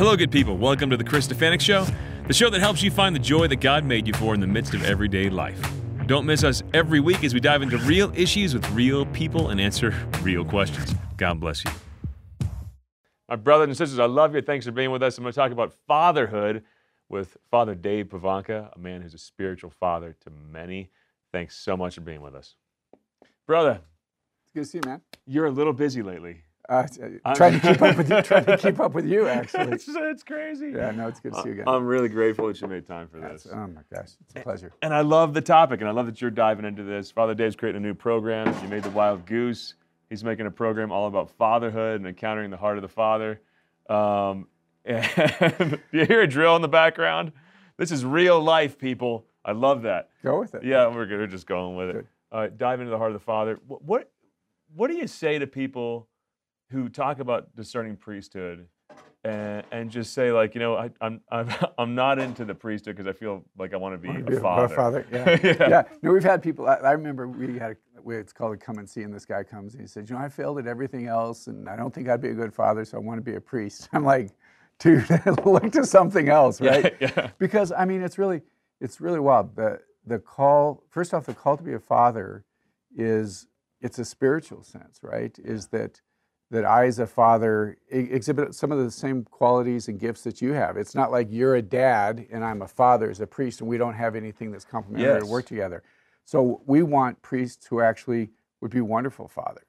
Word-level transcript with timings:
Hello, 0.00 0.16
good 0.16 0.32
people. 0.32 0.56
Welcome 0.56 0.88
to 0.88 0.96
the 0.96 1.04
Chris 1.04 1.28
Stefanick 1.28 1.60
Show, 1.60 1.86
the 2.26 2.32
show 2.32 2.48
that 2.48 2.58
helps 2.58 2.82
you 2.82 2.90
find 2.90 3.14
the 3.14 3.20
joy 3.20 3.48
that 3.48 3.60
God 3.60 3.84
made 3.84 4.06
you 4.06 4.14
for 4.14 4.32
in 4.32 4.40
the 4.40 4.46
midst 4.46 4.72
of 4.72 4.82
everyday 4.82 5.28
life. 5.28 5.60
Don't 6.06 6.24
miss 6.24 6.42
us 6.42 6.62
every 6.72 7.00
week 7.00 7.22
as 7.22 7.34
we 7.34 7.40
dive 7.40 7.60
into 7.60 7.76
real 7.76 8.10
issues 8.16 8.54
with 8.54 8.66
real 8.70 9.04
people 9.04 9.50
and 9.50 9.60
answer 9.60 9.90
real 10.22 10.42
questions. 10.42 10.94
God 11.18 11.38
bless 11.38 11.66
you. 11.66 11.70
My 13.28 13.36
brothers 13.36 13.68
and 13.68 13.76
sisters, 13.76 13.98
I 13.98 14.06
love 14.06 14.34
you. 14.34 14.40
Thanks 14.40 14.64
for 14.64 14.72
being 14.72 14.90
with 14.90 15.02
us. 15.02 15.18
I'm 15.18 15.24
going 15.24 15.34
to 15.34 15.36
talk 15.38 15.52
about 15.52 15.74
fatherhood 15.86 16.64
with 17.10 17.36
Father 17.50 17.74
Dave 17.74 18.06
Pivonka, 18.06 18.74
a 18.74 18.78
man 18.78 19.02
who's 19.02 19.12
a 19.12 19.18
spiritual 19.18 19.68
father 19.68 20.16
to 20.24 20.30
many. 20.30 20.88
Thanks 21.30 21.58
so 21.58 21.76
much 21.76 21.96
for 21.96 22.00
being 22.00 22.22
with 22.22 22.34
us. 22.34 22.54
Brother, 23.46 23.82
It's 24.46 24.54
good 24.54 24.60
to 24.60 24.64
see 24.64 24.78
you, 24.78 24.82
man. 24.88 25.02
you're 25.26 25.44
a 25.44 25.50
little 25.50 25.74
busy 25.74 26.00
lately. 26.00 26.44
Uh, 26.70 26.86
trying 27.34 27.58
to 27.58 27.60
keep 27.60 27.82
up 27.82 27.96
with 27.96 28.08
you. 28.08 28.22
Trying 28.22 28.44
to 28.44 28.56
keep 28.62 28.78
up 28.78 28.94
with 28.94 29.04
you, 29.04 29.26
actually. 29.26 29.72
it's, 29.72 29.88
it's 29.88 30.22
crazy. 30.22 30.70
Yeah, 30.72 30.92
no, 30.92 31.08
it's 31.08 31.18
good 31.18 31.32
to 31.34 31.42
see 31.42 31.48
you 31.48 31.54
again. 31.54 31.64
I'm 31.66 31.84
really 31.84 32.08
grateful 32.08 32.46
that 32.46 32.60
you 32.60 32.68
made 32.68 32.86
time 32.86 33.08
for 33.08 33.18
That's- 33.18 33.42
this. 33.42 33.52
oh 33.52 33.66
my 33.66 33.80
gosh, 33.92 34.10
it's 34.20 34.36
a 34.36 34.40
pleasure. 34.40 34.72
And 34.80 34.94
I 34.94 35.00
love 35.00 35.34
the 35.34 35.40
topic, 35.40 35.80
and 35.80 35.88
I 35.88 35.92
love 35.92 36.06
that 36.06 36.20
you're 36.20 36.30
diving 36.30 36.64
into 36.64 36.84
this. 36.84 37.10
Father 37.10 37.34
Dave's 37.34 37.56
creating 37.56 37.82
a 37.82 37.84
new 37.84 37.94
program. 37.94 38.54
You 38.62 38.68
made 38.68 38.84
the 38.84 38.90
Wild 38.90 39.26
Goose. 39.26 39.74
He's 40.08 40.22
making 40.22 40.46
a 40.46 40.50
program 40.50 40.92
all 40.92 41.08
about 41.08 41.30
fatherhood 41.30 41.96
and 41.96 42.06
encountering 42.06 42.50
the 42.50 42.56
heart 42.56 42.78
of 42.78 42.82
the 42.82 42.88
father. 42.88 43.40
Um, 43.88 44.46
and 44.84 45.80
you 45.92 46.06
hear 46.06 46.22
a 46.22 46.26
drill 46.28 46.54
in 46.54 46.62
the 46.62 46.68
background? 46.68 47.32
This 47.78 47.90
is 47.90 48.04
real 48.04 48.40
life, 48.40 48.78
people. 48.78 49.26
I 49.44 49.52
love 49.52 49.82
that. 49.82 50.10
Go 50.22 50.38
with 50.38 50.54
it. 50.54 50.62
Yeah, 50.62 50.86
we're 50.86 51.06
good. 51.06 51.18
We're 51.18 51.26
just 51.26 51.46
going 51.46 51.74
with 51.74 51.90
it. 51.90 51.92
Good. 51.94 52.06
Uh, 52.30 52.46
dive 52.56 52.78
into 52.78 52.90
the 52.90 52.98
heart 52.98 53.10
of 53.10 53.18
the 53.18 53.24
father. 53.24 53.58
What, 53.66 53.82
what 53.82 54.10
what 54.76 54.88
do 54.88 54.96
you 54.96 55.08
say 55.08 55.36
to 55.38 55.48
people 55.48 56.06
who 56.70 56.88
talk 56.88 57.18
about 57.20 57.54
discerning 57.56 57.96
priesthood 57.96 58.66
and, 59.24 59.62
and 59.70 59.90
just 59.90 60.14
say 60.14 60.32
like, 60.32 60.54
you 60.54 60.60
know, 60.60 60.76
I, 60.76 60.90
I'm 61.00 61.20
I'm 61.30 61.48
I'm 61.78 61.94
not 61.94 62.18
into 62.18 62.44
the 62.44 62.54
priesthood 62.54 62.96
because 62.96 63.08
I 63.08 63.12
feel 63.12 63.44
like 63.58 63.74
I 63.74 63.76
want 63.76 63.94
to 63.94 63.98
be 63.98 64.20
a 64.20 64.22
be 64.22 64.36
father. 64.36 64.72
a 64.72 64.76
father, 64.76 65.06
yeah. 65.12 65.38
yeah. 65.42 65.68
Yeah, 65.68 65.82
no, 66.02 66.12
we've 66.12 66.22
had 66.24 66.42
people. 66.42 66.68
I, 66.68 66.74
I 66.76 66.92
remember 66.92 67.28
we 67.28 67.58
had 67.58 67.72
a, 67.72 68.02
we- 68.02 68.16
it's 68.16 68.32
called 68.32 68.54
a 68.54 68.56
come 68.56 68.78
and 68.78 68.88
see, 68.88 69.02
and 69.02 69.12
this 69.12 69.24
guy 69.26 69.42
comes 69.42 69.74
and 69.74 69.80
he 69.82 69.86
said, 69.86 70.08
"You 70.08 70.16
know, 70.16 70.22
I 70.22 70.28
failed 70.28 70.58
at 70.58 70.66
everything 70.66 71.06
else, 71.06 71.48
and 71.48 71.68
I 71.68 71.76
don't 71.76 71.92
think 71.92 72.08
I'd 72.08 72.20
be 72.22 72.30
a 72.30 72.34
good 72.34 72.54
father, 72.54 72.84
so 72.84 72.96
I 72.96 73.00
want 73.00 73.18
to 73.18 73.22
be 73.30 73.36
a 73.36 73.40
priest." 73.40 73.88
I'm 73.92 74.04
like, 74.04 74.30
dude, 74.78 75.06
look 75.44 75.70
to 75.72 75.84
something 75.84 76.28
else, 76.28 76.60
right? 76.60 76.94
yeah. 77.00 77.30
Because 77.38 77.72
I 77.72 77.84
mean, 77.84 78.02
it's 78.02 78.16
really, 78.16 78.40
it's 78.80 79.00
really 79.00 79.20
wild. 79.20 79.54
The 79.56 79.80
the 80.06 80.18
call, 80.18 80.82
first 80.88 81.12
off, 81.12 81.26
the 81.26 81.34
call 81.34 81.56
to 81.58 81.62
be 81.62 81.74
a 81.74 81.78
father 81.78 82.44
is 82.96 83.46
it's 83.82 83.98
a 83.98 84.04
spiritual 84.04 84.62
sense, 84.62 85.00
right? 85.02 85.38
Is 85.44 85.66
that 85.68 86.00
that 86.50 86.64
I, 86.64 86.86
as 86.86 86.98
a 86.98 87.06
father, 87.06 87.76
exhibit 87.90 88.54
some 88.54 88.72
of 88.72 88.78
the 88.78 88.90
same 88.90 89.24
qualities 89.24 89.86
and 89.88 90.00
gifts 90.00 90.22
that 90.24 90.42
you 90.42 90.52
have. 90.52 90.76
It's 90.76 90.94
not 90.94 91.12
like 91.12 91.28
you're 91.30 91.54
a 91.54 91.62
dad 91.62 92.26
and 92.30 92.44
I'm 92.44 92.62
a 92.62 92.66
father 92.68 93.08
as 93.08 93.20
a 93.20 93.26
priest, 93.26 93.60
and 93.60 93.70
we 93.70 93.78
don't 93.78 93.94
have 93.94 94.16
anything 94.16 94.50
that's 94.50 94.64
complementary 94.64 95.20
to 95.20 95.26
work 95.26 95.46
together. 95.46 95.82
So 96.24 96.60
we 96.66 96.82
want 96.82 97.22
priests 97.22 97.66
who 97.66 97.80
actually 97.80 98.30
would 98.60 98.70
be 98.72 98.80
wonderful 98.80 99.28
fathers. 99.28 99.64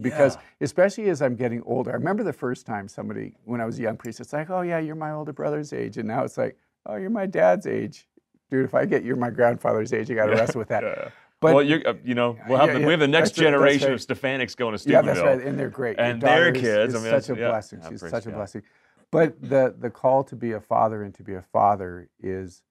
Because 0.00 0.36
Yeah. 0.36 0.42
especially 0.62 1.10
as 1.10 1.20
I'm 1.20 1.34
getting 1.34 1.62
older, 1.62 1.90
I 1.90 1.94
remember 1.94 2.22
the 2.22 2.32
first 2.32 2.64
time 2.64 2.88
somebody, 2.88 3.34
when 3.44 3.60
I 3.60 3.66
was 3.66 3.78
a 3.78 3.82
young 3.82 3.96
priest, 3.96 4.20
it's 4.20 4.32
like, 4.32 4.48
oh 4.48 4.62
yeah, 4.62 4.78
you're 4.78 4.94
my 4.94 5.10
older 5.12 5.32
brother's 5.32 5.72
age, 5.72 5.98
and 5.98 6.08
now 6.08 6.24
it's 6.24 6.38
like, 6.38 6.56
oh, 6.86 6.94
you're 6.96 7.10
my 7.10 7.26
dad's 7.26 7.66
age, 7.66 8.06
dude. 8.50 8.64
If 8.64 8.74
I 8.74 8.86
get 8.86 9.04
you're 9.04 9.16
my 9.16 9.30
grandfather's 9.30 9.92
age, 9.92 10.10
I 10.10 10.14
got 10.14 10.26
to 10.26 10.32
wrestle 10.36 10.60
with 10.60 10.68
that. 10.68 10.82
Yeah. 10.84 11.08
But 11.40 11.54
well, 11.54 11.64
you're, 11.64 11.86
uh, 11.88 11.94
you 12.04 12.14
know, 12.14 12.38
we'll 12.48 12.58
have 12.58 12.68
Yeah, 12.68 12.74
the, 12.74 12.80
yeah, 12.80 12.86
we 12.86 12.92
have 12.92 13.00
the 13.00 13.08
next 13.08 13.30
generation 13.34 13.88
right. 13.88 13.94
of 13.94 14.06
Stefanicks 14.06 14.54
going 14.54 14.72
to 14.72 14.78
Steubenville. 14.78 15.14
Yeah, 15.16 15.22
that's 15.22 15.38
right, 15.38 15.46
and 15.46 15.58
they're 15.58 15.70
great. 15.70 15.98
And 15.98 16.20
their 16.20 16.52
daughter 16.52 16.56
is- 16.56 16.60
kids, 16.60 16.94
I 16.94 16.98
mean, 16.98 17.20
such 17.22 17.36
a 17.36 17.40
yeah. 17.40 17.48
blessing. 17.48 17.80
She's 17.88 18.00
such 18.08 18.26
a 18.26 18.30
blessing. 18.30 18.62
But 19.10 19.40
the 19.40 19.74
the 19.76 19.90
call 19.90 20.22
to 20.24 20.36
be 20.36 20.52
a 20.52 20.60
father 20.60 21.02
and 21.02 21.12
to 21.14 21.24
be 21.24 21.34
a 21.34 21.42
father 21.42 22.08
is, 22.20 22.62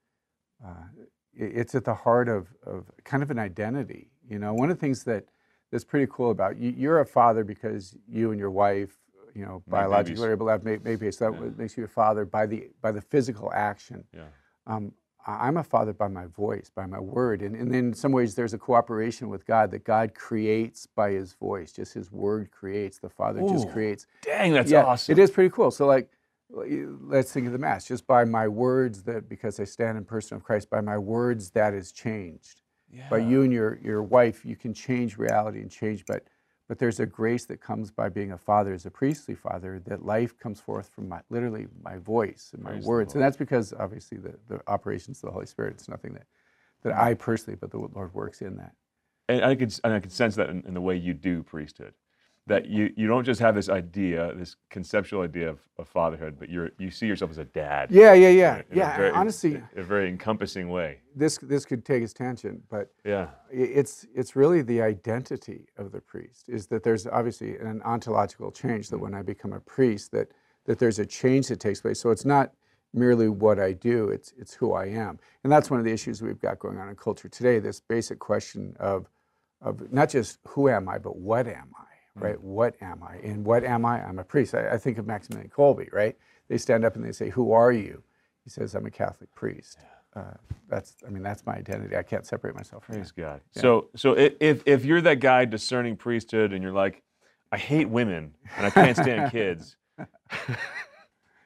uh, 0.66 0.86
it's 1.34 1.76
at 1.76 1.84
the 1.84 1.96
heart 1.96 2.30
of 2.30 2.48
of 2.66 2.92
kind 3.04 3.24
of 3.24 3.32
an 3.32 3.40
identity. 3.40 4.12
You 4.30 4.40
know, 4.40 4.54
one 4.54 4.70
of 4.70 4.78
the 4.78 4.80
things 4.80 5.04
that 5.06 5.26
that's 5.72 5.84
pretty 5.84 6.08
cool 6.12 6.32
about 6.32 6.58
you, 6.58 6.70
you're 6.70 7.00
a 7.00 7.06
father 7.06 7.44
because 7.44 7.96
you 8.08 8.32
and 8.32 8.40
your 8.40 8.52
wife, 8.52 8.98
you 9.36 9.46
know, 9.46 9.64
biologically 9.68 10.28
are 10.28 10.32
able 10.32 10.46
to 10.46 10.52
have 10.52 10.64
ma- 10.64 10.78
babies. 10.78 11.18
So 11.18 11.32
that 11.32 11.58
makes 11.58 11.76
you 11.76 11.84
a 11.84 11.88
father 11.88 12.24
by 12.24 12.46
the 12.46 12.70
by 12.82 12.92
the 12.92 13.02
physical 13.02 13.52
action. 13.52 14.06
Yeah. 14.14 14.28
Um, 14.68 14.94
I'm 15.40 15.58
a 15.58 15.64
father 15.64 15.94
by 15.94 16.08
my 16.08 16.26
voice, 16.26 16.72
by 16.74 16.86
my 16.86 17.00
word. 17.00 17.42
And, 17.42 17.56
and 17.56 17.74
then 17.74 17.88
in 17.88 17.94
some 17.94 18.12
ways, 18.12 18.36
there's 18.36 18.54
a 18.54 18.58
cooperation 18.58 19.30
with 19.30 19.46
God 19.46 19.72
that 19.72 19.84
God 19.84 20.14
creates 20.14 20.88
by 20.88 21.12
his 21.12 21.34
voice. 21.34 21.72
Just 21.72 21.94
his 21.94 22.12
word 22.12 22.52
creates. 22.52 23.00
The 23.00 23.10
Father 23.10 23.42
just 23.42 23.70
creates. 23.70 24.08
Dang, 24.22 24.54
that's 24.54 24.72
yeah, 24.72 24.84
awesome. 24.84 25.12
It 25.12 25.20
is 25.20 25.30
pretty 25.30 25.50
cool. 25.50 25.72
So, 25.72 25.86
like, 25.86 26.10
let's 26.50 27.32
think 27.32 27.46
of 27.48 27.54
the 27.54 27.60
Mass. 27.60 27.86
Just 27.86 28.08
by 28.08 28.26
my 28.26 28.48
words, 28.48 29.04
that 29.04 29.30
because 29.30 29.60
I 29.60 29.66
stand 29.66 29.98
in 29.98 30.06
person 30.06 30.38
of 30.38 30.44
Christ, 30.44 30.70
by 30.70 30.82
my 30.82 30.98
words, 30.98 31.52
that 31.52 31.74
is 31.74 31.92
changed. 31.92 32.62
By 33.10 33.20
you 33.20 33.44
and 33.44 33.54
your, 33.54 33.78
your 33.84 34.02
wife, 34.02 34.44
you 34.44 34.56
can 34.56 34.74
change 34.74 35.18
reality 35.18 35.62
and 35.62 35.70
change, 35.70 36.06
but 36.08 36.24
but 36.70 36.78
there's 36.78 37.00
a 37.00 37.06
grace 37.06 37.46
that 37.46 37.60
comes 37.60 37.90
by 37.90 38.10
being 38.10 38.32
a 38.32 38.38
father, 38.38 38.74
as 38.74 38.86
a 38.86 38.92
priestly 38.92 39.34
father, 39.34 39.82
that 39.88 40.06
life 40.06 40.38
comes 40.38 40.62
forth 40.62 40.88
from 40.94 41.10
my 41.10 41.20
literally 41.32 41.68
my 41.84 41.98
voice 41.98 42.52
and 42.54 42.64
my 42.64 42.74
Praise 42.74 42.86
words. 42.86 43.14
And 43.16 43.24
that's 43.24 43.36
because 43.36 43.74
obviously 43.74 44.20
the, 44.20 44.36
the 44.48 44.62
operations 44.68 45.18
of 45.18 45.30
the 45.30 45.32
Holy 45.32 45.48
Spirit, 45.48 45.74
it's 45.74 45.90
nothing 45.90 46.14
that, 46.14 46.28
that 46.84 46.94
I 46.94 47.16
personally, 47.16 47.58
but 47.60 47.72
the 47.72 47.80
Lord 47.80 48.14
works 48.14 48.44
in 48.44 48.58
that. 48.58 48.74
and 49.28 49.44
I 49.44 49.56
could 49.56 49.74
and 49.84 49.94
I 49.94 50.00
could 50.00 50.12
sense 50.12 50.36
that 50.36 50.52
in, 50.52 50.64
in 50.68 50.76
the 50.76 50.82
way 50.82 50.96
you 50.96 51.16
do 51.16 51.42
priesthood, 51.42 51.96
that 52.50 52.66
you 52.66 52.92
you 52.98 53.08
don't 53.08 53.24
just 53.24 53.40
have 53.40 53.54
this 53.54 53.70
idea, 53.70 54.34
this 54.36 54.56
conceptual 54.70 55.22
idea 55.22 55.48
of, 55.50 55.60
of 55.78 55.88
fatherhood, 55.88 56.36
but 56.40 56.50
you're 56.50 56.72
you 56.80 56.90
see 56.90 57.06
yourself 57.06 57.30
as 57.32 57.38
a 57.38 57.46
dad. 57.46 57.92
Yeah, 57.92 58.14
yeah, 58.14 58.30
yeah. 58.30 58.56
in 58.56 58.62
a 58.72 58.76
Yeah, 58.76 58.98
very- 58.98 59.12
honestly, 59.12 59.62
a 59.76 59.84
very 59.84 60.10
encompassing 60.10 60.68
way. 60.68 61.00
this 61.16 61.38
this 61.38 61.64
could 61.64 61.86
take 61.86 62.02
its 62.04 62.12
tangent, 62.12 62.64
but 62.68 62.92
Yeah. 63.06 63.28
it's 63.52 64.08
it's 64.16 64.36
really 64.36 64.64
the 64.64 64.82
identity 64.82 65.68
of 65.78 65.92
the 65.92 66.02
priest 66.02 66.50
is 66.50 66.68
that 66.68 66.82
there's 66.84 67.06
obviously 67.08 67.58
an 67.58 67.82
ontological 67.84 68.52
change 68.52 68.90
that 68.90 68.98
hmm. 68.98 69.04
when 69.04 69.14
I 69.14 69.22
become 69.22 69.54
a 69.54 69.62
priest 69.62 70.12
that 70.12 70.32
that 70.66 70.80
there's 70.80 71.00
a 71.00 71.06
change 71.06 71.48
that 71.48 71.60
takes 71.60 71.82
place. 71.82 72.00
So 72.00 72.10
it's 72.10 72.26
not 72.26 72.54
merely 72.94 73.30
what 73.30 73.60
I 73.60 73.74
do, 73.74 74.10
it's 74.10 74.34
it's 74.38 74.56
who 74.56 74.74
I 74.74 74.86
am. 74.88 75.20
And 75.44 75.54
that's 75.54 75.70
one 75.70 75.80
of 75.80 75.86
the 75.86 75.94
issues 75.94 76.22
we've 76.24 76.42
got 76.42 76.58
going 76.58 76.80
on 76.80 76.90
in 76.90 76.96
culture 76.96 77.30
today, 77.30 77.60
this 77.60 77.80
basic 77.80 78.18
question 78.18 78.76
of 78.80 79.08
of 79.62 79.92
not 79.92 80.10
just 80.10 80.40
who 80.48 80.68
am 80.70 80.90
I, 80.90 80.98
but 80.98 81.18
what 81.18 81.48
am 81.48 81.70
I, 81.78 81.89
right? 82.22 82.42
What 82.42 82.76
am 82.82 83.04
I? 83.04 83.16
And 83.18 83.46
what 83.46 83.64
am 83.64 83.86
I? 83.86 84.04
I'm 84.04 84.20
a 84.20 84.24
priest. 84.24 84.56
I, 84.56 84.70
I 84.70 84.78
think 84.78 84.98
of 84.98 85.08
Maximilian 85.08 85.50
Kolbe, 85.50 85.92
right? 85.94 86.18
They 86.48 86.58
stand 86.58 86.86
up 86.86 86.96
and 86.96 87.04
they 87.06 87.12
say, 87.12 87.30
"Who 87.30 87.52
are 87.52 87.72
you?" 87.72 88.04
He 88.44 88.50
says, 88.50 88.76
"I'm 88.76 88.86
a 88.86 88.92
Catholic 88.92 89.34
priest." 89.36 89.78
Uh, 90.16 90.34
that's, 90.68 90.96
I 91.06 91.12
mean, 91.12 91.22
that's 91.22 91.46
my 91.46 91.54
identity. 91.54 91.96
I 91.96 92.02
can't 92.02 92.26
separate 92.26 92.56
myself 92.56 92.86
from 92.86 92.96
Praise 92.96 93.12
that. 93.16 93.22
God. 93.22 93.42
So 93.52 93.90
so 93.96 94.14
if 94.18 94.64
if 94.66 94.86
you're 94.86 95.02
that 95.02 95.20
guy 95.20 95.46
discerning 95.46 95.96
priesthood 95.96 96.54
and 96.54 96.64
you're 96.64 96.74
like, 96.74 97.04
I 97.52 97.58
hate 97.58 97.90
women 97.90 98.34
and 98.58 98.66
I 98.66 98.70
can't 98.70 98.98
stand 98.98 99.32
kids. 99.32 99.76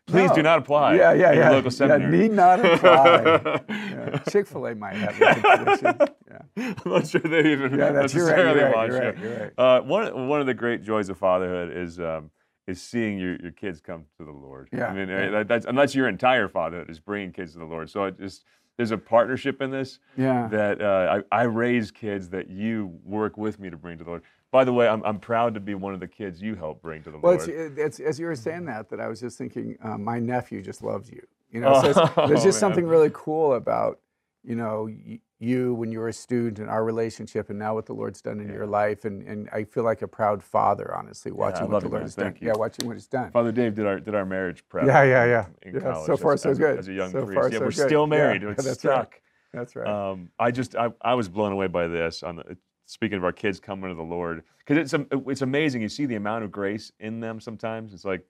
Please 0.07 0.31
do 0.31 0.43
not 0.43 0.59
apply. 0.59 0.95
Yeah, 0.95 1.13
yeah, 1.13 1.31
yeah. 1.31 1.49
local 1.51 1.71
seminary. 1.71 2.17
Yeah, 2.17 2.23
need 2.23 2.31
not 2.33 2.65
apply. 2.65 3.61
yeah. 3.69 4.17
Chick 4.29 4.47
Fil 4.47 4.65
A 4.67 4.75
might 4.75 4.95
have 4.95 5.21
a 5.21 5.65
position. 5.65 5.97
Yeah. 6.29 6.73
I'm 6.85 6.91
not 6.91 7.07
sure 7.07 7.21
they 7.21 7.51
even 7.51 7.71
Yeah, 7.71 7.91
that's- 7.91 7.95
right, 7.95 8.01
necessarily 8.03 8.59
you're 8.59 8.71
right, 8.71 8.89
you're 8.89 8.99
right, 8.99 9.17
you're 9.17 9.39
right. 9.39 9.51
Uh, 9.57 9.81
one 9.81 10.27
one 10.27 10.41
of 10.41 10.47
the 10.47 10.53
great 10.53 10.83
joys 10.83 11.09
of 11.09 11.17
fatherhood 11.17 11.75
is 11.75 11.99
um, 11.99 12.31
is 12.67 12.81
seeing 12.81 13.17
your, 13.17 13.37
your 13.37 13.51
kids 13.51 13.79
come 13.81 14.05
to 14.17 14.25
the 14.25 14.31
Lord. 14.31 14.67
Yeah, 14.73 14.87
I 14.87 14.93
mean, 14.93 15.07
that, 15.07 15.47
that's 15.47 15.65
and 15.65 15.77
that's 15.77 15.95
your 15.95 16.09
entire 16.09 16.47
fatherhood 16.49 16.89
is 16.89 16.99
bringing 16.99 17.31
kids 17.31 17.53
to 17.53 17.59
the 17.59 17.65
Lord. 17.65 17.89
So 17.89 18.03
it 18.05 18.19
just 18.19 18.43
there's 18.77 18.91
a 18.91 18.97
partnership 18.97 19.61
in 19.61 19.69
this 19.71 19.99
Yeah. 20.17 20.47
that 20.51 20.81
uh, 20.81 21.21
I, 21.31 21.41
I 21.41 21.43
raise 21.43 21.91
kids 21.91 22.29
that 22.29 22.49
you 22.49 22.99
work 23.05 23.37
with 23.37 23.59
me 23.59 23.69
to 23.69 23.77
bring 23.77 23.97
to 23.99 24.03
the 24.03 24.09
Lord. 24.09 24.23
By 24.53 24.63
the 24.63 24.71
way, 24.71 24.87
I'm, 24.87 25.01
I'm 25.03 25.19
proud 25.19 25.55
to 25.55 25.59
be 25.59 25.73
one 25.73 25.95
of 25.95 25.99
the 25.99 26.07
kids 26.07 26.39
you 26.39 26.53
helped 26.53 26.83
bring 26.83 27.01
to 27.03 27.09
the 27.11 27.17
Well, 27.17 27.37
Lord. 27.37 27.49
it's, 27.49 27.77
it's, 27.79 27.99
as 27.99 28.19
you 28.19 28.27
were 28.27 28.35
saying 28.35 28.65
that, 28.65 28.87
that 28.91 28.99
I 29.01 29.07
was 29.07 29.19
just 29.19 29.35
thinking, 29.35 29.75
uh, 29.83 29.97
my 29.97 30.19
nephew 30.19 30.61
just 30.61 30.83
loves 30.83 31.09
you. 31.09 31.23
You 31.51 31.61
know, 31.61 31.81
so 31.81 31.89
it's- 31.89 32.09
Oh, 32.15 32.27
there's 32.27 32.43
just 32.43 32.57
man. 32.57 32.59
something 32.71 32.85
really 32.87 33.09
cool 33.13 33.55
about, 33.55 33.99
you 34.43 34.55
know, 34.55 34.87
y- 35.07 35.19
you 35.39 35.73
when 35.73 35.91
you 35.91 35.99
were 35.99 36.07
a 36.07 36.13
student 36.13 36.59
and 36.59 36.69
our 36.69 36.85
relationship, 36.85 37.49
and 37.49 37.57
now 37.59 37.73
what 37.73 37.85
the 37.87 37.93
Lord's 37.93 38.21
done 38.21 38.39
in 38.39 38.47
your 38.47 38.67
life, 38.67 39.03
and, 39.05 39.27
and 39.27 39.49
I 39.51 39.63
feel 39.63 39.83
like 39.83 40.01
a 40.03 40.07
proud 40.07 40.41
father, 40.43 40.95
honestly, 40.95 41.31
watching 41.33 41.63
I 41.63 41.69
what 41.69 41.81
the 41.81 41.89
Lord 41.89 42.03
has 42.03 42.13
done. 42.15 42.37
You. 42.39 42.47
Yeah, 42.49 42.53
watching 42.55 42.85
what 42.87 42.93
He's 42.95 43.07
done. 43.07 43.29
Father 43.31 43.51
Dave 43.51 43.73
did 43.75 43.85
our 43.85 43.99
did 43.99 44.15
our 44.15 44.25
marriage 44.25 44.63
prep. 44.69 44.85
Yeah, 44.85 45.03
yeah, 45.03 45.25
yeah. 45.25 45.45
In 45.63 45.73
Yeah, 45.73 45.79
college, 45.81 46.05
so 46.05 46.15
far, 46.15 46.33
as, 46.33 46.41
so 46.43 46.51
as 46.51 46.59
good. 46.59 46.77
As 46.79 46.87
a 46.87 46.93
young 46.93 47.11
So 47.11 47.25
priest, 47.25 47.33
far, 47.41 47.49
yeah, 47.49 47.57
so 47.57 47.65
we're 47.65 47.71
good. 47.71 47.87
still 47.89 48.07
married. 48.07 48.41
yeah, 48.43 48.49
it's 48.51 48.63
that's 48.65 48.85
right. 48.85 48.93
stuck. 48.93 49.21
That's 49.53 49.75
right. 49.75 49.87
Um, 49.87 50.29
I 50.39 50.51
just 50.51 50.75
I, 50.77 50.91
I 51.01 51.15
was 51.15 51.27
blown 51.27 51.51
away 51.51 51.67
by 51.67 51.87
this. 51.87 52.23
On 52.23 52.37
the, 52.37 52.55
speaking 52.93 53.17
of 53.17 53.23
our 53.23 53.31
kids 53.33 53.59
coming 53.59 53.89
to 53.89 53.95
the 53.95 54.03
Lord, 54.03 54.43
because 54.59 54.93
it's 54.93 55.05
it's 55.27 55.41
amazing. 55.41 55.81
You 55.81 55.89
see 55.89 56.05
the 56.05 56.15
amount 56.15 56.43
of 56.43 56.51
grace 56.51 56.91
in 56.99 57.19
them. 57.19 57.39
Sometimes 57.39 57.93
it's 57.93 58.05
like 58.05 58.21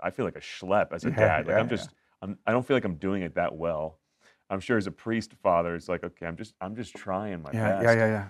I 0.00 0.10
feel 0.10 0.24
like 0.24 0.36
a 0.36 0.40
schlep 0.40 0.92
as 0.92 1.04
a 1.04 1.10
Yeah, 1.10 1.16
dad. 1.16 1.46
Like 1.46 1.56
yeah, 1.56 1.60
I'm 1.60 1.68
just 1.68 1.90
I'm 2.22 2.38
I 2.46 2.52
don't 2.52 2.66
feel 2.66 2.76
like 2.76 2.84
I'm 2.84 2.94
doing 2.96 3.22
it 3.22 3.34
that 3.34 3.54
well. 3.54 3.98
I'm 4.48 4.60
sure 4.60 4.76
as 4.78 4.86
a 4.86 4.92
priest 4.92 5.32
father, 5.42 5.74
it's 5.74 5.88
like 5.88 6.04
okay, 6.04 6.26
I'm 6.26 6.36
just 6.36 6.54
I'm 6.60 6.76
just 6.76 6.94
trying 6.94 7.42
my 7.42 7.52
yeah, 7.52 7.68
best. 7.68 7.82
yeah, 7.82 7.92
yeah, 7.92 8.06
yeah. 8.06 8.28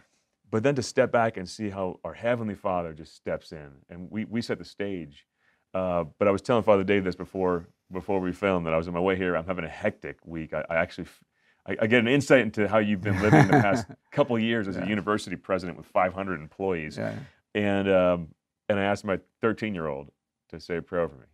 But 0.50 0.62
then 0.62 0.74
to 0.76 0.82
step 0.82 1.12
back 1.12 1.36
and 1.36 1.48
see 1.48 1.68
how 1.68 2.00
our 2.04 2.14
heavenly 2.14 2.54
Father 2.54 2.92
just 2.94 3.14
steps 3.14 3.52
in, 3.52 3.70
and 3.90 4.10
we 4.10 4.24
we 4.24 4.40
set 4.40 4.58
the 4.58 4.64
stage. 4.64 5.26
Uh, 5.74 6.04
but 6.18 6.28
I 6.28 6.30
was 6.30 6.40
telling 6.40 6.62
Father 6.62 6.84
Dave 6.84 7.04
this 7.04 7.16
before 7.16 7.68
before 7.92 8.20
we 8.20 8.32
filmed 8.32 8.66
that 8.66 8.72
I 8.72 8.76
was 8.76 8.88
on 8.88 8.94
my 8.94 9.00
way 9.00 9.16
here. 9.16 9.36
I'm 9.36 9.46
having 9.46 9.64
a 9.64 9.68
hectic 9.68 10.16
week. 10.24 10.54
I, 10.54 10.64
I 10.70 10.76
actually 10.76 11.04
f- 11.04 11.22
I, 11.66 11.76
I 11.82 11.86
get 11.86 12.00
an 12.00 12.08
insight 12.08 12.40
into 12.40 12.68
how 12.68 12.78
you've 12.78 13.00
been 13.00 13.20
living 13.22 13.46
the 13.46 13.52
past 13.54 13.86
couple 14.12 14.36
of 14.36 14.42
years 14.42 14.68
as 14.68 14.76
a 14.76 14.86
university 14.86 15.36
president 15.36 15.78
with 15.78 15.86
500 15.86 16.40
employees. 16.40 16.96
Yeah. 16.98 17.14
And 17.54 17.88
um, 17.90 18.28
and 18.68 18.78
I 18.78 18.84
asked 18.84 19.04
my 19.04 19.18
13 19.42 19.74
year 19.74 19.86
old 19.86 20.10
to 20.50 20.60
say 20.60 20.76
a 20.76 20.82
prayer 20.82 21.02
over 21.02 21.14
me 21.14 21.26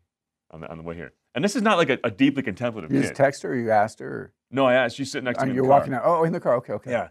on 0.51 0.61
the 0.61 0.71
on 0.71 0.77
the 0.77 0.83
way 0.85 0.95
here. 0.95 1.13
And 1.35 1.45
this 1.45 1.55
is 1.57 1.63
not 1.63 1.79
like 1.79 1.91
a, 1.91 1.99
a 2.05 2.11
deeply 2.11 2.43
contemplative 2.43 2.91
You 2.93 2.99
kid. 3.01 3.03
just 3.09 3.15
text 3.17 3.43
her 3.43 3.53
or 3.53 3.57
you 3.57 3.71
asked 3.71 4.01
her? 4.01 4.09
Or, 4.09 4.33
no, 4.51 4.67
I 4.67 4.75
asked. 4.75 4.97
She's 4.97 5.11
sitting 5.13 5.25
next 5.25 5.39
to 5.39 5.45
Oh, 5.45 5.49
me. 5.49 5.55
you're 5.55 5.63
the 5.63 5.69
car. 5.69 5.79
walking 5.79 5.95
out. 5.95 6.03
Oh, 6.05 6.25
in 6.25 6.33
the 6.33 6.41
car. 6.41 6.57
Okay, 6.57 6.73
okay. 6.75 6.91
Yeah. 6.91 7.09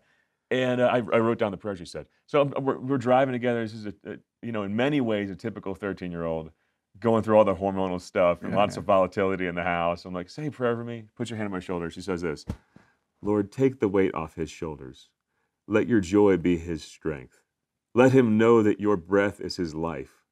And 0.51 0.81
uh, 0.81 0.87
I, 0.87 0.97
I 0.97 1.19
wrote 1.19 1.37
down 1.39 1.51
the 1.51 1.57
prayer 1.57 1.75
she 1.75 1.85
said. 1.85 2.07
So 2.25 2.43
we're, 2.59 2.79
we're 2.79 2.97
driving 2.97 3.31
together. 3.33 3.61
This 3.63 3.73
is, 3.73 3.85
a, 3.85 3.93
a, 4.05 4.15
you 4.41 4.51
know, 4.51 4.63
in 4.63 4.75
many 4.75 4.99
ways, 4.99 5.29
a 5.29 5.35
typical 5.35 5.73
13 5.75 6.11
year 6.11 6.25
old 6.25 6.51
going 6.99 7.23
through 7.23 7.37
all 7.37 7.45
the 7.45 7.55
hormonal 7.55 8.01
stuff 8.01 8.41
and 8.41 8.51
Yeah, 8.51 8.57
lots 8.57 8.75
yeah. 8.75 8.79
of 8.79 8.85
volatility 8.85 9.45
in 9.47 9.55
the 9.55 9.63
house. 9.63 10.03
I'm 10.05 10.13
like, 10.13 10.29
say 10.29 10.47
a 10.47 10.51
prayer 10.51 10.75
for 10.75 10.83
me. 10.83 11.05
Put 11.15 11.29
your 11.29 11.37
hand 11.37 11.45
on 11.47 11.51
my 11.53 11.59
shoulder. 11.59 11.89
She 11.89 12.01
says 12.01 12.21
this 12.21 12.45
Lord, 13.21 13.51
take 13.51 13.79
the 13.79 13.87
weight 13.89 14.13
off 14.13 14.35
his 14.35 14.49
shoulders. 14.49 15.09
Let 15.67 15.87
your 15.87 15.99
joy 15.99 16.37
be 16.37 16.57
his 16.57 16.83
strength. 16.83 17.41
Let 17.93 18.11
him 18.11 18.37
know 18.37 18.63
that 18.63 18.79
your 18.79 18.97
breath 18.97 19.39
is 19.41 19.57
his 19.57 19.75
life. 19.75 20.23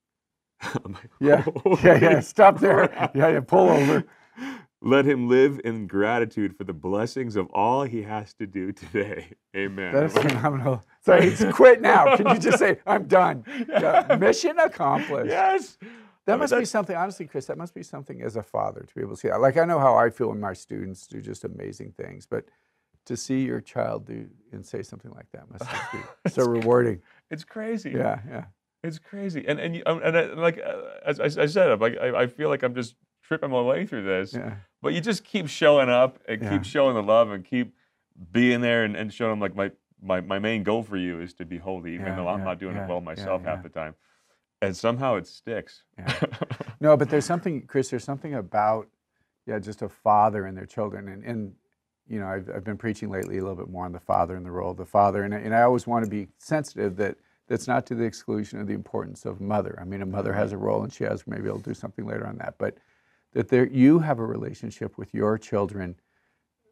Like, 0.84 1.10
Yeah, 1.20 1.46
yeah, 1.84 2.00
yeah. 2.02 2.20
Stop 2.22 2.60
there. 2.60 2.90
Yeah, 3.14 3.30
yeah. 3.30 3.40
Pull 3.42 3.70
over. 3.70 4.04
Let 4.82 5.06
him 5.06 5.28
live 5.28 5.60
in 5.66 5.88
gratitude 5.88 6.56
for 6.56 6.64
the 6.64 6.74
blessings 6.74 7.36
of 7.36 7.48
all 7.52 7.84
he 7.84 8.04
has 8.04 8.34
to 8.36 8.46
do 8.46 8.72
today. 8.72 9.28
Amen. 9.56 9.94
That 9.94 10.06
is 10.06 10.14
phenomenal. 10.14 10.84
So 11.02 11.14
it's 11.14 11.44
quit 11.54 11.82
now. 11.82 12.16
Can 12.16 12.28
you 12.28 12.40
just 12.40 12.60
say, 12.60 12.78
I'm 12.86 13.08
done? 13.08 13.44
Yeah, 13.68 14.18
Mission 14.20 14.60
accomplished. 14.60 15.30
yes. 15.32 15.78
That 16.28 16.36
oh, 16.36 16.38
must 16.40 16.56
be 16.56 16.66
something, 16.66 16.96
honestly, 16.96 17.26
Chris, 17.26 17.46
that 17.48 17.58
must 17.58 17.74
be 17.74 17.82
something 17.84 18.22
as 18.22 18.36
a 18.36 18.44
father 18.44 18.82
to 18.82 18.96
be 18.96 19.02
able 19.02 19.12
to 19.12 19.18
see 19.18 19.30
that. 19.30 19.40
Like, 19.42 19.58
I 19.58 19.66
know 19.66 19.80
how 19.80 19.96
I 19.96 20.10
feel 20.10 20.28
when 20.30 20.42
my 20.42 20.54
students 20.54 21.08
do 21.08 21.22
just 21.22 21.46
amazing 21.46 21.94
things, 21.94 22.28
but 22.30 22.46
to 23.08 23.18
see 23.18 23.42
your 23.44 23.62
child 23.62 24.06
do 24.06 24.28
and 24.52 24.66
say 24.66 24.84
something 24.84 25.12
like 25.12 25.30
that 25.32 25.50
must 25.52 25.70
be 25.92 26.00
so 26.30 26.44
rewarding. 26.46 27.02
It's 27.32 27.44
crazy. 27.44 27.92
Yeah, 27.92 28.20
yeah. 28.30 28.46
It's 28.84 29.00
crazy. 29.00 29.46
And 29.48 29.60
and 29.60 29.84
um, 29.86 30.02
and 30.04 30.18
I, 30.18 30.26
like 30.34 30.60
uh, 30.60 30.82
as, 31.06 31.38
I 31.38 31.46
said, 31.48 31.72
I'm 31.72 31.80
like 31.80 31.98
I, 31.98 32.22
I 32.24 32.28
feel 32.28 32.50
like 32.50 32.64
I'm 32.64 32.76
just 32.76 32.96
tripping 33.24 33.50
my 33.50 33.62
way 33.62 33.86
through 33.86 34.04
this. 34.04 34.34
Yeah. 34.34 34.56
But 34.82 34.94
you 34.94 35.02
just 35.02 35.24
keep 35.24 35.48
showing 35.48 35.90
up 35.90 36.20
and 36.28 36.42
Yeah. 36.42 36.50
keep 36.52 36.64
showing 36.64 36.96
the 36.96 37.04
love 37.04 37.32
and 37.32 37.44
keep 37.44 37.74
being 38.32 38.62
there 38.62 38.84
and, 38.84 38.96
and 38.96 39.14
showing 39.14 39.32
them 39.32 39.40
like 39.40 39.56
my, 39.56 39.72
my 40.02 40.22
my 40.22 40.40
main 40.40 40.64
goal 40.64 40.84
for 40.84 40.98
you 40.98 41.20
is 41.22 41.34
to 41.36 41.46
be 41.46 41.58
holy, 41.58 41.94
even 41.96 42.08
Yeah, 42.08 42.16
though 42.16 42.28
I'm 42.28 42.44
not 42.44 42.60
doing 42.60 42.76
it 42.78 42.88
well 42.88 43.02
myself 43.02 43.44
half 43.44 43.64
the 43.64 43.70
time. 43.70 43.96
And 44.62 44.76
somehow 44.76 45.16
it 45.16 45.28
sticks. 45.28 45.84
Yeah. 45.98 46.20
No, 46.80 46.96
but 46.96 47.10
there's 47.10 47.26
something, 47.26 47.64
Chris, 47.66 47.90
there's 47.90 48.04
something 48.04 48.36
about, 48.36 48.88
yeah, 49.48 49.58
just 49.58 49.82
a 49.82 49.90
father 49.90 50.46
and 50.46 50.56
their 50.56 50.68
children. 50.68 51.08
And, 51.08 51.24
and 51.24 51.54
you 52.10 52.20
know, 52.20 52.28
I've, 52.28 52.50
I've 52.54 52.64
been 52.64 52.78
preaching 52.78 53.10
lately 53.10 53.38
a 53.38 53.42
little 53.42 53.56
bit 53.56 53.70
more 53.70 53.86
on 53.86 53.92
the 53.92 54.00
father 54.00 54.36
and 54.36 54.46
the 54.46 54.52
role 54.52 54.72
of 54.72 54.78
the 54.78 54.86
father. 54.86 55.24
And, 55.24 55.34
and 55.34 55.54
I 55.54 55.64
always 55.64 55.88
want 55.88 56.06
to 56.06 56.10
be 56.10 56.28
sensitive 56.38 56.96
that 56.98 57.18
that's 57.48 57.68
not 57.68 57.86
to 57.88 57.96
the 57.96 58.04
exclusion 58.04 58.60
of 58.60 58.68
the 58.68 58.74
importance 58.74 59.26
of 59.26 59.40
mother. 59.42 59.78
I 59.82 59.86
mean, 59.86 60.02
a 60.02 60.06
mother 60.06 60.34
has 60.34 60.52
a 60.52 60.58
role 60.58 60.84
and 60.84 60.92
she 60.92 61.04
has, 61.06 61.26
maybe 61.28 61.50
I'll 61.50 61.60
do 61.60 61.74
something 61.74 62.06
later 62.06 62.28
on 62.28 62.38
that. 62.38 62.56
But 62.58 62.78
that 63.34 63.50
there, 63.50 63.68
you 63.68 64.00
have 64.00 64.20
a 64.20 64.26
relationship 64.26 64.98
with 64.98 65.14
your 65.14 65.38
children 65.38 65.96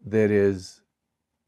that 0.06 0.32
is 0.32 0.82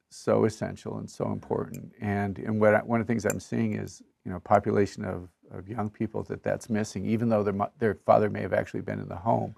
so 0.10 0.46
essential 0.46 0.98
and 0.98 1.10
so 1.10 1.32
important. 1.32 1.92
And, 2.00 2.40
and 2.40 2.60
what 2.60 2.74
I, 2.74 2.80
one 2.80 3.02
of 3.02 3.08
the 3.08 3.12
things 3.12 3.26
I'm 3.26 3.40
seeing 3.40 3.76
is, 3.76 4.02
you 4.26 4.32
know, 4.32 4.40
population 4.40 5.04
of, 5.06 5.30
of 5.52 5.68
young 5.68 5.90
people 5.90 6.24
that 6.24 6.44
that's 6.44 6.70
missing, 6.70 7.06
even 7.06 7.30
though 7.30 7.44
their, 7.44 7.70
their 7.80 7.96
father 8.06 8.30
may 8.30 8.42
have 8.42 8.54
actually 8.54 8.82
been 8.82 9.00
in 9.00 9.08
the 9.08 9.16
home, 9.16 9.56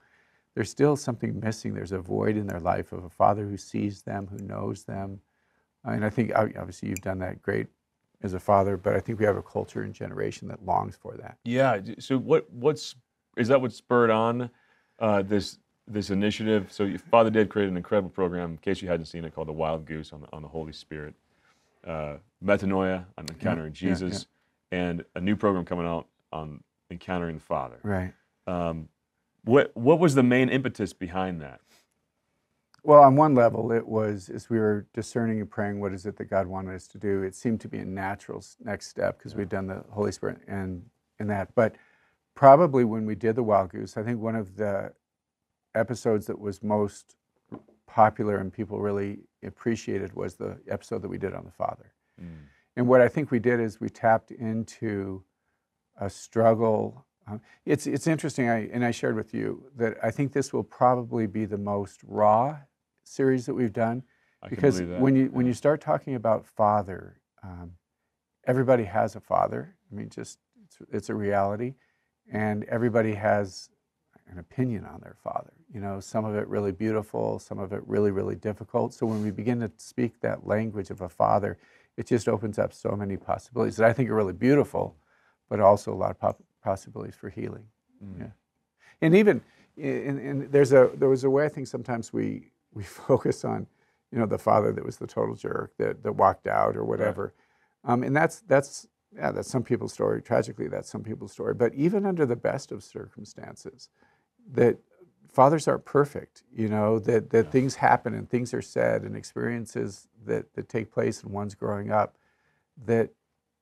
there's 0.60 0.70
still 0.70 0.98
something 0.98 1.40
missing. 1.40 1.74
There's 1.74 1.94
a 1.94 2.00
void 2.00 2.36
in 2.36 2.46
their 2.46 2.60
life 2.60 2.92
of 2.92 3.06
a 3.06 3.10
father 3.10 3.48
who 3.48 3.56
sees 3.56 4.02
them, 4.02 4.28
who 4.28 4.46
knows 4.46 4.84
them. 4.84 5.22
And 5.86 6.04
I 6.04 6.10
think 6.10 6.34
obviously 6.36 6.90
you've 6.90 7.00
done 7.00 7.20
that 7.20 7.42
great 7.42 7.68
as 8.24 8.34
a 8.34 8.42
father, 8.42 8.76
but 8.76 8.94
I 8.94 9.00
think 9.00 9.20
we 9.20 9.26
have 9.26 9.38
a 9.38 9.42
culture 9.42 9.84
and 9.84 9.94
generation 9.94 10.50
that 10.50 10.66
longs 10.66 10.98
for 10.98 11.16
that. 11.16 11.38
Yeah. 11.46 11.80
So 12.00 12.18
what 12.18 12.52
what's 12.52 12.96
is 13.38 13.48
that 13.48 13.62
what 13.62 13.72
spurred 13.72 14.10
on 14.10 14.50
uh, 15.00 15.22
this 15.22 15.60
this 15.88 16.10
initiative? 16.10 16.74
So 16.74 16.94
Father 17.10 17.30
Dave 17.30 17.48
created 17.48 17.72
an 17.72 17.78
incredible 17.78 18.10
program. 18.10 18.52
In 18.52 18.58
case 18.58 18.82
you 18.82 18.90
hadn't 18.90 19.06
seen 19.06 19.24
it, 19.24 19.34
called 19.34 19.48
the 19.48 19.54
Wild 19.54 19.86
Goose 19.86 20.12
on 20.12 20.20
the 20.20 20.28
on 20.34 20.42
the 20.42 20.50
Holy 20.50 20.74
Spirit, 20.74 21.16
uh, 21.88 22.16
Metanoia 22.44 23.06
on 23.18 23.26
encountering 23.30 23.74
yeah, 23.80 23.88
yeah. 23.88 23.96
Jesus, 23.96 24.28
and 24.74 25.06
a 25.16 25.22
new 25.22 25.38
program 25.38 25.64
coming 25.64 25.86
out 25.86 26.08
on 26.34 26.62
encountering 26.92 27.36
the 27.36 27.46
Father. 27.46 27.80
Right. 27.82 28.14
Um, 28.46 28.90
what 29.50 29.76
what 29.76 30.00
was 30.00 30.16
the 30.16 30.24
main 30.24 30.50
impetus 30.50 30.94
behind 30.94 31.42
that? 31.42 31.62
Well, 32.84 33.02
on 33.02 33.16
one 33.16 33.36
level, 33.36 33.72
it 33.72 33.88
was 33.88 34.30
as 34.30 34.50
we 34.50 34.58
were 34.58 34.88
discerning 34.94 35.42
and 35.42 35.50
praying, 35.50 35.82
what 35.82 35.94
is 35.94 36.06
it 36.06 36.16
that 36.18 36.26
God 36.26 36.48
wanted 36.48 36.76
us 36.76 36.88
to 36.88 36.98
do? 36.98 37.24
It 37.24 37.36
seemed 37.36 37.60
to 37.62 37.68
be 37.68 37.80
a 37.80 37.86
natural 37.86 38.44
next 38.64 38.88
step 38.88 39.18
because 39.18 39.36
we'd 39.36 39.50
done 39.50 39.68
the 39.68 39.84
Holy 39.90 40.12
Spirit 40.12 40.40
and 40.48 40.84
and 41.20 41.30
that. 41.30 41.54
But 41.56 41.76
probably 42.36 42.86
when 42.86 43.06
we 43.06 43.16
did 43.16 43.36
the 43.36 43.44
Wild 43.44 43.72
Goose, 43.72 43.98
I 43.98 44.04
think 44.04 44.22
one 44.22 44.36
of 44.36 44.56
the 44.56 44.94
episodes 45.76 46.28
that 46.28 46.40
was 46.40 46.64
most 46.64 47.16
popular 47.86 48.38
and 48.38 48.54
people 48.54 48.80
really 48.80 49.20
appreciated 49.44 50.14
was 50.14 50.36
the 50.36 50.58
episode 50.70 51.02
that 51.02 51.10
we 51.10 51.18
did 51.18 51.34
on 51.34 51.44
the 51.44 51.52
Father. 51.52 51.92
Mm. 52.22 52.46
And 52.76 52.88
what 52.88 53.02
I 53.02 53.08
think 53.08 53.32
we 53.32 53.40
did 53.40 53.60
is 53.60 53.82
we 53.82 53.90
tapped 53.90 54.32
into 54.32 55.24
a 56.00 56.10
struggle. 56.10 57.06
Um, 57.30 57.42
it's 57.66 57.88
it's 57.88 58.08
interesting, 58.08 58.50
I, 58.50 58.70
and 58.72 58.84
I 58.84 58.92
shared 58.92 59.16
with 59.16 59.34
you 59.34 59.64
that 59.78 59.98
I 60.04 60.12
think 60.12 60.34
this 60.34 60.52
will 60.54 60.64
probably 60.64 61.28
be 61.28 61.46
the 61.46 61.58
most 61.58 62.02
raw 62.04 62.58
series 63.04 63.46
that 63.46 63.54
we've 63.54 63.74
done 63.74 64.04
I 64.42 64.50
because 64.50 64.82
when 64.82 65.16
you 65.16 65.28
when 65.28 65.46
you 65.46 65.54
start 65.54 65.82
talking 65.82 66.16
about 66.16 66.46
father, 66.46 67.20
um, 67.44 67.74
everybody 68.48 68.84
has 68.86 69.16
a 69.16 69.20
father. 69.20 69.76
I 69.92 69.96
mean, 69.96 70.10
just 70.10 70.40
it's, 70.66 70.78
it's 70.92 71.10
a 71.10 71.16
reality, 71.16 71.76
and 72.32 72.64
everybody 72.66 73.14
has 73.14 73.70
an 74.28 74.40
opinion 74.40 74.86
on 74.86 75.00
their 75.02 75.16
father. 75.24 75.54
You 75.74 75.82
know, 75.82 76.00
some 76.00 76.26
of 76.26 76.36
it 76.36 76.48
really 76.48 76.72
beautiful, 76.72 77.40
some 77.40 77.60
of 77.60 77.74
it 77.74 77.82
really 77.86 78.12
really 78.12 78.36
difficult. 78.36 78.94
So 78.94 79.06
when 79.06 79.22
we 79.24 79.32
begin 79.32 79.60
to 79.60 79.72
speak 79.78 80.20
that 80.22 80.48
language 80.48 80.90
of 80.90 81.02
a 81.02 81.10
father, 81.10 81.58
it 81.98 82.08
just 82.08 82.30
opens 82.30 82.58
up 82.58 82.74
so 82.74 82.92
many 82.92 83.18
possibilities 83.18 83.76
that 83.78 83.90
I 83.90 83.94
think 83.94 84.10
are 84.10 84.16
really 84.16 84.34
beautiful, 84.34 84.96
but 85.50 85.60
also 85.60 85.94
a 85.94 85.96
lot 85.96 86.12
of 86.12 86.20
possibilities 86.64 87.16
for 87.16 87.30
healing. 87.30 87.66
Mm. 88.04 88.20
Yeah, 88.20 88.32
and 89.02 89.16
even 89.16 89.42
and, 89.78 90.20
in, 90.20 90.52
there's 90.52 90.74
a 90.74 90.92
there 90.96 91.10
was 91.10 91.24
a 91.24 91.30
way 91.30 91.46
I 91.46 91.50
think 91.50 91.68
sometimes 91.68 92.12
we 92.14 92.52
we 92.74 92.84
focus 93.10 93.46
on, 93.46 93.68
you 94.12 94.20
know, 94.20 94.26
the 94.26 94.38
father 94.38 94.72
that 94.72 94.86
was 94.86 94.98
the 94.98 95.08
total 95.08 95.36
jerk 95.36 95.74
that 95.78 96.04
that 96.04 96.14
walked 96.14 96.48
out 96.48 96.76
or 96.76 96.84
whatever, 96.84 97.34
um, 97.84 98.04
and 98.04 98.16
that's 98.16 98.42
that's 98.42 98.88
yeah 99.16 99.32
that's 99.32 99.50
some 99.50 99.64
people's 99.64 99.94
story. 99.94 100.22
Tragically, 100.22 100.68
that's 100.68 100.90
some 100.90 101.04
people's 101.04 101.32
story. 101.32 101.54
But 101.54 101.74
even 101.74 102.06
under 102.06 102.26
the 102.26 102.36
best 102.36 102.72
of 102.72 102.84
circumstances, 102.84 103.90
that 104.52 104.78
fathers 105.32 105.68
aren't 105.68 105.86
perfect. 105.86 106.44
You 106.54 106.68
know 106.70 107.00
that 107.00 107.30
that 107.32 107.52
things 107.52 107.76
happen 107.76 108.14
and 108.14 108.30
things 108.30 108.54
are 108.54 108.62
said 108.62 109.04
and 109.04 109.16
experiences 109.16 110.08
that 110.26 110.54
that 110.54 110.70
take 110.70 110.92
place 110.92 111.24
and 111.24 111.32
one's 111.32 111.56
growing 111.56 111.92
up, 111.92 112.18
that 112.86 113.12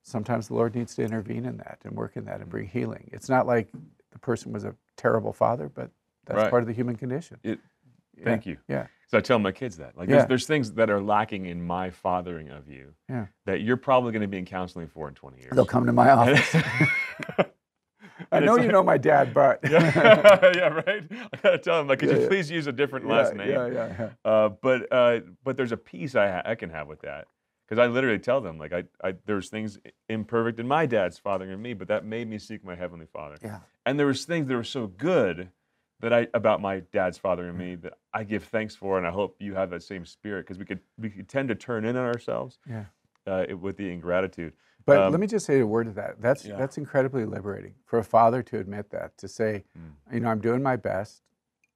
sometimes 0.08 0.48
the 0.48 0.54
Lord 0.54 0.74
needs 0.74 0.94
to 0.96 1.02
intervene 1.02 1.44
in 1.44 1.58
that 1.58 1.78
and 1.84 1.94
work 1.96 2.16
in 2.16 2.24
that 2.24 2.40
and 2.40 2.48
bring 2.48 2.66
healing. 2.66 3.08
It's 3.12 3.28
not 3.28 3.46
like 3.46 3.68
the 4.10 4.18
person 4.18 4.52
was 4.52 4.64
a 4.64 4.74
terrible 4.96 5.32
father, 5.32 5.68
but 5.68 5.90
that's 6.26 6.38
Right. 6.42 6.50
part 6.50 6.62
of 6.62 6.66
the 6.66 6.72
human 6.74 6.96
condition. 6.96 7.38
It, 7.42 7.58
Yeah, 8.16 8.24
Thank 8.24 8.46
you. 8.46 8.56
Yeah. 8.66 8.86
So 9.06 9.16
I 9.18 9.20
tell 9.20 9.38
my 9.38 9.52
kids 9.52 9.76
that. 9.76 9.96
Like, 9.96 10.08
Yeah. 10.08 10.16
there's, 10.16 10.28
there's 10.28 10.46
things 10.46 10.72
that 10.72 10.90
are 10.90 11.00
lacking 11.00 11.46
in 11.46 11.64
my 11.64 11.90
fathering 11.90 12.48
of 12.50 12.68
you 12.68 12.94
Yeah. 13.08 13.26
that 13.46 13.60
you're 13.60 13.76
probably 13.76 14.10
going 14.12 14.22
to 14.22 14.28
be 14.28 14.38
in 14.38 14.44
counseling 14.44 14.88
for 14.88 15.06
in 15.08 15.14
20 15.14 15.38
years. 15.40 15.52
They'll 15.54 15.64
come 15.64 15.86
to 15.86 15.92
my 15.92 16.10
office. 16.10 16.52
I 18.32 18.40
know 18.40 18.54
it's 18.56 18.62
you 18.64 18.68
like- 18.68 18.72
know 18.72 18.82
my 18.82 18.98
dad, 18.98 19.32
but 19.32 19.60
yeah, 19.70 20.50
yeah, 20.54 20.68
right. 20.68 21.04
I 21.32 21.36
gotta 21.42 21.58
tell 21.58 21.78
them 21.78 21.86
like, 21.86 22.00
could 22.00 22.08
Yeah, 22.08 22.16
you 22.16 22.22
yeah. 22.22 22.28
please 22.28 22.50
use 22.50 22.66
a 22.66 22.72
different 22.72 23.06
last 23.06 23.34
name? 23.34 23.48
yeah, 23.50 23.66
yeah, 23.68 23.94
yeah. 23.98 24.08
Uh, 24.24 24.48
but 24.48 24.90
uh, 24.92 25.20
but 25.44 25.56
there's 25.56 25.70
a 25.72 25.76
piece 25.76 26.16
I 26.16 26.28
ha- 26.30 26.42
I 26.44 26.54
can 26.56 26.70
have 26.70 26.88
with 26.88 27.00
that 27.02 27.28
because 27.68 27.82
I 27.82 27.86
literally 27.86 28.18
tell 28.18 28.40
them 28.40 28.58
like 28.58 28.72
I, 28.72 28.84
I 29.02 29.14
there's 29.26 29.48
things 29.48 29.78
imperfect 30.08 30.58
in 30.58 30.66
my 30.66 30.86
dad's 30.86 31.18
fathering 31.18 31.50
in 31.50 31.60
me, 31.60 31.74
but 31.74 31.88
that 31.88 32.04
made 32.04 32.28
me 32.28 32.38
seek 32.38 32.64
my 32.64 32.74
heavenly 32.74 33.06
Father. 33.12 33.36
Yeah. 33.42 33.60
And 33.84 33.98
there 33.98 34.06
was 34.06 34.24
things 34.24 34.46
that 34.46 34.54
were 34.54 34.64
so 34.64 34.86
good 34.86 35.50
that 36.00 36.12
I 36.12 36.28
about 36.34 36.60
my 36.62 36.80
dad's 36.92 37.18
fathering 37.18 37.50
and 37.50 37.58
me 37.58 37.74
that 37.76 37.94
I 38.14 38.24
give 38.24 38.44
thanks 38.44 38.74
for, 38.74 38.98
and 38.98 39.06
I 39.06 39.10
hope 39.10 39.36
you 39.40 39.54
have 39.54 39.70
that 39.70 39.82
same 39.82 40.04
spirit 40.04 40.46
because 40.46 40.58
we 40.58 40.64
could 40.64 40.80
we 40.98 41.10
could 41.10 41.28
tend 41.28 41.48
to 41.48 41.54
turn 41.54 41.84
in 41.84 41.96
on 41.96 42.04
ourselves 42.06 42.58
Yeah. 42.68 42.84
uh, 43.26 43.44
it- 43.48 43.54
with 43.60 43.76
the 43.76 43.90
ingratitude. 43.92 44.52
But 44.86 44.98
Um, 45.02 45.10
let 45.12 45.20
me 45.20 45.26
just 45.26 45.44
say 45.44 45.60
a 45.60 45.66
word 45.66 45.84
to 45.84 45.92
that. 45.92 46.20
That's 46.22 46.46
Yeah. 46.46 46.56
that's 46.56 46.78
incredibly 46.78 47.26
liberating 47.26 47.74
for 47.84 47.98
a 47.98 48.04
father 48.04 48.42
to 48.44 48.58
admit 48.58 48.88
that, 48.90 49.18
to 49.18 49.28
say, 49.28 49.64
Mm. 49.78 50.14
you 50.14 50.20
know, 50.20 50.28
I'm 50.28 50.40
doing 50.40 50.62
my 50.62 50.76
best, 50.76 51.22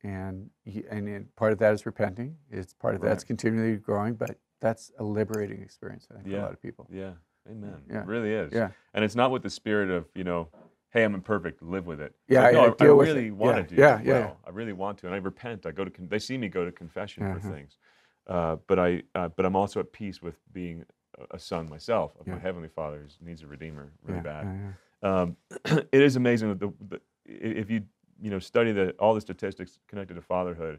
and 0.03 0.49
and 0.91 1.37
part 1.37 1.53
of 1.53 1.59
that 1.59 1.75
is 1.75 1.85
repenting. 1.85 2.39
It's 2.51 2.73
part 2.73 2.95
of 2.95 3.03
that's 3.03 3.25
continually 3.25 3.77
growing, 3.77 4.15
but 4.15 4.39
that's 4.63 4.93
a 4.99 5.05
liberating 5.05 5.61
experience, 5.61 6.07
I 6.11 6.15
think, 6.15 6.27
for 6.27 6.31
Yeah. 6.33 6.41
a 6.41 6.45
lot 6.45 6.53
of 6.53 6.63
people. 6.63 6.87
Yeah, 6.91 7.13
amen. 7.51 7.83
Yeah. 7.91 8.01
It 8.03 8.07
really 8.07 8.33
is. 8.33 8.53
Yeah. 8.55 8.71
And 8.95 9.05
it's 9.05 9.17
not 9.17 9.31
with 9.31 9.43
the 9.43 9.51
spirit 9.51 9.91
of 9.91 10.07
you 10.15 10.25
know 10.25 10.49
hey, 10.95 11.05
I'm 11.05 11.15
imperfect, 11.15 11.63
live 11.63 11.87
with 11.87 12.03
it. 12.03 12.15
Yeah, 12.29 12.43
Like, 12.43 12.49
I- 12.49 12.53
no, 12.53 12.77
I 12.79 12.85
I, 12.85 12.91
with 12.93 13.09
really 13.09 13.29
it. 13.29 13.31
want 13.31 13.57
Yeah, 13.57 13.63
to 13.63 13.69
do 13.69 13.81
yeah, 13.81 13.99
it 14.01 14.05
yeah. 14.05 14.13
well. 14.27 14.39
I 14.47 14.51
really 14.51 14.75
want 14.75 14.99
to, 14.99 15.07
and 15.07 15.15
I 15.15 15.19
repent. 15.19 15.65
I 15.65 15.71
go 15.73 15.85
to. 15.87 15.91
Con- 15.91 16.07
they 16.09 16.19
see 16.19 16.37
me 16.37 16.49
go 16.51 16.67
to 16.67 16.73
confession 16.73 17.23
for 17.33 17.39
Uh-huh. 17.39 17.51
things, 17.51 17.79
uh, 18.27 18.57
but 18.67 18.79
I, 18.79 19.03
uh, 19.15 19.29
but 19.29 19.47
I'm 19.47 19.57
also 19.57 19.81
at 19.81 19.91
peace 19.93 20.21
with 20.23 20.37
being 20.53 20.85
a- 21.31 21.39
son 21.39 21.67
myself 21.69 22.15
of 22.21 22.27
my 22.27 22.39
heavenly 22.39 22.69
Father 22.69 22.99
who 23.19 23.25
needs 23.27 23.43
a 23.43 23.47
redeemer 23.47 23.91
really 24.03 24.19
yeah, 24.19 24.23
bad. 24.23 24.45
yeah, 24.47 24.73
yeah. 25.03 25.21
Um, 25.23 25.37
it 25.93 26.03
is 26.03 26.17
amazing 26.17 26.51
that 26.51 26.61
the, 26.61 26.73
the 26.91 27.01
if 27.25 27.71
you 27.71 27.83
you 28.21 28.31
know 28.31 28.39
study 28.39 28.73
the 28.73 28.91
all 28.99 29.15
the 29.15 29.21
statistics 29.23 29.79
connected 29.89 30.15
to 30.15 30.21
fatherhood, 30.23 30.79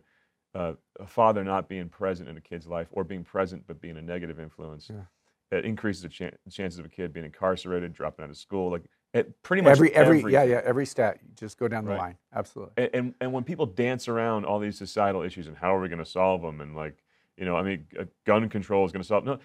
uh, 0.56 0.74
a 1.00 1.08
father 1.08 1.44
not 1.44 1.68
being 1.68 1.90
present 1.90 2.30
in 2.30 2.38
a 2.38 2.42
kid's 2.42 2.68
life 2.68 2.88
or 2.92 3.04
being 3.04 3.24
present 3.24 3.64
but 3.68 3.82
being 3.82 3.98
a 3.98 4.02
negative 4.02 4.40
influence, 4.40 4.90
Yeah. 4.90 5.58
it 5.58 5.66
increases 5.66 6.04
the 6.04 6.10
chan- 6.10 6.38
chances 6.52 6.80
of 6.80 6.86
a 6.86 6.90
kid 6.90 7.12
being 7.14 7.26
incarcerated, 7.26 7.94
dropping 7.94 8.24
out 8.24 8.30
of 8.30 8.38
school, 8.38 8.72
like 8.72 8.84
it 9.14 9.42
pretty 9.44 9.62
much 9.62 9.72
Every 9.74 9.94
every 9.94 10.18
yeah 10.22 10.40
everything. 10.40 10.50
yeah 10.52 10.62
every 10.66 10.86
stat. 10.88 11.20
Just 11.36 11.58
go 11.60 11.68
down 11.68 11.86
the 11.86 11.92
Right. 11.92 12.00
line. 12.00 12.18
Absolutely. 12.34 12.74
And, 12.78 12.90
and 12.96 13.16
and 13.22 13.34
when 13.34 13.44
people 13.44 13.66
dance 13.68 14.08
around 14.08 14.46
all 14.46 14.60
these 14.60 14.78
societal 14.78 15.22
issues 15.22 15.48
and 15.48 15.56
how 15.58 15.76
are 15.76 15.80
we 15.80 15.88
going 15.88 16.00
to 16.00 16.06
solve 16.06 16.42
them 16.42 16.62
and 16.62 16.76
like 16.76 16.96
you 17.38 17.46
know 17.46 17.56
I 17.56 17.62
mean 17.64 17.86
gun 18.26 18.50
control 18.50 18.86
is 18.86 18.92
going 18.92 19.02
to 19.04 19.08
solve 19.08 19.24
no 19.26 19.38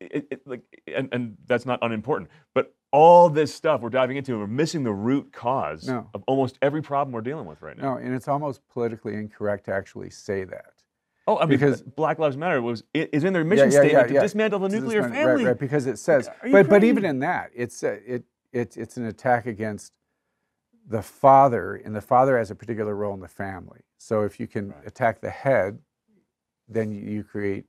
it, 0.00 0.26
it, 0.30 0.40
like 0.46 0.62
and, 0.94 1.08
and 1.12 1.36
that's 1.46 1.64
not 1.66 1.78
unimportant 1.82 2.28
but 2.54 2.74
all 2.92 3.28
this 3.28 3.54
stuff 3.54 3.80
we're 3.80 3.88
diving 3.90 4.16
into 4.16 4.36
we're 4.38 4.46
missing 4.46 4.82
the 4.84 4.92
root 4.92 5.32
cause 5.32 5.86
No. 5.88 6.08
of 6.14 6.22
almost 6.26 6.58
every 6.62 6.82
problem 6.82 7.12
we're 7.12 7.20
dealing 7.20 7.46
with 7.46 7.62
right 7.62 7.76
now 7.76 7.94
No, 7.94 8.00
and 8.00 8.14
it's 8.14 8.28
almost 8.28 8.60
politically 8.68 9.14
incorrect 9.14 9.64
to 9.66 9.72
actually 9.72 10.10
say 10.10 10.44
that. 10.44 10.72
oh 11.26 11.36
I 11.38 11.40
mean 11.42 11.50
because- 11.50 11.82
Black 11.82 12.18
Lives 12.18 12.36
Matter 12.36 12.60
was 12.60 12.84
is 12.92 13.24
in 13.24 13.32
their 13.32 13.44
mission 13.44 13.70
yeah, 13.70 13.76
yeah, 13.76 13.80
statement 13.88 14.08
to 14.08 14.14
yeah. 14.14 14.20
dismantle 14.20 14.58
the 14.60 14.68
To 14.68 14.74
nuclear 14.80 15.02
dismantle- 15.02 15.14
family 15.28 15.44
Right, 15.44 15.50
right, 15.52 15.58
because 15.58 15.86
it 15.86 15.98
says, 15.98 16.28
but 16.50 16.68
but 16.68 16.84
even 16.84 17.04
in 17.04 17.20
that, 17.20 17.50
it's 17.54 17.82
uh, 17.82 17.98
it 18.06 18.24
it's 18.52 18.76
it's 18.76 18.96
an 18.96 19.06
attack 19.06 19.46
against 19.46 19.92
the 20.86 21.02
father, 21.02 21.76
and 21.76 21.96
the 21.96 22.00
father 22.02 22.36
has 22.36 22.50
a 22.50 22.54
particular 22.54 22.94
role 22.94 23.14
in 23.14 23.20
the 23.20 23.26
family. 23.28 23.80
So 23.96 24.22
if 24.22 24.38
you 24.38 24.46
can 24.46 24.68
Right. 24.70 24.86
attack 24.86 25.20
the 25.22 25.30
head, 25.30 25.78
then 26.68 26.92
you 26.92 27.24
create 27.24 27.64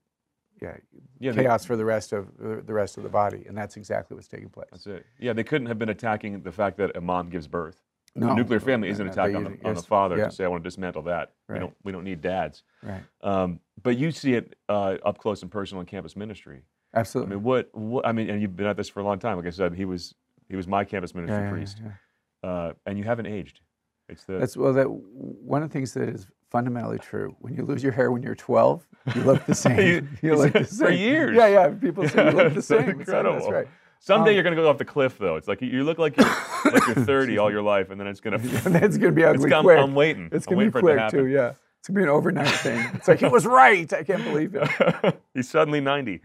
yeah, 0.62 0.78
yeah 1.20 1.32
they- 1.32 1.44
chaos 1.44 1.66
for 1.66 1.76
the 1.76 1.86
rest 1.86 2.14
of 2.14 2.28
the 2.38 2.62
the 2.66 2.74
rest 2.74 2.98
of 2.98 3.04
the 3.04 3.10
body, 3.10 3.46
and 3.48 3.58
that's 3.58 3.78
exactly 3.78 4.16
what's 4.16 4.28
taking 4.28 4.50
place. 4.50 4.68
that's 4.72 4.88
it 4.88 5.06
yeah 5.20 5.34
they 5.34 5.44
couldn't 5.44 5.68
have 5.68 5.80
been 5.80 5.90
attacking 5.90 6.42
the 6.42 6.52
fact 6.52 6.78
that 6.78 6.96
a 6.96 7.02
mom 7.02 7.30
gives 7.30 7.48
birth 7.48 7.78
No, 8.16 8.28
the 8.28 8.36
nuclear 8.36 8.60
family 8.60 8.90
is 8.90 9.00
an 9.00 9.08
attack 9.08 9.36
on 9.36 9.44
the, 9.44 9.58
on 9.68 9.76
the 9.76 9.82
father 9.82 10.18
yeah. 10.18 10.26
to 10.26 10.32
say 10.32 10.46
I 10.46 10.48
want 10.48 10.64
to 10.64 10.68
dismantle 10.68 11.04
that 11.04 11.34
we 11.50 11.60
don't 11.60 11.76
we 11.84 11.92
don't 11.92 12.04
need 12.04 12.22
dads 12.22 12.64
Right, 12.82 13.04
Um, 13.22 13.60
but 13.84 13.98
you 13.98 14.12
see 14.12 14.34
it 14.36 14.56
uh, 14.70 14.96
up 15.04 15.18
close 15.18 15.42
and 15.42 15.52
personal 15.52 15.82
in 15.82 15.86
campus 15.88 16.16
ministry. 16.16 16.62
Absolutely. 16.94 17.34
I 17.34 17.36
mean, 17.36 17.44
what, 17.44 17.70
what? 17.74 18.08
I 18.08 18.14
mean, 18.14 18.30
and 18.30 18.42
you've 18.42 18.56
been 18.56 18.68
at 18.68 18.78
this 18.78 18.88
for 18.88 19.02
a 19.02 19.04
long 19.04 19.20
time. 19.20 19.36
Like 19.36 19.48
I 19.48 19.50
said, 19.50 19.74
he 19.76 19.84
was 19.84 20.16
he 20.48 20.56
was 20.56 20.66
my 20.66 20.86
campus 20.86 21.14
ministry 21.14 21.44
yeah, 21.44 21.50
priest, 21.50 21.82
yeah. 21.84 22.50
Uh, 22.50 22.74
and 22.86 22.98
you 22.98 23.04
haven't 23.04 23.26
aged. 23.26 23.60
It's 24.08 24.24
the 24.24 24.38
That's 24.40 24.56
well. 24.56 24.72
That 24.72 24.86
one 24.90 25.62
of 25.62 25.68
the 25.70 25.74
things 25.74 25.94
that 25.96 26.08
is 26.08 26.28
fundamentally 26.52 27.00
true. 27.00 27.36
When 27.40 27.54
you 27.56 27.64
lose 27.64 27.84
your 27.84 27.92
hair 27.92 28.12
when 28.12 28.22
you're 28.24 28.36
12, 28.36 28.88
you 29.16 29.22
look 29.24 29.46
the 29.46 29.56
same. 29.66 29.78
You- 30.22 30.30
you 30.32 30.36
look 30.36 30.54
the 30.54 30.66
same. 30.66 30.88
for 30.88 30.92
years. 30.94 31.36
Yeah, 31.36 31.48
yeah. 31.48 31.68
People 31.70 32.08
say 32.08 32.26
you 32.26 32.32
look 32.32 32.54
the 32.56 32.62
same. 32.62 32.90
Incredible. 32.90 33.40
That's 33.40 33.52
right. 33.52 33.68
someday 34.00 34.32
um, 34.32 34.36
you're 34.36 34.44
gonna 34.44 34.56
go 34.56 34.70
off 34.70 34.78
the 34.78 34.86
cliff 34.86 35.18
though. 35.18 35.36
It's 35.36 35.48
like 35.48 35.62
you 35.62 35.84
look 35.84 35.98
like 36.00 36.18
you're 36.18 36.26
like 36.72 36.86
you're 36.88 37.06
30 37.06 37.38
all 37.38 37.52
your 37.52 37.62
life, 37.64 37.90
and 37.90 38.00
then 38.00 38.08
it's 38.08 38.20
gonna. 38.20 38.38
and 38.38 38.76
it's 38.78 38.98
gonna 38.98 39.12
be 39.12 39.24
ugly 39.24 39.50
quick. 39.50 39.78
I'm 39.80 39.96
waiting. 39.96 40.30
It's 40.32 40.46
gonna 40.46 40.58
waiting 40.58 40.72
be 40.72 40.80
it 40.80 40.82
to 40.82 40.96
quick 40.96 41.10
too. 41.12 41.26
Yeah. 41.28 41.54
It's 41.80 41.90
gonna 41.90 42.00
be 42.00 42.04
an 42.04 42.10
overnight 42.10 42.48
thing. 42.48 42.84
It's 42.96 43.08
like 43.08 43.20
he 43.20 43.28
was 43.28 43.46
right. 43.46 43.92
I 43.94 44.04
can't 44.04 44.24
believe 44.24 44.56
it. 44.56 45.20
He's 45.36 45.48
suddenly 45.50 45.82
90. 45.82 46.20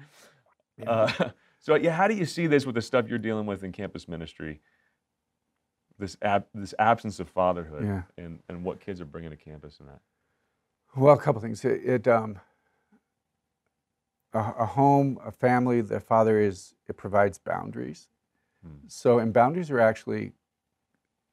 Yeah. 0.79 0.91
Uh, 0.91 1.31
so 1.59 1.75
yeah, 1.75 1.91
how 1.91 2.09
do 2.09 2.15
you 2.15 2.25
see 2.25 2.47
this 2.47 2.65
with 2.65 2.75
the 2.77 2.81
stuff 2.81 3.09
you're 3.11 3.19
dealing 3.19 3.45
with 3.45 3.63
in 3.63 3.71
campus 3.73 4.09
ministry? 4.09 4.61
This 5.99 6.17
ab- 6.23 6.47
this 6.55 6.73
absence 6.79 7.21
of 7.21 7.29
fatherhood 7.29 7.85
Yeah. 7.85 8.03
and, 8.17 8.39
and 8.49 8.65
what 8.65 8.81
kids 8.81 9.03
are 9.03 9.05
bringing 9.05 9.29
to 9.31 9.37
campus 9.37 9.79
and 9.81 9.89
that. 9.91 10.01
Well, 10.97 11.15
a 11.15 11.19
couple 11.19 11.41
things. 11.41 11.65
It, 11.65 11.83
it 11.85 12.09
um, 12.09 12.39
a, 14.33 14.39
a 14.39 14.67
home, 14.67 15.19
a 15.25 15.31
family. 15.31 15.81
The 15.81 16.01
father 16.01 16.41
is 16.41 16.75
it 16.89 16.97
provides 16.97 17.39
boundaries. 17.39 18.09
Hmm. 18.65 18.87
So, 18.89 19.19
and 19.19 19.33
boundaries 19.33 19.71
are 19.71 19.81
actually 19.81 20.33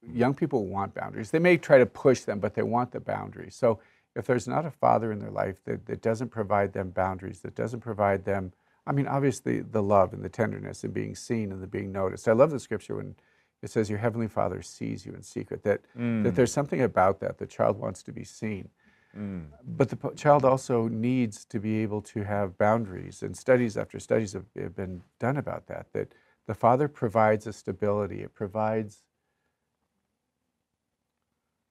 young 0.02 0.34
people 0.34 0.68
want 0.68 0.94
boundaries. 0.94 1.32
They 1.32 1.40
may 1.40 1.58
try 1.58 1.78
to 1.80 1.86
push 1.86 2.22
them, 2.22 2.40
but 2.40 2.54
they 2.54 2.64
want 2.64 2.92
the 2.92 3.00
boundaries. 3.00 3.56
So, 3.56 3.80
if 4.16 4.26
there's 4.26 4.48
not 4.48 4.66
a 4.66 4.72
father 4.72 5.12
in 5.12 5.20
their 5.20 5.32
life 5.32 5.58
that, 5.66 5.86
that 5.86 6.02
doesn't 6.02 6.30
provide 6.30 6.74
them 6.74 6.90
boundaries, 6.90 7.40
that 7.42 7.56
doesn't 7.56 7.82
provide 7.82 8.26
them, 8.26 8.52
I 8.88 8.92
mean, 8.92 9.06
obviously 9.06 9.60
the 9.60 9.84
love 9.84 10.14
and 10.14 10.24
the 10.24 10.30
tenderness 10.30 10.84
and 10.84 10.94
being 10.94 11.14
seen 11.14 11.52
and 11.52 11.62
the 11.62 11.68
being 11.68 11.92
noticed. 11.92 12.28
I 12.28 12.32
love 12.32 12.50
the 12.50 12.60
scripture 12.60 12.96
when 12.96 13.16
it 13.62 13.70
says 13.70 13.90
your 13.90 14.00
heavenly 14.00 14.28
Father 14.28 14.62
sees 14.62 15.06
you 15.06 15.14
in 15.14 15.22
secret. 15.22 15.64
That 15.64 15.82
that 16.24 16.36
there's 16.36 16.54
something 16.54 16.82
about 16.82 17.20
that. 17.20 17.38
The 17.38 17.46
child 17.46 17.78
wants 17.78 18.02
to 18.04 18.12
be 18.12 18.24
seen. 18.24 18.70
Mm. 19.16 19.46
But 19.64 19.90
the 19.90 20.12
child 20.16 20.46
also 20.46 20.88
needs 20.88 21.46
to 21.46 21.60
be 21.60 21.78
able 21.84 22.02
to 22.04 22.24
have 22.24 22.58
boundaries, 22.58 23.24
and 23.24 23.36
studies 23.36 23.78
after 23.78 24.00
studies 24.00 24.34
have, 24.34 24.46
have 24.58 24.76
been 24.76 25.04
done 25.20 25.38
about 25.38 25.68
that. 25.68 25.88
That 25.94 26.14
the 26.48 26.54
father 26.54 26.88
provides 26.88 27.48
a 27.48 27.54
stability. 27.54 28.22
It 28.22 28.34
provides, 28.34 29.04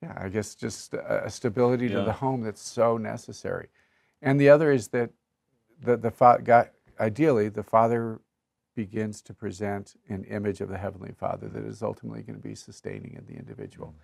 yeah, 0.03 0.15
I 0.17 0.29
guess 0.29 0.55
just 0.55 0.95
a, 0.95 1.27
a 1.27 1.31
stability 1.31 1.89
to 1.89 2.03
the 2.03 2.13
home 2.13 2.43
that's 2.43 2.63
so 2.63 2.97
necessary. 2.97 3.69
And 4.23 4.41
the 4.41 4.49
other 4.49 4.73
is 4.73 4.89
that 4.89 5.11
the 5.81 5.97
the 5.97 6.11
fa- 6.11 6.41
God, 6.43 6.71
ideally 6.99 7.49
the 7.49 7.63
father 7.63 8.21
begins 8.75 9.23
to 9.23 9.35
present 9.35 9.95
an 10.09 10.25
image 10.25 10.61
of 10.61 10.69
the 10.69 10.77
heavenly 10.77 11.13
Father 11.19 11.49
that 11.49 11.65
is 11.65 11.83
ultimately 11.83 12.23
going 12.23 12.37
to 12.37 12.49
be 12.49 12.55
sustaining 12.55 13.15
in 13.15 13.25
the 13.27 13.39
individual. 13.39 13.95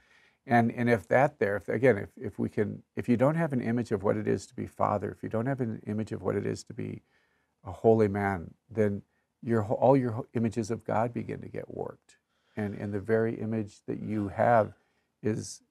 And, 0.46 0.72
and 0.72 0.90
if 0.90 1.06
that 1.08 1.38
there, 1.38 1.56
if, 1.56 1.68
again, 1.68 1.96
if, 1.98 2.10
if 2.16 2.38
we 2.38 2.48
can, 2.48 2.82
if 2.96 3.08
you 3.08 3.16
don't 3.16 3.36
have 3.36 3.52
an 3.52 3.60
image 3.60 3.92
of 3.92 4.02
what 4.02 4.16
it 4.16 4.26
is 4.26 4.46
to 4.46 4.54
be 4.54 4.66
father, 4.66 5.10
if 5.10 5.22
you 5.22 5.28
don't 5.28 5.46
have 5.46 5.60
an 5.60 5.80
image 5.86 6.10
of 6.12 6.22
what 6.22 6.34
it 6.34 6.44
is 6.46 6.64
to 6.64 6.74
be 6.74 7.02
a 7.64 7.70
holy 7.70 8.08
man, 8.08 8.52
then 8.70 9.02
your, 9.42 9.64
all 9.64 9.96
your 9.96 10.24
images 10.34 10.70
of 10.70 10.84
God 10.84 11.14
begin 11.14 11.40
to 11.42 11.48
get 11.48 11.72
warped. 11.72 12.16
And, 12.56 12.74
and 12.74 12.92
the 12.92 13.00
very 13.00 13.34
image 13.40 13.76
that 13.86 14.00
you 14.02 14.28
have 14.28 14.74
is, 15.22 15.62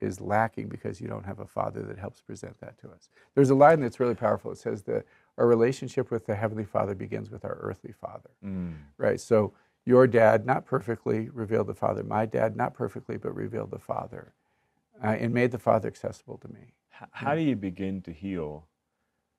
is 0.00 0.20
lacking 0.20 0.68
because 0.68 1.00
you 1.00 1.06
don't 1.08 1.24
have 1.24 1.38
a 1.38 1.46
father 1.46 1.82
that 1.82 1.98
helps 1.98 2.20
present 2.20 2.60
that 2.60 2.78
to 2.80 2.88
us. 2.90 3.08
There's 3.34 3.50
a 3.50 3.54
line 3.54 3.80
that's 3.80 4.00
really 4.00 4.14
powerful. 4.16 4.50
It 4.50 4.58
says 4.58 4.82
that 4.82 5.06
our 5.38 5.46
relationship 5.46 6.10
with 6.10 6.26
the 6.26 6.34
Heavenly 6.34 6.64
Father 6.64 6.94
begins 6.94 7.30
with 7.30 7.44
our 7.44 7.58
earthly 7.60 7.92
father 7.92 8.30
Mm. 8.44 8.74
right? 8.98 9.20
So 9.20 9.52
your 9.86 10.06
dad, 10.06 10.44
not 10.44 10.66
perfectly, 10.66 11.30
revealed 11.30 11.68
the 11.68 11.74
Father. 11.74 12.02
My 12.02 12.26
dad, 12.26 12.56
not 12.56 12.74
perfectly, 12.74 13.16
but 13.16 13.34
revealed 13.34 13.70
the 13.70 13.78
Father, 13.78 14.34
uh, 15.02 15.06
and 15.06 15.32
made 15.32 15.52
the 15.52 15.58
Father 15.58 15.88
accessible 15.88 16.36
to 16.38 16.48
me. 16.48 16.74
How 17.12 17.34
do 17.34 17.40
you 17.40 17.56
begin 17.56 18.02
to 18.02 18.12
heal 18.12 18.66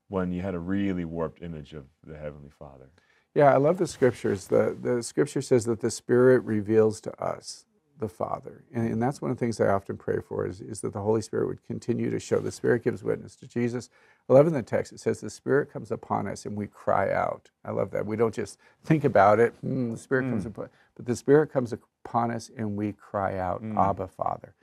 when 0.08 0.32
you 0.32 0.42
had 0.42 0.56
a 0.56 0.60
really 0.60 1.06
warped 1.06 1.42
image 1.44 1.74
of 1.74 1.86
the 2.06 2.18
Heavenly 2.18 2.50
Father? 2.58 2.89
Yeah, 3.36 3.54
I 3.54 3.58
love 3.58 3.77
the 3.77 3.88
scriptures. 3.88 4.48
The 4.48 4.75
the 4.82 5.04
scripture 5.04 5.42
says 5.44 5.66
that 5.66 5.82
the 5.82 5.92
Spirit 5.92 6.44
reveals 6.44 7.01
to 7.01 7.24
us 7.24 7.67
the 8.00 8.10
Father, 8.10 8.63
and, 8.74 8.88
and 8.92 9.01
that's 9.01 9.22
one 9.22 9.32
of 9.32 9.38
the 9.38 9.39
things 9.39 9.60
I 9.62 9.68
often 9.68 9.98
pray 9.98 10.20
for 10.27 10.48
is, 10.48 10.62
is 10.62 10.82
that 10.82 10.94
the 10.94 11.01
Holy 11.01 11.22
Spirit 11.22 11.48
would 11.48 11.63
continue 11.66 12.10
to 12.12 12.20
show. 12.20 12.39
The 12.39 12.51
Spirit 12.51 12.84
gives 12.84 13.04
witness 13.04 13.36
to 13.38 13.48
Jesus. 13.48 13.89
I 14.30 14.34
love 14.34 14.48
in 14.48 14.54
the 14.54 14.63
text 14.63 14.94
it 14.94 15.00
says 15.00 15.22
the 15.22 15.30
Spirit 15.30 15.72
comes 15.72 15.92
upon 15.92 16.27
us 16.27 16.46
and 16.46 16.56
we 16.56 16.68
cry 16.68 17.12
out. 17.12 17.50
I 17.66 17.72
love 17.72 17.92
that. 17.92 18.06
We 18.06 18.16
don't 18.18 18.34
just 18.36 18.60
think 18.84 19.04
about 19.04 19.39
it. 19.39 19.54
"Hmm, 19.62 19.92
the 19.92 19.98
Spirit 19.98 20.24
comes 20.32 20.46
upon, 20.46 20.70
but 20.96 21.06
the 21.06 21.16
Spirit 21.16 21.51
comes 21.51 21.74
upon 21.74 22.32
us 22.32 22.51
and 22.58 22.75
we 22.77 22.94
cry 22.94 23.38
out, 23.38 23.62
Abba, 23.77 24.08
Father. 24.08 24.54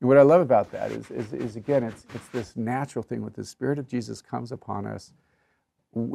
And 0.00 0.08
what 0.08 0.18
I 0.18 0.22
love 0.22 0.42
about 0.42 0.70
that 0.72 0.92
is, 0.92 1.10
is, 1.10 1.32
is 1.32 1.56
again, 1.56 1.82
it's, 1.82 2.04
it's 2.14 2.28
this 2.28 2.56
natural 2.56 3.02
thing 3.02 3.22
with 3.22 3.34
the 3.34 3.44
Spirit 3.44 3.78
of 3.78 3.88
Jesus 3.88 4.20
comes 4.22 4.52
upon 4.52 4.86
us. 4.86 5.12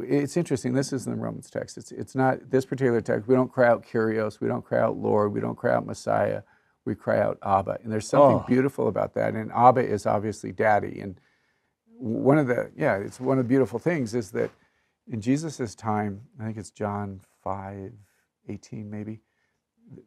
It's 0.03 0.37
interesting. 0.37 0.73
This 0.73 0.93
is 0.93 1.07
in 1.07 1.13
the 1.13 1.19
Romans 1.19 1.49
text. 1.49 1.77
It's, 1.77 1.91
it's 1.91 2.13
not 2.15 2.49
this 2.51 2.65
particular 2.65 3.01
text. 3.01 3.27
We 3.27 3.35
don't 3.35 3.51
cry 3.51 3.67
out 3.67 3.83
Kyrios. 3.85 4.39
We 4.39 4.47
don't 4.47 4.63
cry 4.63 4.79
out 4.79 4.97
Lord. 4.97 5.33
We 5.33 5.39
don't 5.41 5.55
cry 5.57 5.73
out 5.73 5.85
Messiah. 5.87 6.43
We 6.85 6.93
cry 6.95 7.19
out 7.19 7.39
Abba. 7.43 7.79
And 7.83 7.91
there's 7.91 8.07
something 8.07 8.37
Oh. 8.43 8.45
beautiful 8.47 8.87
about 8.87 9.13
that. 9.15 9.33
And 9.33 9.51
Abba 9.51 9.81
is 9.81 10.05
obviously 10.05 10.51
daddy. 10.51 10.99
And 10.99 11.19
one 11.97 12.37
of 12.37 12.47
the, 12.47 12.71
yeah, 12.75 12.97
it's 12.97 13.19
one 13.19 13.39
of 13.39 13.45
the 13.45 13.49
beautiful 13.49 13.79
things 13.79 14.13
is 14.13 14.31
that 14.31 14.51
in 15.07 15.19
Jesus' 15.19 15.73
time, 15.75 16.21
I 16.39 16.45
think 16.45 16.57
it's 16.57 16.71
John 16.71 17.19
5, 17.43 17.91
18 18.49 18.89
maybe, 18.89 19.21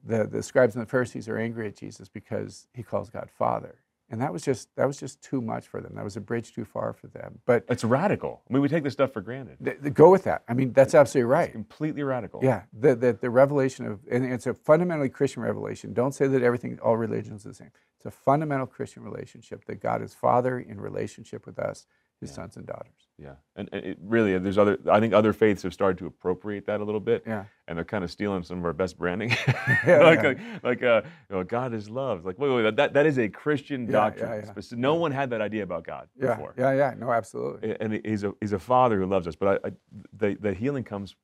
the, 0.04 0.26
the 0.26 0.42
scribes 0.42 0.76
and 0.76 0.82
the 0.86 0.88
Pharisees 0.90 1.28
are 1.28 1.36
angry 1.36 1.66
at 1.66 1.76
Jesus 1.76 2.08
because 2.08 2.68
he 2.74 2.82
calls 2.82 3.10
God 3.10 3.28
Father. 3.30 3.76
And 4.10 4.20
that 4.20 4.32
was 4.32 4.42
just 4.42 4.68
that 4.76 4.86
was 4.86 4.98
just 5.00 5.22
too 5.22 5.40
much 5.40 5.66
for 5.66 5.80
them. 5.80 5.94
That 5.94 6.04
was 6.04 6.16
a 6.16 6.20
bridge 6.20 6.52
too 6.54 6.64
far 6.64 6.92
for 6.92 7.06
them. 7.08 7.38
But 7.46 7.64
It's 7.68 7.84
radical. 7.84 8.42
I 8.48 8.52
mean, 8.52 8.60
we 8.62 8.68
take 8.68 8.84
this 8.84 8.92
stuff 8.92 9.12
for 9.12 9.22
granted. 9.22 9.56
th- 9.64 9.80
th- 9.80 9.94
go 9.94 10.10
with 10.10 10.24
that. 10.24 10.42
I 10.46 10.52
mean, 10.54 10.72
that's 10.72 10.94
absolutely 10.94 11.30
right. 11.30 11.50
Completely 11.50 12.02
radical. 12.02 12.40
Yeah, 12.42 12.62
the, 12.72 12.94
the, 12.94 13.14
the 13.14 13.30
revelation 13.30 13.86
of, 13.86 14.00
and 14.10 14.24
it's 14.24 14.46
a 14.46 14.52
fundamentally 14.54 15.08
Christian 15.08 15.42
revelation. 15.42 15.94
Don't 15.94 16.12
say 16.12 16.26
that 16.26 16.42
everything, 16.42 16.78
all 16.82 16.96
religions 16.98 17.46
are 17.46 17.48
the 17.48 17.54
same. 17.54 17.70
It's 17.96 18.04
a 18.06 18.10
fundamental 18.10 18.66
Christian 18.66 19.02
relationship 19.02 19.64
that 19.64 19.80
God 19.80 20.02
is 20.02 20.12
Father 20.12 20.58
in 20.60 20.78
relationship 20.80 21.46
with 21.46 21.58
us, 21.58 21.86
His 22.20 22.30
sons 22.30 22.56
and 22.56 22.66
daughters. 22.66 23.03
Yeah, 23.16 23.34
and, 23.54 23.68
and 23.72 23.84
it 23.84 23.98
really, 24.02 24.36
there's 24.38 24.58
other. 24.58 24.76
I 24.90 24.98
think 24.98 25.14
other 25.14 25.32
faiths 25.32 25.62
have 25.62 25.72
started 25.72 25.98
to 25.98 26.06
appropriate 26.06 26.66
that 26.66 26.80
a 26.80 26.84
little 26.84 27.00
bit, 27.00 27.22
Yeah. 27.24 27.44
and 27.68 27.78
they're 27.78 27.84
kind 27.84 28.02
of 28.02 28.10
stealing 28.10 28.42
some 28.42 28.58
of 28.58 28.64
our 28.64 28.72
best 28.72 28.98
branding. 28.98 29.30
Yeah, 29.86 29.98
like, 30.02 30.22
yeah. 30.22 30.28
like, 30.28 30.38
like, 30.64 30.82
uh, 30.82 31.02
you 31.30 31.36
know, 31.36 31.44
God 31.44 31.74
is 31.74 31.88
love. 31.88 32.24
Like, 32.24 32.38
wait, 32.40 32.48
wait, 32.50 32.64
wait, 32.64 32.76
that 32.76 32.92
that 32.94 33.06
is 33.06 33.18
a 33.18 33.28
Christian 33.28 33.86
Yeah, 33.86 33.92
doctrine. 33.92 34.30
yeah, 34.30 34.36
yeah. 34.46 34.52
Speci- 34.52 34.76
No 34.76 34.96
one 34.96 35.12
had 35.12 35.30
that 35.30 35.40
idea 35.40 35.62
about 35.62 35.84
God 35.84 36.08
before. 36.18 36.54
Yeah. 36.58 36.72
Yeah. 36.72 36.94
No, 36.98 37.12
absolutely. 37.12 37.76
And 37.78 38.00
he's 38.04 38.24
a 38.24 38.32
he's 38.40 38.52
a 38.52 38.58
father 38.58 38.98
who 38.98 39.06
loves 39.06 39.28
us. 39.28 39.36
But 39.36 39.60
I, 39.64 39.68
I, 39.68 39.72
the 40.18 40.34
the 40.40 40.52
healing 40.52 40.82
comes 40.82 41.14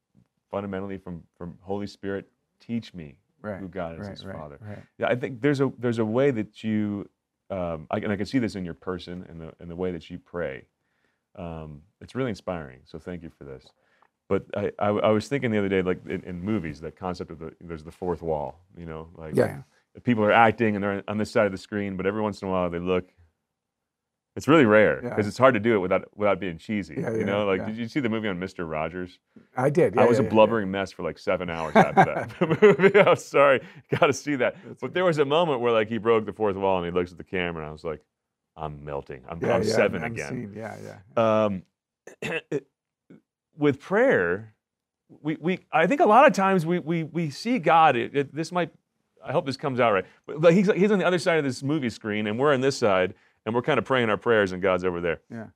fundamentally 0.50 0.96
from 0.98 1.24
from 1.36 1.58
Holy 1.60 1.86
Spirit. 1.88 2.28
Teach 2.60 2.94
me 2.94 3.16
Right. 3.42 3.58
who 3.58 3.66
God 3.68 3.94
is 3.94 4.00
right. 4.06 4.12
as 4.12 4.24
right. 4.24 4.36
Father. 4.36 4.58
Right. 4.60 4.78
Yeah, 4.98 5.08
I 5.08 5.16
think 5.16 5.40
there's 5.40 5.60
a 5.60 5.72
there's 5.78 5.98
a 5.98 6.04
way 6.04 6.30
that 6.30 6.62
you, 6.62 7.08
um, 7.50 7.86
I, 7.90 7.96
and 7.96 8.12
I 8.12 8.16
can 8.16 8.26
see 8.26 8.38
this 8.38 8.54
in 8.54 8.64
your 8.64 8.74
person 8.74 9.24
and 9.28 9.40
the 9.40 9.52
and 9.58 9.68
the 9.70 9.76
way 9.76 9.90
that 9.92 10.08
you 10.10 10.18
pray. 10.18 10.66
Um, 11.40 11.82
it's 12.00 12.14
really 12.14 12.30
inspiring. 12.30 12.80
So 12.84 12.98
thank 12.98 13.22
you 13.22 13.30
for 13.30 13.44
this. 13.44 13.64
But 14.28 14.44
I, 14.56 14.70
I, 14.78 14.88
I 14.88 15.10
was 15.10 15.26
thinking 15.26 15.50
the 15.50 15.58
other 15.58 15.68
day, 15.68 15.82
like 15.82 16.04
in, 16.06 16.22
in 16.24 16.40
movies, 16.42 16.80
that 16.82 16.96
concept 16.96 17.30
of 17.30 17.38
the 17.38 17.52
there's 17.60 17.82
the 17.84 17.90
fourth 17.90 18.22
wall. 18.22 18.60
You 18.76 18.86
know, 18.86 19.08
like 19.16 19.34
Yeah. 19.34 19.62
people 20.04 20.22
are 20.24 20.32
acting 20.32 20.74
and 20.76 20.84
they're 20.84 21.02
on 21.08 21.18
this 21.18 21.30
side 21.30 21.46
of 21.46 21.52
the 21.52 21.58
screen, 21.58 21.96
but 21.96 22.06
every 22.06 22.20
once 22.22 22.42
in 22.42 22.48
a 22.48 22.50
while 22.50 22.68
they 22.70 22.78
look. 22.78 23.08
It's 24.36 24.46
really 24.46 24.64
rare 24.64 25.00
because 25.02 25.24
Yeah. 25.24 25.28
it's 25.28 25.38
hard 25.38 25.54
to 25.54 25.60
do 25.60 25.74
it 25.74 25.78
without 25.78 26.08
without 26.16 26.38
being 26.38 26.56
cheesy. 26.58 26.94
Yeah, 26.98 27.12
you 27.14 27.24
know, 27.24 27.44
like 27.46 27.66
did 27.66 27.76
you 27.76 27.88
see 27.88 27.98
the 27.98 28.08
movie 28.08 28.28
on 28.28 28.38
Mister 28.38 28.64
Rogers? 28.64 29.18
I 29.56 29.70
did. 29.70 29.96
Yeah, 29.96 30.02
I 30.02 30.04
was 30.04 30.20
a 30.20 30.22
blubbering 30.22 30.70
mess 30.70 30.92
for 30.92 31.02
like 31.02 31.18
seven 31.18 31.50
hours 31.50 31.74
after 31.74 32.04
that 32.04 32.40
movie. 32.62 32.98
I'm 33.00 33.16
sorry, 33.16 33.60
got 33.98 34.06
to 34.06 34.12
see 34.12 34.36
that. 34.36 34.54
That's 34.64 34.80
but 34.80 34.94
there 34.94 35.04
was 35.04 35.18
a 35.18 35.24
moment 35.24 35.60
where 35.60 35.72
like 35.72 35.88
he 35.88 35.98
broke 35.98 36.24
the 36.26 36.32
fourth 36.32 36.54
wall 36.56 36.76
and 36.78 36.86
he 36.86 36.92
looks 36.92 37.10
at 37.10 37.18
the 37.18 37.24
camera 37.24 37.62
and 37.64 37.68
I 37.70 37.72
was 37.72 37.82
like, 37.82 38.00
I'm 38.56 38.84
melting. 38.84 39.22
I'm, 39.28 39.40
Yeah, 39.40 39.54
I'm 39.54 39.62
yeah, 39.62 39.72
7 39.74 40.02
I'm 40.04 40.12
again. 40.12 40.28
seeing- 40.28 40.54
Yeah. 40.54 40.76
Yeah. 41.16 41.44
Um, 41.44 41.62
with 43.56 43.80
prayer, 43.80 44.54
we, 45.08 45.36
we 45.40 45.58
I 45.72 45.86
think 45.86 46.00
a 46.00 46.06
lot 46.06 46.26
of 46.26 46.32
times 46.32 46.64
we 46.66 46.78
we, 46.78 47.02
we 47.04 47.30
see 47.30 47.58
God. 47.58 47.96
It, 47.96 48.16
it- 48.16 48.34
this 48.34 48.52
might 48.52 48.70
I 49.24 49.32
hope 49.32 49.44
this 49.44 49.56
comes 49.58 49.80
out 49.80 49.92
right. 49.92 50.06
But 50.26 50.40
like, 50.40 50.54
he's 50.54 50.70
he's 50.72 50.90
on 50.90 50.98
the 50.98 51.04
other 51.06 51.18
side 51.18 51.38
of 51.38 51.44
this 51.44 51.62
movie 51.62 51.90
screen 51.90 52.26
and 52.26 52.38
we're 52.38 52.54
on 52.54 52.60
this 52.60 52.76
side 52.78 53.14
and 53.44 53.54
we're 53.54 53.62
kind 53.62 53.78
of 53.78 53.84
praying 53.84 54.08
our 54.10 54.16
prayers 54.16 54.52
and 54.52 54.62
God's 54.62 54.84
over 54.84 55.00
there. 55.00 55.20
Yeah. 55.30 55.46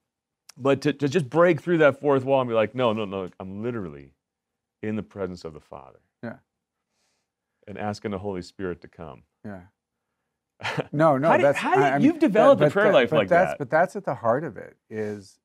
But 0.57 0.83
to, 0.83 0.93
to 0.93 1.09
just 1.09 1.29
break 1.29 1.61
through 1.61 1.79
that 1.79 2.01
fourth 2.01 2.25
wall 2.25 2.41
and 2.41 2.49
be 2.49 2.55
like, 2.55 2.75
no, 2.75 2.93
no, 2.93 3.05
no, 3.05 3.29
I'm 3.41 3.63
literally 3.63 4.13
in 4.83 4.95
the 4.97 5.03
presence 5.03 5.45
of 5.45 5.53
the 5.53 5.61
Father. 5.61 5.99
Yeah. 6.23 6.37
And 7.67 7.77
asking 7.79 8.11
the 8.13 8.19
Holy 8.19 8.43
Spirit 8.43 8.81
to 8.83 8.89
come. 8.89 9.23
Yeah. 9.45 9.63
No, 10.93 11.17
no, 11.19 11.29
How 11.29 11.37
do- 11.39 11.53
how 11.53 11.75
do 11.77 11.83
I- 11.83 11.97
you've 11.99 12.19
developed 12.19 12.63
a 12.63 12.71
prayer 12.71 12.93
life 12.93 13.11
but 13.11 13.17
like 13.17 13.29
that. 13.29 13.59
But 13.59 13.71
that's 13.71 13.97
at 13.97 14.05
the 14.05 14.15
heart 14.15 14.45
of 14.45 14.57
it. 14.57 14.77
Is 14.91 15.39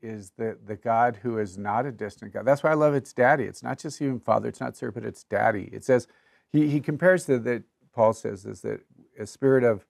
is 0.00 0.32
the 0.36 0.58
the 0.64 0.76
God 0.76 1.18
who 1.22 1.38
is 1.38 1.58
not 1.58 1.86
a 1.86 1.92
distant 1.92 2.32
God. 2.32 2.44
That's 2.44 2.62
why 2.62 2.70
I 2.70 2.74
love 2.74 2.94
it's 2.94 3.12
Daddy. 3.12 3.44
It's 3.44 3.62
not 3.62 3.78
just 3.78 4.00
even 4.02 4.18
Father. 4.20 4.48
It's 4.48 4.60
not 4.60 4.76
Sir, 4.76 4.90
but 4.90 5.04
it's 5.04 5.24
Daddy. 5.24 5.68
It 5.72 5.84
says 5.84 6.06
he 6.50 6.68
he 6.68 6.80
compares 6.80 7.26
the 7.26 7.38
that 7.40 7.62
Paul 7.94 8.12
says 8.12 8.44
is 8.46 8.62
that 8.62 8.80
a 9.18 9.26
spirit 9.26 9.64
of 9.64 9.86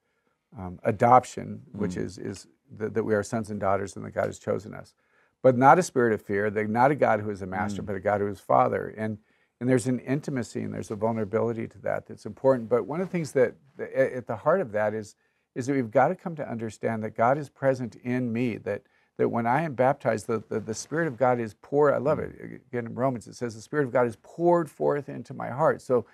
um, 0.58 0.78
adoption, 0.84 1.62
which 1.72 1.92
Mm. 1.92 2.04
is 2.04 2.18
is 2.18 2.46
that, 2.76 2.94
that 2.94 3.04
we 3.04 3.14
are 3.14 3.22
sons 3.22 3.50
and 3.50 3.60
daughters 3.60 3.96
and 3.96 4.04
that 4.04 4.10
God 4.12 4.26
has 4.26 4.38
chosen 4.38 4.74
us, 4.74 4.94
but 5.42 5.56
not 5.56 5.78
a 5.78 5.82
spirit 5.82 6.12
of 6.12 6.22
fear. 6.22 6.50
That 6.50 6.68
not 6.68 6.90
a 6.90 6.94
God 6.94 7.20
who 7.20 7.30
is 7.30 7.42
a 7.42 7.46
master, 7.46 7.82
Mm. 7.82 7.86
but 7.86 7.96
a 7.96 8.00
God 8.00 8.20
who 8.20 8.26
is 8.28 8.40
Father. 8.40 8.92
And 8.96 9.18
and 9.62 9.70
there's 9.70 9.86
an 9.86 10.00
intimacy 10.00 10.62
and 10.62 10.74
there's 10.74 10.90
a 10.90 10.96
vulnerability 10.96 11.68
to 11.68 11.78
that 11.82 12.04
that's 12.08 12.26
important. 12.26 12.68
But 12.68 12.84
one 12.84 13.00
of 13.00 13.06
the 13.06 13.12
things 13.12 13.30
that, 13.30 13.54
at 13.78 14.26
the 14.26 14.34
heart 14.34 14.60
of 14.60 14.72
that 14.72 14.92
is 14.92 15.14
is 15.54 15.66
that 15.66 15.74
we've 15.74 15.90
got 15.90 16.08
to 16.08 16.16
come 16.16 16.34
to 16.34 16.50
understand 16.50 17.04
that 17.04 17.14
God 17.16 17.38
is 17.38 17.48
present 17.48 17.94
in 18.02 18.32
me. 18.32 18.56
That 18.56 18.82
that 19.18 19.28
when 19.28 19.46
I 19.46 19.62
am 19.62 19.74
baptized, 19.74 20.26
the, 20.26 20.42
the, 20.48 20.58
the 20.58 20.74
Spirit 20.74 21.06
of 21.06 21.16
God 21.16 21.38
is 21.38 21.54
poured. 21.62 21.94
I 21.94 21.98
love 21.98 22.18
it. 22.18 22.36
Mm. 22.42 22.60
Again, 22.72 22.86
in 22.86 22.94
Romans, 22.96 23.28
it 23.28 23.36
says 23.36 23.54
the 23.54 23.60
Spirit 23.60 23.86
of 23.86 23.92
God 23.92 24.08
is 24.08 24.16
poured 24.20 24.68
forth 24.68 25.08
into 25.08 25.32
my 25.32 25.50
heart. 25.50 25.80
So 25.80 26.06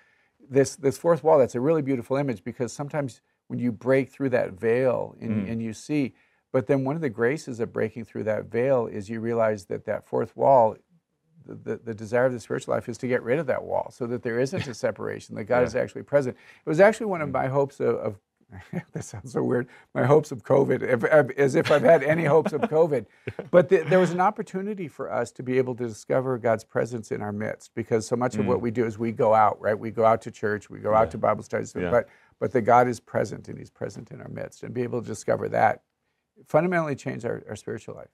this 0.47 0.75
this 0.75 0.99
fourth 0.99 1.23
wall, 1.23 1.39
that's 1.39 1.55
a 1.55 1.59
really 1.59 1.81
beautiful 1.81 2.17
image 2.17 2.43
because 2.43 2.71
sometimes 2.71 3.19
when 3.47 3.57
you 3.57 3.71
break 3.71 4.11
through 4.11 4.29
that 4.29 4.51
veil 4.51 5.15
and, 5.19 5.47
mm. 5.47 5.51
and 5.51 5.59
you 5.59 5.73
see, 5.73 6.13
but 6.51 6.67
then 6.67 6.83
one 6.83 6.95
of 6.95 7.01
the 7.01 7.09
graces 7.09 7.59
of 7.59 7.73
breaking 7.73 8.05
through 8.05 8.25
that 8.25 8.45
veil 8.45 8.85
is 8.85 9.09
you 9.09 9.19
realize 9.19 9.65
that 9.65 9.85
that 9.85 10.07
fourth 10.07 10.37
wall 10.37 10.75
the, 11.55 11.77
the, 11.77 11.93
desire 11.93 12.25
of 12.25 12.33
the 12.33 12.39
spiritual 12.39 12.73
life 12.73 12.89
is 12.89 12.97
to 12.99 13.07
get 13.07 13.23
rid 13.23 13.39
of 13.39 13.47
that 13.47 13.63
wall 13.63 13.91
so 13.91 14.05
that 14.07 14.23
there 14.23 14.39
isn't 14.39 14.67
a 14.67 14.73
separation, 14.85 15.35
that 15.35 15.45
God 15.45 15.59
Yeah. 15.59 15.65
is 15.65 15.75
actually 15.75 16.03
present. 16.03 16.35
It 16.65 16.69
was 16.69 16.79
actually 16.79 17.07
one 17.07 17.21
of 17.21 17.29
mm. 17.29 17.33
my 17.33 17.47
hopes 17.47 17.79
of, 17.79 17.95
of 17.95 18.19
this 18.93 19.07
sounds 19.07 19.33
so 19.33 19.43
weird, 19.43 19.67
my 19.93 20.03
hopes 20.03 20.31
of 20.31 20.43
COVID, 20.43 20.81
if, 20.81 21.03
as 21.37 21.53
if 21.53 21.69
I've 21.69 21.83
had 21.83 22.03
any 22.03 22.25
hopes 22.25 22.51
of 22.51 22.61
COVID. 22.61 23.05
But 23.51 23.69
the, 23.69 23.77
there 23.83 23.99
was 23.99 24.11
an 24.11 24.21
opportunity 24.21 24.87
for 24.87 25.11
us 25.11 25.31
to 25.33 25.43
be 25.43 25.57
able 25.57 25.75
to 25.75 25.87
discover 25.87 26.37
God's 26.37 26.63
presence 26.63 27.11
in 27.11 27.21
our 27.21 27.31
midst 27.31 27.71
because 27.73 28.05
so 28.07 28.15
much 28.15 28.35
of 28.35 28.45
what 28.45 28.59
mm. 28.59 28.61
we 28.61 28.71
do 28.71 28.85
is 28.85 28.97
we 28.97 29.11
go 29.11 29.33
out, 29.33 29.59
right? 29.61 29.77
We 29.77 29.91
go 29.91 30.05
out 30.05 30.21
to 30.23 30.31
church, 30.31 30.69
we 30.69 30.79
go 30.79 30.93
out 30.93 31.11
to 31.11 31.17
Bible 31.17 31.43
studies, 31.43 31.73
Yeah. 31.75 31.89
but, 31.89 32.09
but 32.39 32.51
that 32.53 32.61
God 32.61 32.87
is 32.87 32.99
present 32.99 33.47
and 33.49 33.57
He's 33.57 33.69
present 33.69 34.11
in 34.11 34.21
our 34.21 34.27
midst. 34.29 34.63
And 34.63 34.73
be 34.73 34.83
able 34.83 35.01
to 35.01 35.07
discover 35.07 35.49
that 35.49 35.83
fundamentally 36.47 36.95
changed 36.95 37.25
our, 37.25 37.43
our 37.49 37.55
spiritual 37.55 37.95
life. 37.95 38.09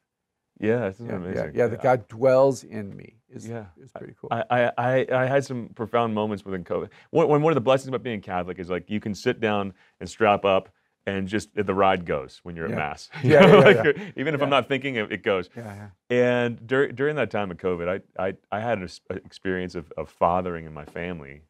Yeah, 0.59 0.77
that's 0.79 0.99
Yeah, 0.99 1.13
amazing. 1.15 1.35
yeah, 1.35 1.51
yeah. 1.53 1.67
That 1.67 1.81
God 1.83 2.07
dwells 2.07 2.63
in 2.63 2.95
me 2.95 3.15
is, 3.29 3.47
Yeah. 3.47 3.65
is 3.81 3.91
pretty 3.91 4.13
cool. 4.19 4.29
I, 4.31 4.43
I, 4.49 4.71
I, 4.77 5.05
I 5.11 5.25
had 5.25 5.43
some 5.43 5.69
profound 5.75 6.13
moments 6.15 6.45
within 6.45 6.63
COVID. 6.63 6.89
One, 7.11 7.27
one 7.27 7.41
one 7.41 7.51
of 7.51 7.55
the 7.55 7.61
blessings 7.61 7.89
about 7.89 8.03
being 8.03 8.21
Catholic 8.21 8.57
is 8.59 8.69
like 8.69 8.89
you 8.89 8.99
can 8.99 9.13
sit 9.13 9.39
down 9.41 9.73
and 9.99 10.09
strap 10.09 10.45
up 10.45 10.69
and 11.07 11.27
just 11.27 11.49
the 11.53 11.73
ride 11.73 12.05
goes 12.05 12.39
when 12.43 12.55
you're 12.55 12.67
Yeah. 12.67 12.73
at 12.73 12.77
mass. 12.77 13.09
Yeah, 13.23 13.45
yeah, 13.47 13.55
Like. 13.57 13.97
Even 14.15 14.33
if 14.33 14.41
I'm 14.41 14.49
not 14.49 14.67
thinking, 14.67 14.95
it, 14.95 15.11
it 15.11 15.23
goes. 15.23 15.49
yeah, 15.55 15.89
yeah. 16.09 16.17
And 16.17 16.65
dur- 16.65 16.91
during 16.91 17.15
that 17.17 17.29
time 17.31 17.51
of 17.51 17.57
COVID, 17.57 18.01
I, 18.17 18.27
I, 18.27 18.33
I 18.51 18.59
had 18.61 18.79
an 18.79 18.89
experience 19.25 19.75
of, 19.75 19.91
of 19.97 20.09
fathering 20.09 20.65
in 20.65 20.73
my 20.73 20.85
family, 20.85 21.41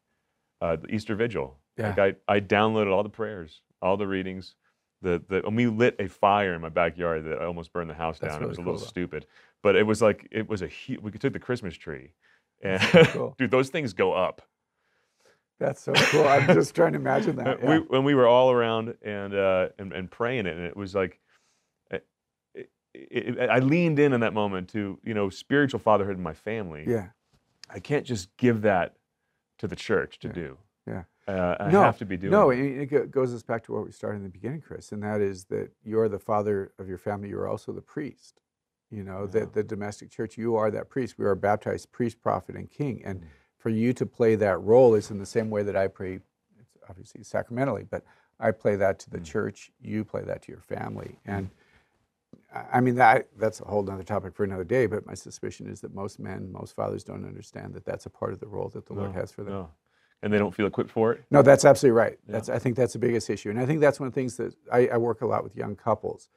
uh, 0.60 0.76
the 0.76 0.92
Easter 0.94 1.14
Vigil. 1.14 1.56
Yeah. 1.78 1.94
Like 1.96 1.98
I, 2.28 2.34
I 2.36 2.40
downloaded 2.40 2.92
all 2.92 3.02
the 3.02 3.08
prayers, 3.08 3.60
all 3.80 3.96
the 3.96 4.06
readings. 4.06 4.56
The, 5.02 5.22
the, 5.28 5.46
and 5.46 5.54
we 5.56 5.66
lit 5.66 5.94
a 5.98 6.08
fire 6.08 6.54
in 6.54 6.60
my 6.62 6.70
backyard 6.70 7.24
that 7.24 7.40
I 7.40 7.44
almost 7.44 7.72
burned 7.72 7.90
the 7.90 7.94
house 7.94 8.18
That's 8.18 8.34
down. 8.34 8.42
it 8.42 8.48
was 8.48 8.58
a 8.58 8.62
really 8.62 8.72
little 8.72 8.80
though. 8.80 8.88
stupid, 8.88 9.26
but 9.62 9.76
it 9.76 9.82
was 9.86 10.00
like 10.00 10.26
it 10.30 10.48
was 10.48 10.62
a 10.62 10.66
huge. 10.68 11.00
We 11.00 11.10
took 11.12 11.32
the 11.34 11.38
Christmas 11.38 11.76
tree, 11.76 12.12
and 12.62 12.80
cool. 13.12 13.34
dude, 13.38 13.50
those 13.50 13.68
things 13.68 13.92
go 13.92 14.12
up. 14.14 14.42
That's 15.58 15.82
so 15.82 15.92
cool. 15.94 16.26
I'm 16.26 16.46
just 16.54 16.74
trying 16.74 16.92
to 16.92 16.98
imagine 16.98 17.36
that. 17.36 17.62
we, 17.62 17.74
Yeah. 17.74 17.80
when 17.88 18.04
we 18.04 18.14
were 18.14 18.26
all 18.26 18.50
around 18.50 18.94
and, 19.02 19.34
uh, 19.34 19.68
and 19.78 19.92
and 19.92 20.10
praying 20.10 20.46
it, 20.46 20.56
and 20.56 20.64
it 20.66 20.76
was 20.76 20.94
like, 20.94 21.20
it, 21.90 22.06
it, 22.54 22.68
it, 23.38 23.50
I 23.50 23.58
leaned 23.58 23.98
in 23.98 24.12
in 24.14 24.20
that 24.20 24.32
moment 24.34 24.68
to 24.70 24.98
you 25.04 25.14
know 25.14 25.28
spiritual 25.30 25.78
fatherhood 25.80 26.16
in 26.16 26.22
my 26.22 26.34
family. 26.34 26.84
yeah. 26.86 27.08
I 27.68 27.80
can't 27.80 28.06
just 28.06 28.34
give 28.36 28.62
that 28.62 28.94
to 29.58 29.66
the 29.66 29.74
church 29.76 30.20
to 30.20 30.28
Yeah. 30.28 30.32
do. 30.34 30.58
Yeah. 30.86 31.02
Uh, 31.28 31.56
I 31.58 31.70
no, 31.72 31.82
have 31.82 31.98
to 31.98 32.06
be 32.06 32.16
doing. 32.16 32.30
No, 32.30 32.50
it. 32.50 32.58
it, 32.92 33.10
goes 33.10 33.34
us 33.34 33.42
back 33.42 33.64
to 33.64 33.72
what 33.72 33.84
we 33.84 33.90
started 33.90 34.18
in 34.18 34.22
the 34.22 34.28
beginning, 34.28 34.60
Chris, 34.60 34.92
and 34.92 35.02
that 35.02 35.20
is 35.20 35.44
that 35.46 35.70
you're 35.84 36.08
the 36.08 36.20
father 36.20 36.72
of 36.78 36.88
your 36.88 36.98
family. 36.98 37.28
You're 37.28 37.48
also 37.48 37.72
the 37.72 37.82
priest. 37.82 38.40
You 38.90 39.02
know, 39.02 39.22
Yeah. 39.22 39.40
that 39.40 39.52
the 39.52 39.64
domestic 39.64 40.10
church, 40.10 40.38
you 40.38 40.54
are 40.54 40.70
that 40.70 40.88
priest. 40.88 41.18
We 41.18 41.24
are 41.24 41.34
baptized 41.34 41.90
priest, 41.90 42.22
prophet, 42.22 42.54
and 42.54 42.70
king. 42.70 43.04
And 43.04 43.20
Mm. 43.22 43.26
for 43.56 43.70
you 43.70 43.92
to 43.94 44.06
play 44.06 44.36
that 44.36 44.58
role 44.58 44.94
is 44.94 45.10
in 45.10 45.18
the 45.18 45.26
same 45.26 45.50
way 45.50 45.64
that 45.64 45.74
I 45.74 45.88
pray, 45.88 46.20
it's 46.60 46.76
obviously 46.88 47.24
sacramentally, 47.24 47.82
but 47.82 48.04
I 48.38 48.52
play 48.52 48.76
that 48.76 49.00
to 49.00 49.10
the 49.10 49.18
Mm. 49.18 49.24
church. 49.24 49.72
You 49.80 50.04
play 50.04 50.22
that 50.22 50.42
to 50.42 50.52
your 50.52 50.60
family. 50.60 51.18
And 51.24 51.50
I 52.52 52.66
I 52.74 52.80
mean, 52.80 52.94
that 52.96 53.28
that's 53.36 53.60
a 53.60 53.64
whole 53.64 53.88
other 53.90 54.04
topic 54.04 54.34
for 54.34 54.44
another 54.44 54.64
day. 54.64 54.86
But 54.86 55.04
my 55.04 55.14
suspicion 55.14 55.66
is 55.66 55.80
that 55.80 55.92
most 55.92 56.18
men, 56.20 56.52
most 56.52 56.74
fathers 56.74 57.02
don't 57.02 57.24
understand 57.24 57.74
that 57.74 57.84
that's 57.84 58.06
a 58.06 58.10
part 58.10 58.32
of 58.32 58.38
the 58.40 58.46
role 58.46 58.68
that 58.68 58.86
the 58.86 58.92
Lord 58.94 59.12
has 59.12 59.32
for 59.32 59.42
them. 59.42 59.52
no. 59.54 59.70
And 60.26 60.34
they 60.34 60.38
don't 60.38 60.52
feel 60.54 60.66
equipped 60.66 60.90
for 60.90 61.12
it. 61.12 61.24
No, 61.30 61.40
that's 61.40 61.64
absolutely 61.64 61.96
right. 61.96 62.18
Yeah. 62.26 62.32
That's 62.32 62.48
I 62.48 62.58
think 62.58 62.74
that's 62.76 62.92
the 62.94 62.98
biggest 62.98 63.30
issue, 63.30 63.48
and 63.50 63.58
I 63.60 63.64
think 63.64 63.80
that's 63.80 64.00
one 64.00 64.08
of 64.08 64.12
the 64.12 64.20
things 64.20 64.36
that 64.36 64.54
I, 64.72 64.88
I 64.88 64.96
work 64.98 65.22
a 65.22 65.26
lot 65.26 65.44
with 65.44 65.56
young 65.56 65.76
couples, 65.76 66.28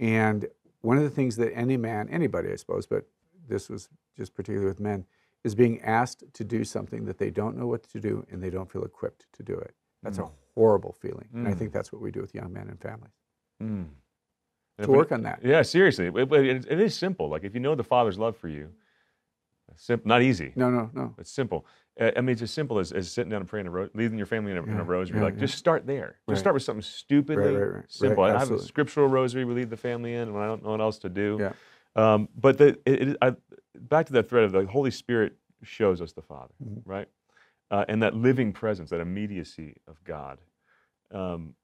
and 0.00 0.46
one 0.82 0.96
of 0.98 1.02
the 1.02 1.10
things 1.10 1.36
that 1.36 1.52
any 1.54 1.76
man, 1.76 2.08
anybody, 2.10 2.52
I 2.52 2.56
suppose, 2.56 2.86
but 2.86 3.06
this 3.48 3.68
was 3.68 3.88
just 4.16 4.34
particularly 4.34 4.66
with 4.68 4.80
men, 4.80 5.04
is 5.44 5.54
being 5.54 5.80
asked 5.82 6.24
to 6.34 6.44
do 6.44 6.62
something 6.64 7.04
that 7.06 7.18
they 7.18 7.30
don't 7.30 7.56
know 7.56 7.66
what 7.66 7.82
to 7.88 8.00
do 8.00 8.24
and 8.30 8.42
they 8.42 8.50
don't 8.50 8.70
feel 8.70 8.84
equipped 8.84 9.26
to 9.32 9.42
do 9.42 9.54
it. 9.54 9.74
That's 10.02 10.18
a 10.18 10.28
horrible 10.54 10.92
feeling, 11.00 11.28
and 11.32 11.48
I 11.48 11.52
Mm. 11.52 11.58
think 11.58 11.72
that's 11.72 11.92
what 11.92 12.02
we 12.02 12.10
do 12.10 12.20
with 12.20 12.34
young 12.34 12.52
men 12.52 12.68
and 12.68 12.78
families. 12.80 13.12
Mm. 13.62 13.86
To 14.82 14.90
we- 14.90 14.96
work 14.98 15.12
on 15.12 15.22
that. 15.22 15.40
Yeah, 15.44 15.62
seriously, 15.62 16.06
it, 16.06 16.32
it, 16.32 16.66
it 16.68 16.80
is 16.80 16.94
simple. 16.96 17.28
Like 17.28 17.44
if 17.44 17.54
you 17.54 17.60
know 17.60 17.74
the 17.74 17.84
Father's 17.84 18.18
love 18.18 18.36
for 18.36 18.48
you, 18.48 18.70
simple, 19.76 20.08
not 20.08 20.22
easy. 20.22 20.52
No, 20.56 20.70
no, 20.70 20.90
no. 20.92 21.14
It's 21.18 21.30
simple. 21.30 21.66
Uh, 22.00 22.10
I 22.16 22.20
mean, 22.20 22.30
it's 22.30 22.42
as 22.42 22.50
simple 22.50 22.78
as, 22.78 22.92
as 22.92 23.10
sitting 23.10 23.30
down 23.30 23.40
and 23.42 23.48
praying, 23.48 23.66
a 23.66 23.70
ro- 23.70 23.88
leading 23.94 24.16
your 24.16 24.26
family 24.26 24.52
in 24.52 24.58
a, 24.58 24.62
in 24.62 24.70
Yeah, 24.70 24.80
a 24.80 24.84
rosary. 24.84 25.18
yeah, 25.18 25.24
like, 25.24 25.34
yeah. 25.34 25.40
just 25.40 25.58
start 25.58 25.86
there. 25.86 26.16
Right. 26.26 26.32
Just 26.34 26.40
start 26.40 26.54
with 26.54 26.62
something 26.62 26.82
stupidly 26.82 27.44
right, 27.44 27.54
right, 27.60 27.74
right, 27.76 27.84
simple. 27.92 28.24
I 28.24 28.38
have 28.38 28.50
a 28.50 28.58
scriptural 28.58 29.08
rosary 29.08 29.44
we 29.44 29.54
lead 29.54 29.70
the 29.70 29.76
family 29.76 30.14
in 30.14 30.32
when 30.32 30.42
I 30.42 30.46
don't 30.46 30.62
know 30.64 30.70
what 30.70 30.80
else 30.80 30.98
to 31.00 31.08
do. 31.08 31.36
Yeah. 31.40 31.52
Um, 31.94 32.28
but 32.34 32.56
the, 32.58 32.78
it, 32.86 33.08
it, 33.08 33.16
I, 33.20 33.34
back 33.78 34.06
to 34.06 34.12
that 34.14 34.28
thread 34.28 34.44
of 34.44 34.52
the 34.52 34.64
Holy 34.66 34.90
Spirit 34.90 35.36
shows 35.62 36.00
us 36.00 36.12
the 36.12 36.22
Father, 36.22 36.54
Mhm. 36.64 36.82
right? 36.84 37.08
Uh, 37.70 37.84
and 37.88 38.02
that 38.02 38.14
living 38.14 38.52
presence, 38.52 38.90
that 38.90 39.00
immediacy 39.00 39.76
of 39.86 40.02
God. 40.04 40.38
Um, 41.10 41.54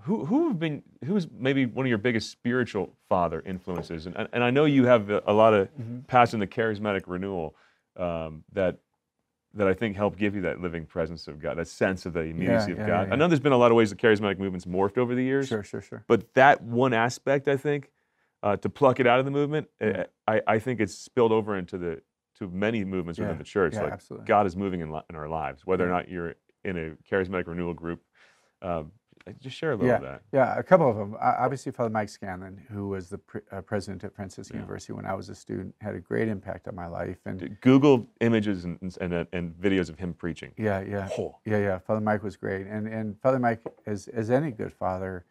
who 0.00 0.24
who 0.24 0.48
have 0.48 0.58
been 0.58 0.82
who's 1.04 1.28
maybe 1.30 1.66
one 1.66 1.86
of 1.86 1.88
your 1.88 1.98
biggest 1.98 2.30
spiritual 2.30 2.96
father 3.08 3.40
influences? 3.44 4.06
And 4.06 4.16
and 4.32 4.42
I 4.42 4.50
know 4.50 4.64
you 4.64 4.86
have 4.86 5.10
a, 5.10 5.22
a 5.26 5.32
lot 5.32 5.54
of 5.54 5.68
Mm-hmm. 5.80 6.00
past 6.08 6.34
in 6.34 6.40
the 6.40 6.46
charismatic 6.46 7.02
renewal 7.06 7.54
um, 7.96 8.44
that 8.52 8.78
that 9.54 9.68
I 9.68 9.74
think 9.74 9.96
help 9.96 10.16
give 10.16 10.34
you 10.34 10.40
that 10.42 10.60
living 10.60 10.86
presence 10.86 11.28
of 11.28 11.38
God, 11.40 11.58
that 11.58 11.68
sense 11.68 12.06
of 12.06 12.14
the 12.14 12.20
immediacy 12.20 12.72
yeah, 12.72 12.80
of 12.80 12.86
God. 12.86 13.08
yeah, 13.08 13.12
I 13.12 13.16
know 13.16 13.28
there's 13.28 13.38
been 13.40 13.52
a 13.52 13.56
lot 13.58 13.70
of 13.70 13.76
ways 13.76 13.90
the 13.90 13.96
charismatic 13.96 14.38
movement's 14.38 14.64
morphed 14.64 14.96
over 14.96 15.14
the 15.14 15.22
years, 15.22 15.48
Sure, 15.48 15.62
sure, 15.62 15.82
sure. 15.82 16.04
but 16.08 16.32
that 16.34 16.62
one 16.62 16.94
aspect, 16.94 17.48
I 17.48 17.58
think, 17.58 17.90
uh, 18.42 18.56
to 18.56 18.70
pluck 18.70 18.98
it 18.98 19.06
out 19.06 19.18
of 19.18 19.26
the 19.26 19.30
movement, 19.30 19.68
uh, 19.78 20.04
I, 20.26 20.40
I 20.46 20.58
think 20.58 20.80
it's 20.80 20.94
spilled 20.94 21.32
over 21.32 21.54
into 21.58 21.76
the 21.76 22.00
to 22.38 22.48
many 22.48 22.82
movements 22.82 23.20
within 23.20 23.36
the 23.36 23.44
church. 23.44 23.74
yeah, 23.74 23.82
like 23.82 23.92
absolutely. 23.92 24.26
God 24.26 24.46
is 24.46 24.56
moving 24.56 24.80
in, 24.80 24.90
li- 24.90 25.02
in 25.10 25.16
our 25.16 25.28
lives, 25.28 25.66
whether 25.66 25.86
or 25.86 25.90
not 25.90 26.08
you're 26.08 26.34
in 26.64 26.78
a 26.78 27.14
charismatic 27.14 27.46
renewal 27.46 27.74
group. 27.74 28.00
Um, 28.62 28.92
just 29.40 29.56
share 29.56 29.72
a 29.72 29.74
little 29.74 29.88
Yeah, 29.88 29.96
of 29.96 30.02
that. 30.02 30.22
yeah, 30.32 30.58
a 30.58 30.62
couple 30.62 30.88
of 30.90 30.96
them. 30.96 31.14
Uh, 31.14 31.34
obviously, 31.38 31.72
Father 31.72 31.90
Mike 31.90 32.08
Scanlon, 32.08 32.60
who 32.70 32.88
was 32.88 33.08
the 33.08 33.18
pre- 33.18 33.40
uh, 33.50 33.60
president 33.60 34.04
at 34.04 34.14
Francis 34.14 34.50
Yeah. 34.50 34.56
University 34.58 34.92
when 34.92 35.06
I 35.06 35.14
was 35.14 35.28
a 35.28 35.34
student, 35.34 35.74
had 35.80 35.94
a 35.94 36.00
great 36.00 36.28
impact 36.28 36.68
on 36.68 36.74
my 36.74 36.86
life. 36.86 37.18
And 37.24 37.56
Google 37.60 38.08
images 38.20 38.64
and, 38.64 38.78
and, 38.82 39.12
and, 39.12 39.26
and 39.32 39.54
videos 39.54 39.88
of 39.88 39.98
him 39.98 40.14
preaching. 40.14 40.52
yeah, 40.56 40.80
yeah, 40.80 41.08
Oh. 41.18 41.38
yeah, 41.44 41.58
yeah. 41.58 41.78
Father 41.78 42.00
Mike 42.00 42.22
was 42.22 42.36
great, 42.36 42.66
and 42.66 42.86
and 42.86 43.20
Father 43.20 43.38
Mike, 43.38 43.60
as 43.86 44.08
as 44.08 44.30
any 44.30 44.50
good 44.50 44.72
father, 44.72 45.24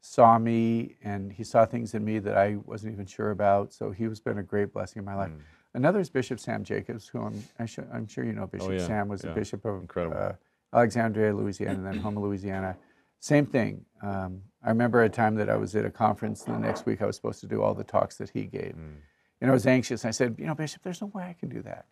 saw 0.00 0.38
me 0.38 0.96
and 1.02 1.32
he 1.32 1.42
saw 1.44 1.64
things 1.66 1.94
in 1.94 2.04
me 2.04 2.18
that 2.20 2.36
I 2.36 2.56
wasn't 2.64 2.92
even 2.92 3.06
sure 3.06 3.30
about. 3.30 3.72
So 3.72 3.90
he 3.90 4.06
was 4.08 4.20
been 4.20 4.38
a 4.38 4.42
great 4.42 4.72
blessing 4.72 5.00
in 5.00 5.04
my 5.04 5.14
life. 5.14 5.32
Another 5.74 6.00
is 6.00 6.08
Bishop 6.08 6.40
Sam 6.40 6.64
Jacobs, 6.64 7.08
who 7.08 7.20
I'm 7.22 7.42
I 7.58 7.66
sh- 7.66 7.80
I'm 7.92 8.06
sure 8.06 8.24
you 8.24 8.32
know. 8.32 8.46
Bishop 8.46 8.68
Oh, 8.68 8.72
yeah, 8.72 8.86
Sam 8.86 9.08
was 9.08 9.22
yeah. 9.22 9.30
the 9.30 9.34
bishop 9.34 9.64
of 9.64 9.84
uh, 9.96 10.32
Alexandria, 10.72 11.34
Louisiana, 11.34 11.74
and 11.78 11.86
then 11.86 11.98
Houma, 11.98 12.20
Louisiana. 12.20 12.76
Same 13.20 13.46
thing. 13.46 13.84
Um, 14.02 14.42
I 14.62 14.68
remember 14.68 15.02
a 15.02 15.08
time 15.08 15.34
that 15.36 15.48
I 15.50 15.56
was 15.56 15.74
at 15.74 15.84
a 15.84 15.90
conference, 15.90 16.44
and 16.46 16.54
the 16.54 16.58
next 16.66 16.86
week 16.86 17.02
I 17.02 17.06
was 17.06 17.16
supposed 17.16 17.40
to 17.40 17.46
do 17.46 17.62
all 17.62 17.74
the 17.74 17.84
talks 17.84 18.16
that 18.18 18.30
he 18.30 18.44
gave. 18.44 18.76
And 19.40 19.50
I 19.50 19.54
was 19.54 19.66
anxious. 19.66 20.04
I 20.04 20.10
said, 20.10 20.36
you 20.38 20.46
know, 20.46 20.54
Bishop, 20.54 20.82
there's 20.82 21.00
no 21.00 21.08
way 21.08 21.24
I 21.24 21.32
can 21.38 21.48
do 21.48 21.62
that. 21.62 21.86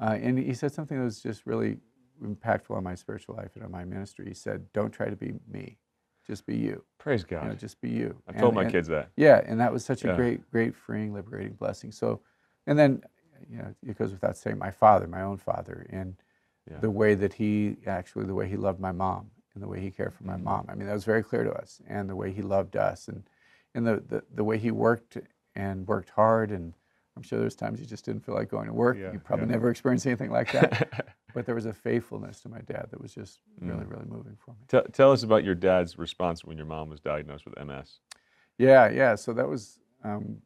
Uh, 0.00 0.16
and 0.20 0.38
he 0.38 0.54
said 0.54 0.72
something 0.72 0.96
that 0.98 1.04
was 1.04 1.20
just 1.22 1.46
really 1.46 1.78
impactful 2.24 2.70
on 2.70 2.82
my 2.84 2.94
spiritual 2.94 3.36
life 3.36 3.50
and 3.54 3.64
on 3.64 3.70
my 3.70 3.84
ministry. 3.84 4.26
He 4.26 4.34
said, 4.34 4.64
don't 4.72 4.92
try 4.92 5.08
to 5.08 5.16
be 5.16 5.34
me, 5.50 5.78
just 6.26 6.46
be 6.46 6.56
you. 6.56 6.84
Praise 6.98 7.24
You 7.30 7.36
know, 7.36 7.48
God. 7.48 7.58
just 7.58 7.80
be 7.80 7.90
you. 7.90 8.16
I've 8.28 8.38
told 8.38 8.54
my 8.54 8.62
and- 8.62 8.70
kids 8.72 8.88
that. 8.88 9.10
yeah, 9.16 9.42
and 9.46 9.60
that 9.60 9.72
was 9.72 9.84
such 9.84 10.04
a 10.04 10.14
great, 10.14 10.48
great, 10.50 10.74
freeing, 10.74 11.12
liberating 11.12 11.54
blessing. 11.54 11.90
So, 11.92 12.20
and 12.66 12.78
then, 12.78 13.02
you 13.50 13.58
know, 13.58 13.74
it 13.86 13.98
goes 13.98 14.12
without 14.12 14.36
saying, 14.36 14.58
my 14.58 14.70
father, 14.70 15.06
my 15.06 15.22
own 15.22 15.36
father, 15.36 15.86
and 15.90 16.14
Yeah. 16.70 16.78
the 16.80 16.90
way 16.90 17.14
that 17.16 17.34
he 17.34 17.76
actually, 17.86 18.24
the 18.26 18.34
way 18.34 18.48
he 18.48 18.56
loved 18.56 18.80
my 18.80 18.92
mom, 18.92 19.30
and 19.54 19.62
the 19.62 19.68
way 19.68 19.80
he 19.80 19.90
cared 19.90 20.12
for 20.14 20.24
my 20.24 20.36
mom. 20.36 20.66
I 20.68 20.74
mean, 20.74 20.86
that 20.86 20.94
was 20.94 21.04
very 21.04 21.22
clear 21.22 21.44
to 21.44 21.52
us, 21.52 21.80
and 21.88 22.08
the 22.08 22.16
way 22.16 22.32
he 22.32 22.42
loved 22.42 22.76
us, 22.76 23.08
and 23.08 23.22
and 23.74 23.86
the 23.86 24.02
the, 24.06 24.22
the 24.34 24.44
way 24.44 24.58
he 24.58 24.70
worked 24.70 25.18
and 25.54 25.86
worked 25.86 26.10
hard, 26.10 26.50
and 26.50 26.74
I'm 27.16 27.22
sure 27.22 27.38
there's 27.38 27.54
times 27.54 27.78
he 27.78 27.86
just 27.86 28.04
didn't 28.04 28.24
feel 28.24 28.34
like 28.34 28.48
going 28.48 28.66
to 28.66 28.72
work. 28.74 28.96
Yeah, 29.00 29.12
you 29.12 29.20
probably 29.20 29.46
yeah. 29.46 29.52
never 29.52 29.70
experienced 29.70 30.06
anything 30.06 30.30
like 30.30 30.50
that, 30.52 31.06
but 31.34 31.46
there 31.46 31.54
was 31.54 31.66
a 31.66 31.72
faithfulness 31.72 32.40
to 32.40 32.48
my 32.48 32.60
dad 32.60 32.88
that 32.90 33.00
was 33.00 33.14
just 33.14 33.38
Mm. 33.62 33.68
really, 33.70 33.84
really 33.84 34.06
moving 34.06 34.36
for 34.36 34.50
me. 34.50 34.56
Tell, 34.66 34.82
tell 34.82 35.12
us 35.12 35.22
about 35.22 35.44
your 35.44 35.54
dad's 35.54 35.96
response 35.96 36.44
when 36.44 36.56
your 36.56 36.66
mom 36.66 36.90
was 36.90 36.98
diagnosed 37.00 37.44
with 37.46 37.56
MS. 37.64 38.00
Yeah, 38.58 38.90
yeah. 38.90 39.14
So 39.14 39.32
that 39.32 39.48
was, 39.48 39.78
um, 40.02 40.38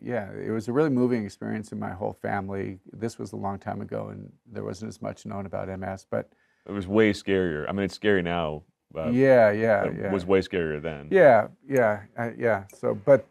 yeah, 0.00 0.30
it 0.32 0.50
was 0.50 0.68
a 0.68 0.72
really 0.72 0.90
moving 0.90 1.24
experience 1.24 1.72
in 1.72 1.78
my 1.78 1.90
whole 1.90 2.12
family. 2.12 2.78
This 2.92 3.18
was 3.18 3.32
a 3.32 3.36
long 3.36 3.58
time 3.58 3.80
ago, 3.80 4.08
and 4.08 4.32
there 4.50 4.64
wasn't 4.64 4.88
as 4.88 5.02
much 5.02 5.26
known 5.26 5.44
about 5.44 5.68
MS. 5.68 6.06
But 6.10 6.32
It 6.66 6.72
was 6.72 6.86
way 6.86 7.12
scarier. 7.12 7.68
I 7.68 7.72
mean, 7.72 7.84
it's 7.84 7.94
scary 7.94 8.22
now. 8.22 8.62
Uh, 8.96 9.08
yeah, 9.08 9.50
yeah, 9.50 9.84
but 9.84 9.96
yeah, 9.96 10.06
It 10.06 10.12
was 10.12 10.26
way 10.26 10.40
scarier 10.40 10.80
then. 10.80 11.08
yeah, 11.10 11.48
yeah, 11.66 12.02
uh, 12.16 12.30
yeah. 12.36 12.64
So, 12.74 12.94
but 12.94 13.26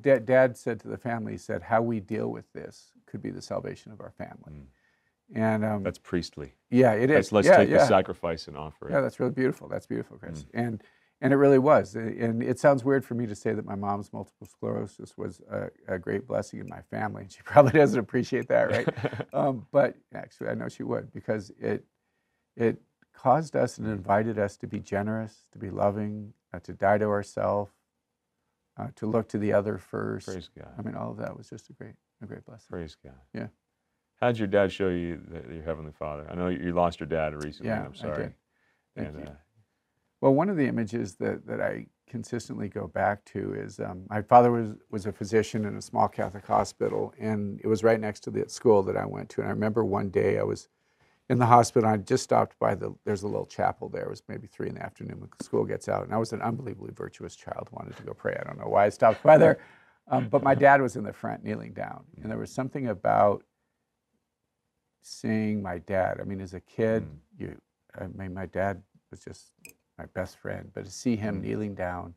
dad, 0.00 0.24
dad 0.24 0.56
said 0.56 0.80
to 0.80 0.88
the 0.88 0.96
family, 0.96 1.32
he 1.32 1.38
said, 1.38 1.62
"How 1.62 1.82
we 1.82 2.00
deal 2.00 2.28
with 2.28 2.50
this 2.52 2.92
could 3.06 3.22
be 3.22 3.30
the 3.30 3.42
salvation 3.42 3.92
of 3.92 4.00
our 4.00 4.12
family." 4.16 4.66
And 5.34 5.64
um, 5.64 5.82
That's 5.82 5.98
priestly. 5.98 6.54
yeah, 6.70 6.92
it 6.92 7.10
is. 7.10 7.30
Let's, 7.30 7.32
let's 7.32 7.46
yeah, 7.46 7.56
take 7.58 7.70
yeah. 7.70 7.78
the 7.78 7.86
sacrifice 7.86 8.48
and 8.48 8.56
offer 8.56 8.88
it. 8.88 8.92
Yeah, 8.92 9.00
that's 9.00 9.18
really 9.18 9.32
beautiful. 9.32 9.68
That's 9.68 9.86
beautiful, 9.86 10.18
Chris. 10.18 10.44
Mm. 10.44 10.48
And 10.54 10.82
and 11.22 11.32
it 11.32 11.36
really 11.36 11.58
was. 11.58 11.94
And 11.94 12.42
it 12.42 12.58
sounds 12.58 12.84
weird 12.84 13.04
for 13.04 13.14
me 13.14 13.26
to 13.26 13.34
say 13.36 13.54
that 13.54 13.64
my 13.64 13.76
mom's 13.76 14.12
multiple 14.12 14.46
sclerosis 14.46 15.16
was 15.16 15.40
a, 15.48 15.68
a 15.86 15.96
great 15.96 16.26
blessing 16.26 16.58
in 16.58 16.68
my 16.68 16.80
family. 16.90 17.28
She 17.30 17.42
probably 17.44 17.78
doesn't 17.78 17.98
appreciate 17.98 18.48
that, 18.48 18.70
right? 18.70 19.26
um, 19.32 19.64
but 19.70 19.94
actually, 20.14 20.48
I 20.48 20.54
know 20.54 20.68
she 20.68 20.82
would 20.82 21.12
because 21.12 21.52
it 21.60 21.84
it 22.56 22.80
caused 23.14 23.56
us 23.56 23.78
and 23.78 23.86
invited 23.86 24.38
us 24.38 24.56
to 24.58 24.66
be 24.66 24.78
generous, 24.80 25.44
to 25.52 25.58
be 25.58 25.70
loving, 25.70 26.32
uh, 26.52 26.60
to 26.60 26.72
die 26.72 26.98
to 26.98 27.06
ourselves, 27.06 27.72
uh, 28.78 28.88
to 28.96 29.06
look 29.06 29.28
to 29.28 29.38
the 29.38 29.52
other 29.52 29.78
first. 29.78 30.26
Praise 30.26 30.50
God. 30.56 30.72
I 30.78 30.82
mean, 30.82 30.94
all 30.94 31.10
of 31.10 31.18
that 31.18 31.36
was 31.36 31.48
just 31.48 31.70
a 31.70 31.72
great 31.72 31.94
a 32.22 32.26
great 32.26 32.44
blessing. 32.44 32.66
Praise 32.70 32.96
God. 33.04 33.14
Yeah. 33.34 33.48
How 34.20 34.28
did 34.28 34.38
your 34.38 34.48
dad 34.48 34.70
show 34.72 34.88
you 34.88 35.20
the, 35.28 35.54
your 35.54 35.64
heavenly 35.64 35.92
Father? 35.92 36.26
I 36.30 36.34
know 36.34 36.48
you 36.48 36.60
you 36.60 36.72
lost 36.72 37.00
your 37.00 37.08
dad 37.08 37.34
recently. 37.34 37.70
Yeah, 37.70 37.84
I'm 37.84 37.92
I 37.92 37.96
sorry. 37.96 38.22
did. 38.24 38.34
Thank 38.96 39.08
and 39.08 39.18
you. 39.18 39.24
Uh, 39.24 39.34
Well, 40.20 40.34
one 40.34 40.48
of 40.48 40.56
the 40.56 40.66
images 40.68 41.16
that, 41.16 41.46
that 41.46 41.60
I 41.60 41.86
consistently 42.08 42.68
go 42.68 42.86
back 42.86 43.24
to 43.24 43.54
is 43.54 43.80
um, 43.80 44.04
my 44.08 44.22
father 44.22 44.52
was, 44.52 44.76
was 44.90 45.06
a 45.06 45.12
physician 45.12 45.64
in 45.64 45.76
a 45.76 45.82
small 45.82 46.08
Catholic 46.08 46.46
hospital, 46.46 47.12
and 47.18 47.60
it 47.64 47.66
was 47.66 47.82
right 47.82 47.98
next 47.98 48.20
to 48.20 48.30
the 48.30 48.48
school 48.48 48.82
that 48.84 48.96
I 48.96 49.06
went 49.06 49.28
to. 49.30 49.40
And 49.40 49.48
I 49.48 49.52
remember 49.52 49.84
one 49.84 50.10
day 50.10 50.38
I 50.38 50.44
was 50.44 50.68
in 51.32 51.38
the 51.38 51.46
hospital, 51.46 51.88
I 51.88 51.96
just 51.96 52.22
stopped 52.22 52.58
by 52.58 52.74
the, 52.74 52.94
there's 53.04 53.22
a 53.22 53.26
little 53.26 53.46
chapel 53.46 53.88
there. 53.88 54.02
It 54.02 54.10
was 54.10 54.22
maybe 54.28 54.46
three 54.46 54.68
in 54.68 54.74
the 54.74 54.82
afternoon 54.82 55.18
when 55.18 55.30
school 55.40 55.64
gets 55.64 55.88
out. 55.88 56.04
And 56.04 56.14
I 56.14 56.18
was 56.18 56.34
an 56.34 56.42
unbelievably 56.42 56.92
virtuous 56.94 57.34
child, 57.34 57.68
wanted 57.72 57.96
to 57.96 58.02
go 58.02 58.12
pray. 58.12 58.36
I 58.38 58.44
don't 58.44 58.58
know 58.58 58.68
why 58.68 58.84
I 58.84 58.90
stopped 58.90 59.22
by 59.22 59.38
there. 59.38 59.58
Um, 60.08 60.28
but 60.28 60.42
my 60.42 60.54
dad 60.54 60.82
was 60.82 60.96
in 60.96 61.04
the 61.04 61.12
front 61.12 61.42
kneeling 61.42 61.72
down. 61.72 62.04
And 62.20 62.30
there 62.30 62.36
was 62.36 62.52
something 62.52 62.88
about 62.88 63.44
seeing 65.00 65.62
my 65.62 65.78
dad. 65.78 66.18
I 66.20 66.24
mean, 66.24 66.40
as 66.40 66.52
a 66.52 66.60
kid, 66.60 67.06
you, 67.38 67.56
I 67.98 68.08
mean, 68.08 68.34
my 68.34 68.46
dad 68.46 68.82
was 69.10 69.20
just 69.20 69.52
my 69.96 70.04
best 70.06 70.36
friend, 70.36 70.70
but 70.74 70.84
to 70.84 70.90
see 70.90 71.16
him 71.16 71.40
kneeling 71.40 71.74
down, 71.74 72.14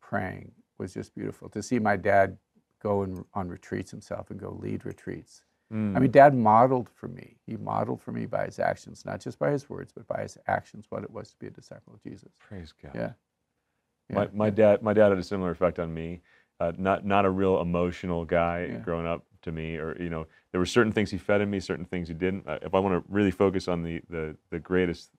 praying 0.00 0.50
was 0.78 0.94
just 0.94 1.14
beautiful. 1.14 1.48
To 1.50 1.62
see 1.62 1.78
my 1.78 1.96
dad 1.96 2.36
go 2.82 3.04
in, 3.04 3.24
on 3.34 3.48
retreats 3.48 3.90
himself 3.90 4.30
and 4.30 4.40
go 4.40 4.58
lead 4.60 4.84
retreats. 4.84 5.42
Mm, 5.72 5.96
I 5.96 6.00
mean, 6.00 6.10
dad 6.10 6.34
modeled 6.34 6.88
for 6.88 7.08
me. 7.08 7.36
He 7.46 7.56
modeled 7.56 8.00
for 8.02 8.12
me 8.12 8.26
by 8.26 8.46
his 8.46 8.58
actions, 8.58 9.04
not 9.04 9.20
just 9.20 9.38
by 9.38 9.50
his 9.50 9.68
words, 9.70 9.92
but 9.92 10.06
by 10.06 10.22
his 10.22 10.36
actions, 10.46 10.86
what 10.90 11.02
it 11.02 11.10
was 11.10 11.30
to 11.30 11.38
be 11.38 11.46
a 11.46 11.50
disciple 11.50 11.92
of 11.94 12.02
Jesus. 12.02 12.30
praise 12.38 12.72
God. 12.82 12.92
Yeah. 12.94 13.12
My, 14.10 14.22
Yeah. 14.24 14.28
my 14.32 14.50
dad 14.50 14.82
my 14.82 14.92
dad 14.94 15.10
had 15.10 15.18
a 15.18 15.22
similar 15.22 15.50
effect 15.50 15.78
on 15.78 15.92
me. 15.92 16.22
Uh, 16.60 16.72
not 16.76 17.04
not 17.04 17.24
a 17.24 17.30
real 17.30 17.60
emotional 17.60 18.24
guy 18.24 18.68
Yeah. 18.70 18.78
growing 18.78 19.06
up 19.06 19.24
to 19.42 19.52
me, 19.52 19.76
or 19.76 19.96
you 20.02 20.10
know, 20.10 20.26
there 20.50 20.58
were 20.60 20.66
certain 20.66 20.92
things 20.92 21.10
he 21.10 21.18
fed 21.18 21.40
in 21.40 21.50
me, 21.50 21.60
certain 21.60 21.84
things 21.84 22.08
he 22.08 22.14
didn't. 22.14 22.48
Uh, 22.48 22.58
if 22.62 22.74
I 22.74 22.80
want 22.80 22.94
to 22.94 23.12
really 23.12 23.30
focus 23.30 23.68
on 23.68 23.82
the 23.82 24.00
the, 24.08 24.36
the 24.50 24.58
greatest 24.58 25.10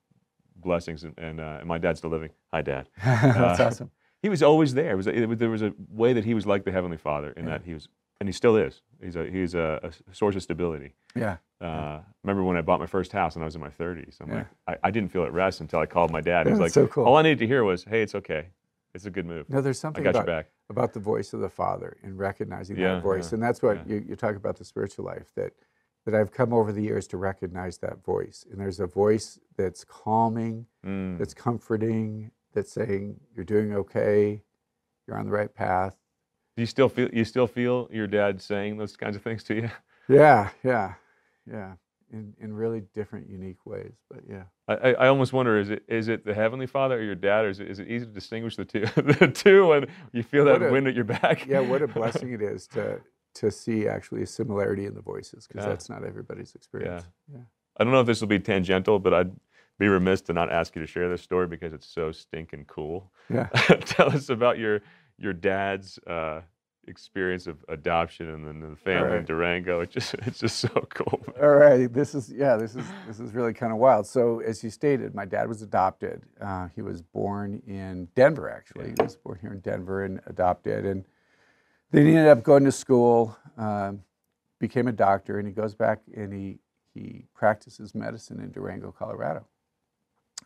blessings, 0.55 1.03
and 1.03 1.17
and, 1.17 1.39
uh, 1.39 1.57
and 1.59 1.67
my 1.67 1.77
dad's 1.77 1.99
still 1.99 2.09
living. 2.09 2.31
Hi, 2.53 2.61
Dad. 2.61 2.89
That's 3.03 3.59
Uh, 3.59 3.65
awesome. 3.67 3.91
He 4.21 4.27
was 4.27 4.43
always 4.43 4.73
there. 4.73 4.91
It 4.91 4.95
was, 4.97 5.07
it 5.07 5.29
was 5.29 5.37
there 5.37 5.49
was 5.49 5.61
a 5.61 5.73
way 5.89 6.11
that 6.11 6.25
he 6.25 6.33
was 6.33 6.45
like 6.45 6.65
the 6.65 6.73
Heavenly 6.73 6.97
Father 6.97 7.31
in 7.37 7.45
Yeah. 7.45 7.51
that 7.51 7.63
he 7.63 7.73
was, 7.73 7.87
and 8.19 8.27
he 8.27 8.33
still 8.33 8.55
is. 8.57 8.81
He's 9.01 9.15
a 9.15 9.25
he's 9.29 9.55
a, 9.55 9.91
a 10.09 10.13
source 10.15 10.35
of 10.35 10.43
stability. 10.43 10.93
Yeah. 11.15 11.37
Uh, 11.61 11.99
remember 12.23 12.43
when 12.43 12.55
I 12.57 12.61
bought 12.61 12.79
my 12.79 12.85
first 12.85 13.11
house 13.11 13.35
and 13.35 13.43
I 13.43 13.45
was 13.45 13.55
in 13.55 13.61
my 13.61 13.69
30s? 13.69 14.15
I'm 14.21 14.29
Yeah. 14.29 14.35
like, 14.35 14.47
I, 14.83 14.87
I 14.87 14.91
didn't 14.91 15.11
feel 15.11 15.23
at 15.23 15.33
rest 15.33 15.59
until 15.59 15.79
I 15.79 15.85
called 15.85 16.09
my 16.11 16.21
dad. 16.21 16.45
He 16.47 16.51
was 16.51 16.59
like, 16.61 16.71
so 16.71 16.87
cool. 16.87 17.03
all 17.05 17.17
I 17.17 17.21
needed 17.21 17.39
to 17.39 17.47
hear 17.47 17.63
was, 17.65 17.83
hey, 17.83 18.01
it's 18.01 18.15
okay. 18.15 18.47
It's 18.93 19.05
a 19.05 19.09
good 19.09 19.25
move. 19.25 19.49
No, 19.49 19.59
there's 19.61 19.79
I 19.79 19.81
something 19.81 20.03
got 20.03 20.15
about, 20.15 20.45
about 20.69 20.93
the 20.93 20.99
voice 21.01 21.33
of 21.33 21.41
the 21.41 21.49
Father 21.49 21.97
and 22.01 22.17
recognizing 22.17 22.77
Yeah, 22.77 22.95
that 22.95 23.03
voice. 23.03 23.29
yeah, 23.31 23.35
and 23.35 23.43
that's 23.43 23.61
what 23.61 23.77
yeah. 23.87 23.95
you, 23.95 24.05
you 24.09 24.15
talk 24.15 24.35
about 24.37 24.55
the 24.57 24.63
spiritual 24.65 25.03
life 25.05 25.27
that, 25.35 25.51
that 26.05 26.15
I've 26.15 26.31
come 26.31 26.53
over 26.53 26.71
the 26.71 26.81
years 26.81 27.07
to 27.07 27.17
recognize 27.17 27.77
that 27.79 28.03
voice. 28.05 28.45
And 28.49 28.59
there's 28.59 28.79
a 28.79 28.87
voice 28.87 29.37
that's 29.57 29.83
calming, 29.83 30.65
Mm. 30.85 31.17
that's 31.17 31.33
comforting, 31.33 32.31
that's 32.53 32.71
saying, 32.71 33.19
you're 33.35 33.43
doing 33.45 33.75
okay, 33.75 34.41
you're 35.05 35.17
on 35.17 35.25
the 35.25 35.31
right 35.31 35.53
path. 35.53 35.95
Do 36.59 36.63
you 36.63 36.67
still 36.67 36.89
feel 36.89 37.07
you 37.13 37.23
still 37.23 37.47
feel 37.47 37.87
your 37.89 38.05
dad 38.05 38.41
saying 38.41 38.75
those 38.75 38.97
kinds 38.97 39.15
of 39.15 39.21
things 39.21 39.45
to 39.45 39.55
you? 39.55 39.71
Yeah, 40.09 40.49
yeah, 40.61 40.95
yeah. 41.49 41.75
In, 42.11 42.33
in 42.41 42.51
really 42.53 42.81
different, 42.93 43.29
unique 43.29 43.65
ways. 43.65 43.93
But 44.11 44.23
yeah. 44.29 44.43
I, 44.67 44.93
I 44.95 45.07
almost 45.07 45.31
wonder 45.31 45.57
is 45.57 45.69
it 45.69 45.83
is 45.87 46.09
it 46.09 46.25
the 46.25 46.33
Heavenly 46.33 46.67
Father 46.67 46.99
or 46.99 47.01
your 47.01 47.15
dad, 47.15 47.45
or 47.45 47.49
is 47.49 47.61
it, 47.61 47.69
is 47.69 47.79
it 47.79 47.87
easy 47.87 48.05
to 48.07 48.11
distinguish 48.11 48.57
the 48.57 48.65
two 48.65 48.81
the 48.97 49.31
two 49.33 49.67
when 49.67 49.87
you 50.11 50.21
feel 50.21 50.43
that 50.43 50.61
a- 50.61 50.69
wind 50.69 50.85
at 50.85 50.95
your 50.95 51.05
back? 51.05 51.47
Yeah, 51.47 51.61
what 51.61 51.81
a 51.81 51.87
blessing 51.99 52.33
it 52.33 52.41
is 52.41 52.67
to, 52.73 52.99
to 53.35 53.49
see 53.51 53.87
actually 53.87 54.23
a 54.23 54.27
similarity 54.27 54.85
in 54.85 54.95
the 54.95 55.01
voices 55.01 55.47
because 55.47 55.63
Yeah. 55.63 55.69
that's 55.69 55.87
not 55.89 56.03
everybody's 56.03 56.55
experience. 56.55 57.05
Yeah. 57.31 57.37
Yeah. 57.37 57.43
I 57.77 57.85
don't 57.85 57.93
know 57.93 58.01
if 58.01 58.07
this 58.07 58.19
will 58.19 58.27
be 58.27 58.39
tangential, 58.39 58.99
but 58.99 59.13
I'd 59.13 59.31
be 59.77 59.87
remiss 59.87 60.19
to 60.23 60.33
not 60.33 60.51
ask 60.51 60.75
you 60.75 60.81
to 60.81 60.87
share 60.87 61.07
this 61.09 61.21
story 61.21 61.47
because 61.47 61.71
it's 61.71 61.87
so 61.87 62.11
stinking 62.11 62.65
cool. 62.65 63.13
Yeah. 63.29 63.45
Tell 63.85 64.11
us 64.13 64.27
about 64.27 64.57
your 64.57 64.81
your 65.19 65.33
dad's 65.33 65.99
uh, 66.07 66.41
experience 66.87 67.47
of 67.47 67.63
adoption 67.69 68.29
and 68.29 68.47
then 68.47 68.59
the 68.59 68.75
family 68.75 69.17
in. 69.17 69.25
Durango. 69.25 69.81
It 69.81 69.91
just 69.91 70.13
it's 70.25 70.39
just 70.39 70.57
so 70.57 70.69
cool. 70.89 71.21
All 71.41 71.49
right, 71.49 71.91
this 71.91 72.15
is 72.15 72.31
yeah, 72.31 72.55
this 72.55 72.75
is 72.75 72.85
this 73.07 73.19
is 73.19 73.33
really 73.33 73.53
kind 73.53 73.71
of 73.71 73.77
wild. 73.77 74.07
So 74.07 74.39
as 74.39 74.63
you 74.63 74.69
stated, 74.69 75.13
my 75.15 75.25
dad 75.25 75.47
was 75.47 75.61
adopted. 75.61 76.23
Uh, 76.41 76.67
he 76.75 76.81
was 76.81 77.01
born 77.01 77.61
in 77.67 78.07
Denver, 78.15 78.49
actually. 78.49 78.89
He 78.89 79.03
was 79.03 79.15
born 79.15 79.37
here 79.39 79.51
in 79.51 79.59
Denver 79.59 80.03
and 80.03 80.19
adopted, 80.25 80.85
and 80.85 81.05
then 81.91 82.05
he 82.05 82.15
ended 82.15 82.27
up 82.27 82.43
going 82.43 82.65
to 82.65 82.71
school, 82.71 83.37
um, 83.57 84.01
became 84.59 84.87
a 84.87 84.93
doctor, 84.93 85.39
and 85.39 85.47
he 85.47 85.53
goes 85.53 85.75
back 85.75 85.99
and 86.15 86.33
he 86.33 86.59
he 86.93 87.25
practices 87.33 87.93
medicine 87.93 88.39
in 88.39 88.51
Durango, 88.51 88.91
Colorado. 88.91 89.45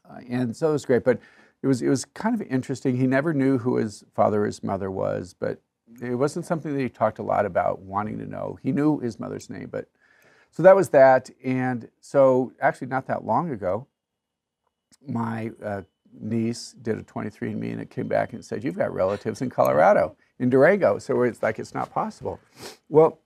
Uh, 0.10 0.20
and 0.30 0.56
so 0.56 0.70
it 0.70 0.74
was 0.74 0.86
great, 0.86 1.04
but 1.04 1.20
it 1.64 1.68
was 1.68 1.82
it 1.82 1.90
was 1.90 2.06
kind 2.06 2.36
of 2.36 2.46
interesting. 2.48 2.98
He 2.98 3.08
never 3.08 3.34
knew 3.34 3.58
who 3.58 3.78
his 3.78 4.04
father 4.14 4.44
or 4.44 4.46
his 4.46 4.62
mother 4.62 4.92
was, 4.92 5.34
but 5.40 5.62
it 6.02 6.16
wasn't 6.16 6.46
something 6.46 6.74
that 6.74 6.82
he 6.82 6.90
talked 6.90 7.20
a 7.20 7.24
lot 7.24 7.46
about 7.46 7.82
wanting 7.82 8.20
to 8.20 8.26
know. 8.26 8.60
He 8.62 8.72
knew 8.74 9.00
his 9.00 9.20
mother's 9.20 9.50
name, 9.50 9.70
but 9.72 9.88
so 10.52 10.62
that 10.62 10.76
was 10.76 10.90
that. 10.90 11.30
And 11.44 11.90
so 12.02 12.52
actually, 12.60 12.88
not 12.88 13.08
that 13.08 13.24
long 13.24 13.50
ago, 13.50 13.88
my 15.08 15.52
uh, 15.64 15.82
niece 16.20 16.76
did 16.82 17.00
a 17.00 17.04
23andMe, 17.04 17.72
and 17.72 17.82
it 17.82 17.90
came 17.90 18.10
back 18.10 18.34
and 18.34 18.44
said, 18.44 18.64
"You've 18.64 18.78
got 18.78 18.94
relatives 18.94 19.42
in 19.42 19.50
Colorado, 19.50 20.18
in 20.40 20.50
Durango." 20.50 21.00
So 21.00 21.22
it's 21.24 21.42
like 21.42 21.60
it's 21.60 21.74
not 21.74 21.94
possible. 21.94 22.42
Well, 22.90 23.20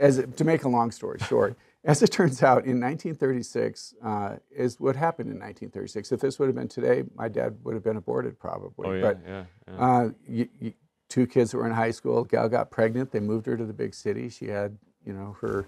as 0.00 0.24
to 0.36 0.44
make 0.44 0.64
a 0.64 0.68
long 0.68 0.90
story 0.90 1.20
short. 1.20 1.56
As 1.84 2.02
it 2.02 2.10
turns 2.10 2.42
out, 2.42 2.64
in 2.64 2.80
1936 2.80 3.94
uh, 4.04 4.36
is 4.50 4.80
what 4.80 4.96
happened 4.96 5.30
in 5.30 5.36
1936. 5.36 6.12
If 6.12 6.20
this 6.20 6.38
would 6.38 6.46
have 6.46 6.56
been 6.56 6.68
today, 6.68 7.04
my 7.14 7.28
dad 7.28 7.56
would 7.62 7.74
have 7.74 7.84
been 7.84 7.96
aborted 7.96 8.38
probably. 8.38 8.88
Oh 8.88 8.92
yeah, 8.92 9.00
but 9.00 9.18
yeah, 9.26 9.44
yeah. 9.68 9.74
uh, 9.74 10.08
y 10.28 10.48
y 10.60 10.74
two 11.08 11.26
kids 11.26 11.54
were 11.54 11.66
in 11.66 11.72
high 11.72 11.92
school. 11.92 12.24
Gal 12.24 12.48
got 12.48 12.70
pregnant. 12.70 13.12
They 13.12 13.20
moved 13.20 13.46
her 13.46 13.56
to 13.56 13.64
the 13.64 13.72
big 13.72 13.94
city. 13.94 14.28
She 14.28 14.46
had, 14.48 14.76
you 15.06 15.12
know, 15.12 15.36
her 15.40 15.66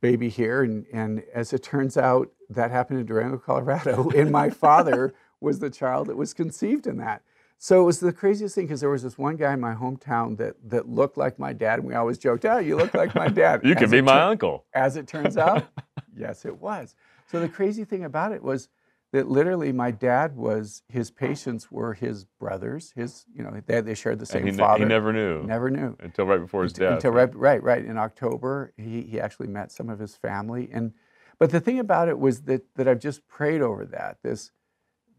baby 0.00 0.28
here, 0.28 0.62
and 0.62 0.84
and 0.92 1.22
as 1.32 1.52
it 1.52 1.62
turns 1.62 1.96
out, 1.96 2.30
that 2.50 2.70
happened 2.70 3.00
in 3.00 3.06
Durango, 3.06 3.38
Colorado. 3.38 4.10
and 4.16 4.30
my 4.30 4.50
father 4.50 5.14
was 5.40 5.60
the 5.60 5.70
child 5.70 6.08
that 6.08 6.16
was 6.16 6.34
conceived 6.34 6.86
in 6.86 6.96
that. 6.98 7.22
So 7.58 7.80
it 7.80 7.84
was 7.84 8.00
the 8.00 8.12
craziest 8.12 8.54
thing 8.54 8.66
because 8.66 8.80
there 8.80 8.90
was 8.90 9.02
this 9.02 9.16
one 9.16 9.36
guy 9.36 9.52
in 9.54 9.60
my 9.60 9.74
hometown 9.74 10.36
that 10.38 10.56
that 10.68 10.88
looked 10.88 11.16
like 11.16 11.38
my 11.38 11.52
dad, 11.52 11.78
and 11.78 11.88
we 11.88 11.94
always 11.94 12.18
joked, 12.18 12.44
"Oh, 12.44 12.58
you 12.58 12.76
look 12.76 12.94
like 12.94 13.14
my 13.14 13.28
dad." 13.28 13.60
you 13.64 13.72
As 13.74 13.78
could 13.78 13.90
be 13.90 14.00
my 14.02 14.22
uncle. 14.22 14.66
as 14.74 14.96
it 14.96 15.06
turns 15.08 15.36
out, 15.36 15.64
yes, 16.16 16.44
it 16.44 16.60
was. 16.60 16.94
So 17.26 17.40
the 17.40 17.48
crazy 17.48 17.84
thing 17.84 18.04
about 18.04 18.32
it 18.32 18.42
was 18.42 18.68
that 19.12 19.28
literally 19.28 19.72
my 19.72 19.90
dad 19.90 20.36
was 20.36 20.82
his 20.88 21.10
patients 21.10 21.70
were 21.72 21.94
his 21.94 22.24
brothers. 22.24 22.92
His 22.94 23.24
you 23.34 23.42
know 23.42 23.58
they, 23.66 23.80
they 23.80 23.94
shared 23.94 24.18
the 24.18 24.26
same 24.26 24.46
And 24.46 24.50
he, 24.50 24.56
father. 24.58 24.78
he 24.80 24.84
never 24.84 25.12
knew 25.12 25.42
never 25.44 25.70
knew 25.70 25.96
until 26.00 26.26
right 26.26 26.40
before 26.40 26.62
his 26.64 26.72
until, 26.72 26.86
death. 26.88 26.96
until 26.96 27.10
right, 27.12 27.34
right 27.34 27.62
right 27.62 27.84
in 27.84 27.96
October 27.96 28.72
he 28.76 29.02
he 29.02 29.18
actually 29.18 29.48
met 29.48 29.72
some 29.72 29.88
of 29.88 29.98
his 29.98 30.14
family 30.14 30.68
and 30.72 30.92
but 31.38 31.50
the 31.50 31.60
thing 31.60 31.78
about 31.78 32.08
it 32.08 32.18
was 32.18 32.42
that 32.42 32.62
that 32.76 32.86
I've 32.88 32.98
just 33.00 33.26
prayed 33.28 33.62
over 33.62 33.86
that 33.86 34.18
this 34.22 34.50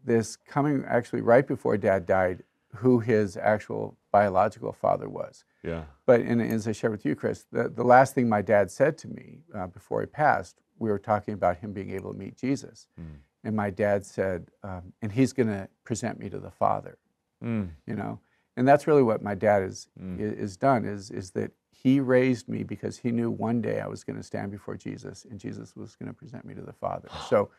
this 0.04 0.36
coming 0.36 0.84
actually 0.86 1.20
right 1.22 1.46
before 1.46 1.76
dad 1.76 2.06
died 2.06 2.42
who 2.76 2.98
his 3.00 3.36
actual 3.36 3.96
biological 4.12 4.72
father 4.72 5.08
was. 5.08 5.44
yeah. 5.62 5.84
But 6.06 6.20
and 6.20 6.40
as 6.40 6.68
I 6.68 6.72
shared 6.72 6.92
with 6.92 7.04
you, 7.04 7.14
Chris, 7.14 7.44
the, 7.50 7.68
the 7.68 7.82
last 7.84 8.14
thing 8.14 8.28
my 8.28 8.42
dad 8.42 8.70
said 8.70 8.96
to 8.98 9.08
me 9.08 9.40
uh, 9.54 9.66
before 9.66 10.00
he 10.00 10.06
passed, 10.06 10.60
we 10.78 10.90
were 10.90 10.98
talking 10.98 11.34
about 11.34 11.56
him 11.58 11.72
being 11.72 11.90
able 11.90 12.12
to 12.12 12.18
meet 12.18 12.36
Jesus. 12.36 12.86
Mm. 13.00 13.04
And 13.44 13.56
my 13.56 13.70
dad 13.70 14.04
said, 14.04 14.48
um, 14.62 14.92
and 15.02 15.10
he's 15.12 15.32
going 15.32 15.48
to 15.48 15.68
present 15.84 16.18
me 16.18 16.28
to 16.30 16.38
the 16.38 16.50
Father, 16.50 16.98
Mm. 17.42 17.70
you 17.86 17.94
know? 17.94 18.18
And 18.56 18.66
that's 18.66 18.86
really 18.86 19.02
what 19.02 19.22
my 19.22 19.34
dad 19.34 19.62
is, 19.62 19.88
Mm. 20.00 20.18
i- 20.20 20.34
is 20.42 20.56
done, 20.56 20.84
is, 20.84 21.10
is 21.10 21.30
that 21.32 21.52
he 21.70 22.00
raised 22.00 22.48
me 22.48 22.64
because 22.64 22.98
he 22.98 23.10
knew 23.12 23.30
one 23.30 23.60
day 23.62 23.80
I 23.80 23.86
was 23.86 24.02
going 24.04 24.16
to 24.16 24.22
stand 24.22 24.50
before 24.50 24.76
Jesus 24.76 25.24
and 25.24 25.38
Jesus 25.38 25.76
was 25.76 25.94
going 25.96 26.08
to 26.08 26.12
present 26.14 26.44
me 26.44 26.54
to 26.54 26.62
the 26.62 26.72
Father. 26.72 27.08
So, 27.28 27.50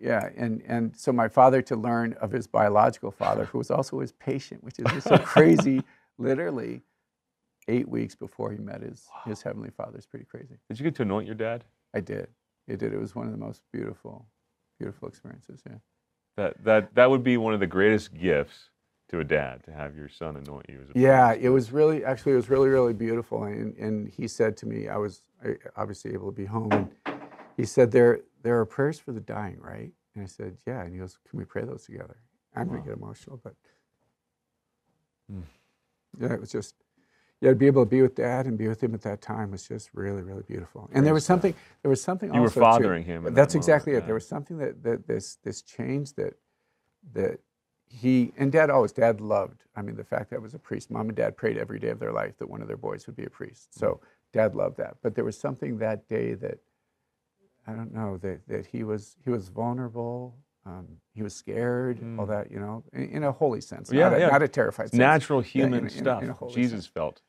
yeah, 0.00 0.30
and, 0.36 0.62
and 0.66 0.96
so 0.96 1.12
my 1.12 1.28
father 1.28 1.62
to 1.62 1.76
learn 1.76 2.14
of 2.14 2.32
his 2.32 2.46
biological 2.46 3.10
father, 3.10 3.46
who 3.46 3.58
was 3.58 3.70
also 3.70 4.00
his 4.00 4.12
patient, 4.12 4.64
which 4.64 4.78
is 4.78 4.90
just 4.92 5.08
so 5.08 5.18
crazy, 5.24 5.82
literally 6.18 6.82
eight 7.68 7.88
weeks 7.88 8.14
before 8.14 8.52
he 8.52 8.58
met 8.58 8.82
his, 8.82 9.06
his 9.26 9.42
heavenly 9.42 9.70
father. 9.70 9.96
It's 9.98 10.06
pretty 10.06 10.26
crazy. 10.26 10.56
Did 10.68 10.80
you 10.80 10.84
get 10.84 10.94
to 10.96 11.02
anoint 11.02 11.26
your 11.26 11.36
dad? 11.36 11.64
I 11.94 12.00
did. 12.00 12.28
It 12.68 12.78
did. 12.78 12.92
It 12.92 13.00
was 13.00 13.14
one 13.14 13.26
of 13.26 13.32
the 13.32 13.38
most 13.38 13.62
beautiful, 13.72 14.26
beautiful 14.78 15.08
experiences. 15.08 15.62
Yeah. 15.66 15.76
That 16.36 16.64
that 16.64 16.94
that 16.94 17.10
would 17.10 17.24
be 17.24 17.36
one 17.36 17.54
of 17.54 17.60
the 17.60 17.66
greatest 17.66 18.14
gifts 18.14 18.70
to 19.10 19.20
a 19.20 19.24
dad 19.24 19.64
to 19.64 19.72
have 19.72 19.96
your 19.96 20.08
son 20.08 20.36
anoint 20.36 20.66
you 20.68 20.80
as 20.82 20.90
a 20.90 20.94
Yeah, 20.94 21.32
priest. 21.32 21.40
it 21.42 21.50
was 21.50 21.72
really, 21.72 22.04
actually, 22.04 22.32
it 22.32 22.36
was 22.36 22.50
really, 22.50 22.68
really 22.68 22.94
beautiful. 22.94 23.44
And, 23.44 23.76
and 23.76 24.08
he 24.08 24.28
said 24.28 24.56
to 24.58 24.66
me, 24.66 24.88
I 24.88 24.96
was 24.98 25.22
obviously 25.76 26.12
able 26.14 26.32
to 26.32 26.36
be 26.36 26.46
home, 26.46 26.72
and 26.72 26.90
he 27.56 27.64
said, 27.64 27.92
there, 27.92 28.20
there 28.42 28.58
are 28.58 28.66
prayers 28.66 28.98
for 28.98 29.12
the 29.12 29.20
dying, 29.20 29.58
right? 29.60 29.92
And 30.14 30.24
I 30.24 30.26
said, 30.26 30.56
yeah. 30.66 30.82
And 30.82 30.92
he 30.92 30.98
goes, 30.98 31.18
can 31.28 31.38
we 31.38 31.44
pray 31.44 31.62
those 31.64 31.84
together? 31.84 32.16
I'm 32.56 32.68
going 32.68 32.82
to 32.82 32.88
get 32.88 32.96
emotional, 32.96 33.40
but 33.42 33.54
Mm. 35.32 35.42
yeah, 36.18 36.32
it 36.34 36.40
was 36.40 36.50
just, 36.50 36.74
yeah, 37.40 37.50
to 37.50 37.54
be 37.56 37.66
able 37.66 37.84
to 37.84 37.88
be 37.88 38.02
with 38.02 38.16
dad 38.16 38.46
and 38.46 38.58
be 38.58 38.66
with 38.66 38.82
him 38.82 38.94
at 38.94 39.02
that 39.02 39.20
time 39.22 39.52
was 39.52 39.66
just 39.68 39.90
really, 39.94 40.22
really 40.22 40.42
beautiful. 40.42 40.90
And 40.92 41.06
there 41.06 41.14
was 41.14 41.24
something, 41.24 41.54
there 41.82 41.88
was 41.88 42.02
something 42.02 42.34
You 42.34 42.40
were 42.40 42.46
also 42.46 42.54
too- 42.60 42.64
fathering 42.64 43.04
him 43.04 43.18
in 43.18 43.24
that 43.26 43.34
That's 43.34 43.54
exactly 43.54 43.92
moment, 43.92 44.02
it. 44.02 44.04
yeah. 44.04 44.06
There 44.06 44.14
was 44.14 44.26
something 44.26 44.58
that, 44.58 44.82
that 44.82 45.06
this, 45.06 45.36
this 45.44 45.62
change 45.62 46.14
that, 46.14 46.34
that 47.12 47.38
he 47.86 48.32
and 48.36 48.52
dad 48.52 48.70
always 48.70 48.92
dad 48.92 49.20
loved 49.20 49.64
i 49.74 49.82
mean 49.82 49.96
the 49.96 50.04
fact 50.04 50.30
that 50.30 50.36
I 50.36 50.38
was 50.38 50.54
a 50.54 50.60
priest 50.60 50.92
mom 50.92 51.08
and 51.08 51.16
dad 51.16 51.36
prayed 51.36 51.58
every 51.58 51.80
day 51.80 51.88
of 51.88 51.98
their 51.98 52.12
life 52.12 52.38
that 52.38 52.48
one 52.48 52.62
of 52.62 52.68
their 52.68 52.76
boys 52.76 53.04
would 53.08 53.16
be 53.16 53.24
a 53.24 53.30
priest 53.30 53.76
so 53.76 54.00
dad 54.32 54.54
loved 54.54 54.76
that 54.76 54.98
but 55.02 55.16
there 55.16 55.24
was 55.24 55.36
something 55.36 55.76
that 55.78 56.08
day 56.08 56.34
that 56.34 56.58
i 57.70 57.74
don't 57.74 57.92
know 57.92 58.16
that, 58.18 58.40
that 58.48 58.66
he 58.66 58.84
was 58.84 59.16
he 59.24 59.30
was 59.30 59.48
vulnerable 59.48 60.36
um, 60.66 60.86
he 61.14 61.22
was 61.22 61.34
scared 61.34 61.98
all 62.18 62.26
that 62.26 62.50
you 62.50 62.60
know 62.60 62.84
in, 62.92 63.04
in 63.16 63.24
a 63.24 63.32
holy 63.32 63.62
sense 63.62 63.90
Yeah, 63.90 64.10
not, 64.10 64.20
a, 64.20 64.26
not 64.26 64.42
a 64.42 64.48
terrified 64.48 64.90
sense 64.90 64.98
natural 64.98 65.40
human 65.40 65.84
in 65.84 65.90
stuff. 65.90 66.22
in 66.22 66.34
Jesus 66.50 66.84
sense. 66.84 66.86
felt. 66.86 67.22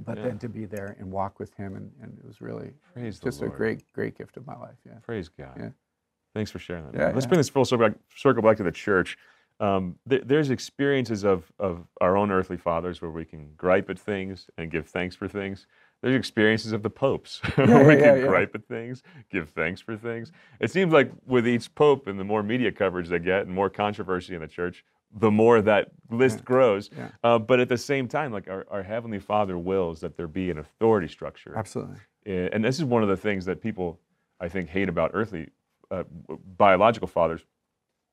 but 0.00 0.16
yeah. 0.18 0.24
then 0.24 0.38
to 0.40 0.48
be 0.48 0.64
there 0.64 0.96
and 0.98 1.10
walk 1.12 1.38
with 1.38 1.54
him 1.54 1.76
and, 1.76 1.92
and 2.02 2.18
it 2.18 2.24
was 2.26 2.40
really 2.40 2.72
Praise 2.92 3.20
just 3.20 3.40
a 3.42 3.48
great 3.48 3.80
great 3.92 4.18
gift 4.18 4.36
of 4.36 4.46
my 4.46 4.56
life 4.56 4.78
yeah 4.84 4.98
Praise 5.04 5.28
God. 5.28 5.54
Yeah. 5.56 5.68
Thanks 6.34 6.50
for 6.50 6.58
sharing 6.58 6.84
that. 6.86 6.94
Yeah. 6.94 7.06
Let's 7.12 7.24
yeah. 7.24 7.28
bring 7.28 7.38
this 7.38 7.48
full 7.48 7.64
circle 7.64 7.88
back, 7.88 7.96
circle 8.16 8.42
back 8.42 8.56
to 8.56 8.64
the 8.64 8.72
church. 8.72 9.16
Um, 9.60 9.96
th- 10.08 10.22
there's 10.26 10.50
experiences 10.50 11.24
of, 11.24 11.52
of 11.60 11.86
our 12.00 12.16
own 12.16 12.32
earthly 12.32 12.56
fathers 12.56 13.00
where 13.00 13.10
we 13.10 13.24
can 13.24 13.50
gripe 13.56 13.88
at 13.88 13.98
things 13.98 14.48
and 14.58 14.70
give 14.70 14.88
thanks 14.88 15.14
for 15.14 15.28
things. 15.28 15.66
There's 16.04 16.16
experiences 16.16 16.72
of 16.72 16.82
the 16.82 16.90
popes 16.90 17.40
where 17.54 17.66
we 17.66 17.94
yeah, 17.94 18.12
can 18.12 18.18
yeah. 18.20 18.26
gripe 18.26 18.54
at 18.54 18.68
things, 18.68 19.02
give 19.30 19.48
thanks 19.50 19.80
for 19.80 19.96
things. 19.96 20.32
It 20.60 20.70
seems 20.70 20.92
like 20.92 21.10
with 21.26 21.48
each 21.48 21.74
pope 21.74 22.06
and 22.06 22.20
the 22.20 22.24
more 22.24 22.42
media 22.42 22.70
coverage 22.70 23.08
they 23.08 23.18
get 23.18 23.46
and 23.46 23.54
more 23.54 23.70
controversy 23.70 24.34
in 24.34 24.40
the 24.40 24.48
church, 24.48 24.84
the 25.16 25.30
more 25.30 25.62
that 25.62 25.88
list 26.10 26.44
grows. 26.44 26.90
yeah. 26.96 27.08
Uh, 27.22 27.38
but 27.38 27.58
at 27.58 27.68
the 27.68 27.78
same 27.78 28.06
time, 28.06 28.32
like 28.32 28.48
our, 28.48 28.66
our 28.70 28.82
Heavenly 28.82 29.18
Father 29.18 29.56
wills 29.56 30.00
that 30.00 30.16
there 30.16 30.28
be 30.28 30.50
an 30.50 30.58
authority 30.58 31.08
structure 31.08 31.54
absolutely 31.56 31.96
Eh, 32.26 32.48
and 32.52 32.64
this 32.64 32.78
is 32.78 32.84
one 32.84 33.02
of 33.02 33.08
the 33.08 33.16
things 33.16 33.44
that 33.44 33.60
people 33.60 34.00
I 34.40 34.48
think 34.48 34.68
hate 34.68 34.88
about 34.88 35.10
earthly 35.14 35.48
uh, 35.90 36.04
biological 36.56 37.08
fathers 37.08 37.42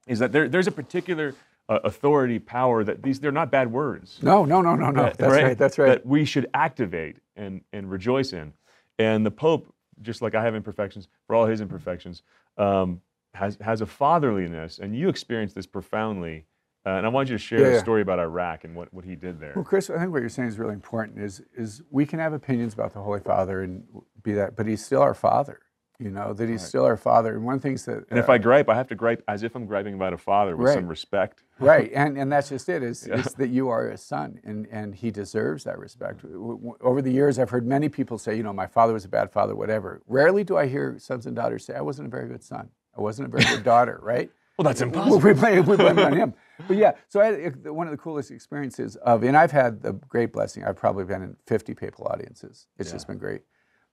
is 0.08 0.20
that 0.20 0.32
there, 0.32 0.50
there's 0.50 0.68
a 0.68 0.72
particular 0.72 1.36
uh, 1.72 1.80
authority 1.86 2.38
power 2.38 2.84
that 2.84 3.02
these 3.02 3.20
they're 3.22 3.32
not 3.32 3.50
bad 3.50 3.72
words 3.72 4.20
no 4.22 4.44
no 4.44 4.62
no 4.62 4.76
no 4.76 4.90
no 4.92 5.04
that's 5.18 5.22
right, 5.22 5.58
that's 5.58 5.78
right 5.80 5.88
that 5.88 6.06
we 6.06 6.26
should 6.26 6.48
activate 6.54 7.16
and 7.38 7.62
and 7.72 7.90
rejoice 7.90 8.34
in 8.34 8.52
and 9.00 9.26
the 9.26 9.32
pope 9.32 9.74
just 10.02 10.22
like 10.22 10.36
I 10.36 10.44
have 10.44 10.54
imperfections 10.54 11.08
for 11.28 11.36
all 11.36 11.46
his 11.46 11.62
imperfections 11.62 12.24
um, 12.58 13.02
has 13.34 13.58
has 13.62 13.80
a 13.82 13.86
fatherliness 13.86 14.80
and 14.80 14.96
you 14.96 15.08
experience 15.08 15.54
this 15.54 15.66
profoundly 15.66 16.46
uh, 16.86 16.90
and 16.98 17.06
I 17.06 17.10
want 17.10 17.30
you 17.30 17.36
to 17.36 17.44
share 17.44 17.62
Yeah, 17.62 17.68
a 17.68 17.72
yeah. 17.74 17.80
story 17.80 18.02
about 18.02 18.20
Iraq 18.20 18.64
and 18.66 18.76
what, 18.76 18.92
what 18.94 19.06
he 19.06 19.16
did 19.16 19.40
there 19.40 19.54
Well, 19.56 19.64
Chris, 19.64 19.90
I 19.90 19.98
think 20.00 20.12
what 20.12 20.20
you're 20.22 20.30
saying 20.30 20.50
is 20.50 20.58
really 20.60 20.74
important. 20.74 21.20
Is 21.20 21.42
is 21.56 21.84
we 21.90 22.06
can 22.06 22.20
have 22.20 22.34
opinions 22.34 22.74
about 22.74 22.92
the 22.94 23.00
Holy 23.00 23.20
Father 23.22 23.62
and 23.62 23.84
be 24.24 24.34
that, 24.34 24.56
but 24.58 24.66
He's 24.66 24.84
still 24.84 25.02
our 25.02 25.14
Father. 25.14 25.60
You 26.02 26.10
know 26.10 26.34
that 26.34 26.50
He's 26.50 26.66
still 26.66 26.84
our 26.84 26.98
Father. 26.98 27.36
And 27.36 27.46
one 27.46 27.56
of 27.56 27.62
the 27.62 27.68
things 27.68 27.86
that 27.86 28.06
and 28.10 28.18
if 28.18 28.28
uh, 28.28 28.34
I 28.34 28.38
gripe 28.40 28.68
I 28.70 28.76
have 28.76 28.88
to 28.88 28.96
gripe 28.96 29.24
as 29.28 29.44
if 29.44 29.56
I'm 29.56 29.66
griping 29.68 29.94
about 29.94 30.14
a 30.14 30.18
father 30.18 30.56
with 30.58 30.68
Right. 30.68 30.74
some 30.74 30.88
respect 30.88 31.44
right, 31.60 31.92
and 31.94 32.18
and 32.18 32.32
that's 32.32 32.50
just 32.50 32.68
it. 32.70 32.82
Is, 32.82 33.06
is 33.08 33.26
that 33.36 33.50
you 33.50 33.70
are 33.70 33.88
a 33.90 33.98
son, 33.98 34.40
and 34.44 34.68
and 34.72 34.96
He 34.96 35.12
deserves 35.12 35.64
that 35.66 35.78
respect. 35.78 36.18
Mm-hmm. 36.26 36.34
W- 36.34 36.78
Over 36.82 37.02
the 37.04 37.12
years, 37.12 37.38
I've 37.38 37.52
heard 37.52 37.68
many 37.68 37.88
people 37.88 38.18
say, 38.18 38.36
you 38.36 38.42
know, 38.44 38.54
my 38.54 38.68
father 38.68 38.94
was 38.94 39.06
a 39.06 39.10
bad 39.10 39.32
father, 39.32 39.56
whatever. 39.56 40.02
Rarely 40.08 40.44
do 40.44 40.58
I 40.58 40.66
hear 40.68 40.98
sons 40.98 41.28
and 41.28 41.36
daughters 41.36 41.66
say, 41.66 41.76
I 41.76 41.82
wasn't 41.82 42.08
a 42.08 42.12
very 42.12 42.28
good 42.28 42.44
son. 42.44 42.70
I 42.98 43.02
wasn't 43.02 43.28
a 43.28 43.32
very 43.32 43.44
good 43.56 43.64
daughter. 43.64 44.00
Right. 44.14 44.30
well 44.58 44.64
that's 44.66 44.82
impossible 44.82 45.20
We 45.20 45.34
blame, 45.34 45.66
we 45.66 45.78
blame 45.78 45.98
it 46.00 46.06
on 46.06 46.14
him. 46.24 46.34
But 46.68 46.78
yeah, 46.78 46.92
so 47.08 47.20
I, 47.22 47.50
one 47.70 47.88
of 47.88 47.92
the 47.92 47.98
coolest 47.98 48.32
experiences 48.32 48.96
of, 48.98 49.24
and 49.24 49.36
I've 49.38 49.52
had 49.52 49.82
the 49.82 49.94
great 49.94 50.32
blessing, 50.34 50.64
I've 50.64 50.76
probably 50.76 51.06
been 51.06 51.22
in 51.22 51.36
50 51.48 51.74
papal 51.74 52.08
audiences. 52.08 52.68
It's 52.78 52.92
just 52.92 53.08
been 53.08 53.18
great. 53.18 53.42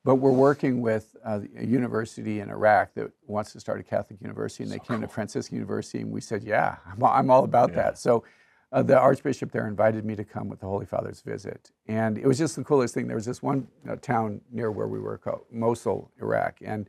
But 0.08 0.14
we're 0.14 0.30
working 0.32 0.80
with 0.80 1.14
uh, 1.22 1.40
a 1.58 1.66
university 1.66 2.40
in 2.40 2.48
Iraq 2.48 2.94
that 2.94 3.10
wants 3.26 3.52
to 3.52 3.60
start 3.60 3.78
a 3.78 3.82
Catholic 3.82 4.22
university, 4.22 4.64
and 4.64 4.72
they 4.72 4.78
came 4.78 5.02
to 5.02 5.06
Franciscan 5.06 5.56
University, 5.58 5.98
and 6.00 6.10
we 6.10 6.22
said, 6.22 6.42
yeah, 6.44 6.76
I'm, 6.90 7.02
all- 7.02 7.12
I'm 7.12 7.30
all 7.30 7.44
about 7.44 7.74
that. 7.74 7.98
So 7.98 8.24
uh, 8.72 8.82
the 8.82 8.98
archbishop 8.98 9.52
there 9.52 9.68
invited 9.68 10.06
me 10.06 10.16
to 10.16 10.24
come 10.24 10.48
with 10.48 10.60
the 10.60 10.66
Holy 10.66 10.86
Father's 10.86 11.20
visit, 11.20 11.72
and 11.88 12.16
it 12.16 12.26
was 12.26 12.38
just 12.38 12.56
the 12.56 12.64
coolest 12.64 12.94
thing. 12.94 13.06
There 13.06 13.16
was 13.16 13.26
this 13.26 13.42
one 13.42 13.68
uh, 13.86 13.96
town 13.96 14.40
near 14.50 14.70
where 14.70 14.88
we 14.88 14.98
were 14.98 15.18
called 15.18 15.42
Mosul, 15.52 16.10
Iraq, 16.22 16.56
and 16.64 16.88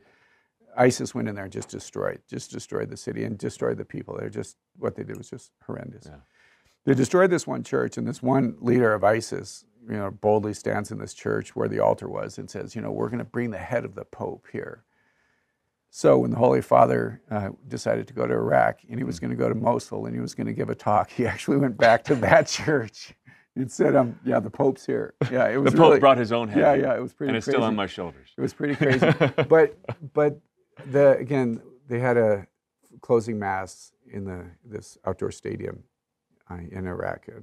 ISIS 0.78 1.14
went 1.14 1.28
in 1.28 1.34
there 1.34 1.44
and 1.44 1.52
just 1.52 1.68
destroyed, 1.68 2.22
just 2.26 2.50
destroyed 2.50 2.88
the 2.88 2.96
city 2.96 3.24
and 3.24 3.36
destroyed 3.36 3.76
the 3.76 3.84
people. 3.84 4.16
They're 4.18 4.30
just 4.30 4.56
what 4.78 4.94
they 4.94 5.04
did 5.04 5.18
was 5.18 5.28
just 5.28 5.50
horrendous. 5.66 6.06
Yeah. 6.06 6.20
They 6.86 6.94
destroyed 6.94 7.28
this 7.28 7.46
one 7.46 7.64
church, 7.64 7.98
and 7.98 8.08
this 8.08 8.22
one 8.22 8.56
leader 8.62 8.94
of 8.94 9.04
ISIS, 9.04 9.66
you 9.88 9.96
know, 9.96 10.10
boldly 10.10 10.54
stands 10.54 10.90
in 10.90 10.98
this 10.98 11.14
church 11.14 11.56
where 11.56 11.68
the 11.68 11.80
altar 11.80 12.08
was 12.08 12.38
and 12.38 12.50
says, 12.50 12.74
you 12.74 12.82
know, 12.82 12.90
we're 12.90 13.08
going 13.08 13.18
to 13.18 13.24
bring 13.24 13.50
the 13.50 13.58
head 13.58 13.84
of 13.84 13.94
the 13.94 14.04
Pope 14.04 14.46
here. 14.52 14.84
So 15.90 16.18
when 16.18 16.30
the 16.30 16.36
Holy 16.36 16.62
Father 16.62 17.20
uh, 17.30 17.50
decided 17.66 18.06
to 18.08 18.14
go 18.14 18.26
to 18.26 18.32
Iraq 18.32 18.80
and 18.88 18.98
he 18.98 19.04
was 19.04 19.18
mm. 19.18 19.22
going 19.22 19.30
to 19.30 19.36
go 19.36 19.48
to 19.48 19.54
Mosul 19.54 20.06
and 20.06 20.14
he 20.14 20.20
was 20.20 20.34
going 20.34 20.46
to 20.46 20.52
give 20.52 20.70
a 20.70 20.74
talk, 20.74 21.10
he 21.10 21.26
actually 21.26 21.56
went 21.56 21.76
back 21.76 22.04
to 22.04 22.14
that 22.16 22.46
church 22.46 23.14
and 23.56 23.70
said, 23.70 23.96
um, 23.96 24.18
"Yeah, 24.24 24.38
the 24.38 24.50
Pope's 24.50 24.86
here." 24.86 25.14
Yeah, 25.30 25.48
it 25.48 25.56
was. 25.62 25.72
the 25.72 25.78
Pope 25.78 25.88
really, 25.88 26.00
brought 26.00 26.18
his 26.18 26.32
own 26.32 26.48
head. 26.48 26.60
Yeah, 26.60 26.88
yeah, 26.88 26.96
it 26.96 27.02
was 27.02 27.12
pretty. 27.12 27.30
And 27.30 27.36
it's 27.36 27.44
crazy. 27.44 27.56
still 27.56 27.64
on 27.64 27.74
my 27.74 27.86
shoulders. 27.86 28.30
It 28.36 28.40
was 28.40 28.54
pretty 28.54 28.76
crazy, 28.76 29.06
but 29.48 29.76
but 30.12 30.38
the 30.86 31.16
again 31.18 31.60
they 31.88 31.98
had 31.98 32.16
a 32.16 32.46
closing 33.00 33.38
mass 33.38 33.92
in 34.10 34.24
the 34.24 34.46
this 34.64 34.96
outdoor 35.04 35.32
stadium 35.32 35.82
uh, 36.48 36.58
in 36.70 36.86
Iraq, 36.86 37.26
uh, 37.28 37.40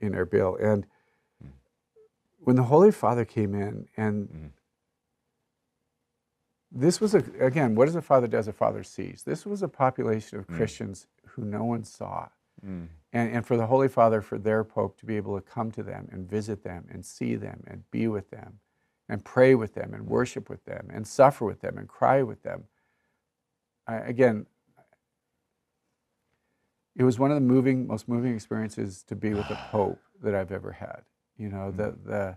in 0.00 0.12
Erbil, 0.12 0.62
and. 0.62 0.86
When 2.38 2.56
the 2.56 2.62
Holy 2.62 2.90
Father 2.90 3.24
came 3.24 3.54
in 3.54 3.88
and 3.96 4.28
mm 4.28 4.50
this 6.70 7.00
was 7.00 7.14
a, 7.14 7.24
again, 7.40 7.74
what 7.74 7.86
does 7.86 7.96
a 7.96 8.02
father 8.02 8.26
does, 8.26 8.48
a 8.48 8.52
father 8.52 8.82
sees. 8.82 9.22
This 9.24 9.46
was 9.46 9.62
a 9.62 9.68
population 9.68 10.38
of 10.38 10.46
mm. 10.46 10.56
Christians 10.56 11.06
who 11.26 11.44
no 11.44 11.64
one 11.64 11.84
saw. 11.84 12.28
Mm. 12.64 12.88
And, 13.12 13.32
and 13.32 13.46
for 13.46 13.56
the 13.56 13.66
Holy 13.66 13.88
Father, 13.88 14.20
for 14.20 14.38
their 14.38 14.64
Pope 14.64 14.98
to 14.98 15.06
be 15.06 15.16
able 15.16 15.34
to 15.36 15.40
come 15.40 15.70
to 15.72 15.82
them 15.82 16.08
and 16.12 16.28
visit 16.28 16.62
them 16.62 16.86
and 16.90 17.04
see 17.04 17.36
them 17.36 17.62
and 17.66 17.90
be 17.90 18.06
with 18.08 18.30
them 18.30 18.58
and 19.08 19.24
pray 19.24 19.54
with 19.54 19.74
them 19.74 19.94
and 19.94 20.06
worship 20.06 20.50
with 20.50 20.64
them 20.66 20.88
and 20.92 21.06
suffer 21.06 21.46
with 21.46 21.60
them 21.60 21.78
and 21.78 21.88
cry 21.88 22.22
with 22.22 22.42
them. 22.42 22.64
I, 23.86 23.96
again, 23.96 24.46
it 26.96 27.04
was 27.04 27.18
one 27.18 27.30
of 27.30 27.36
the 27.36 27.40
moving, 27.40 27.86
most 27.86 28.08
moving 28.08 28.34
experiences 28.34 29.02
to 29.04 29.16
be 29.16 29.32
with 29.32 29.48
a 29.50 29.58
Pope 29.70 30.00
that 30.22 30.34
I've 30.34 30.52
ever 30.52 30.72
had. 30.72 31.02
You 31.38 31.48
know, 31.48 31.70
the, 31.70 31.84
mm. 31.84 32.04
the, 32.04 32.36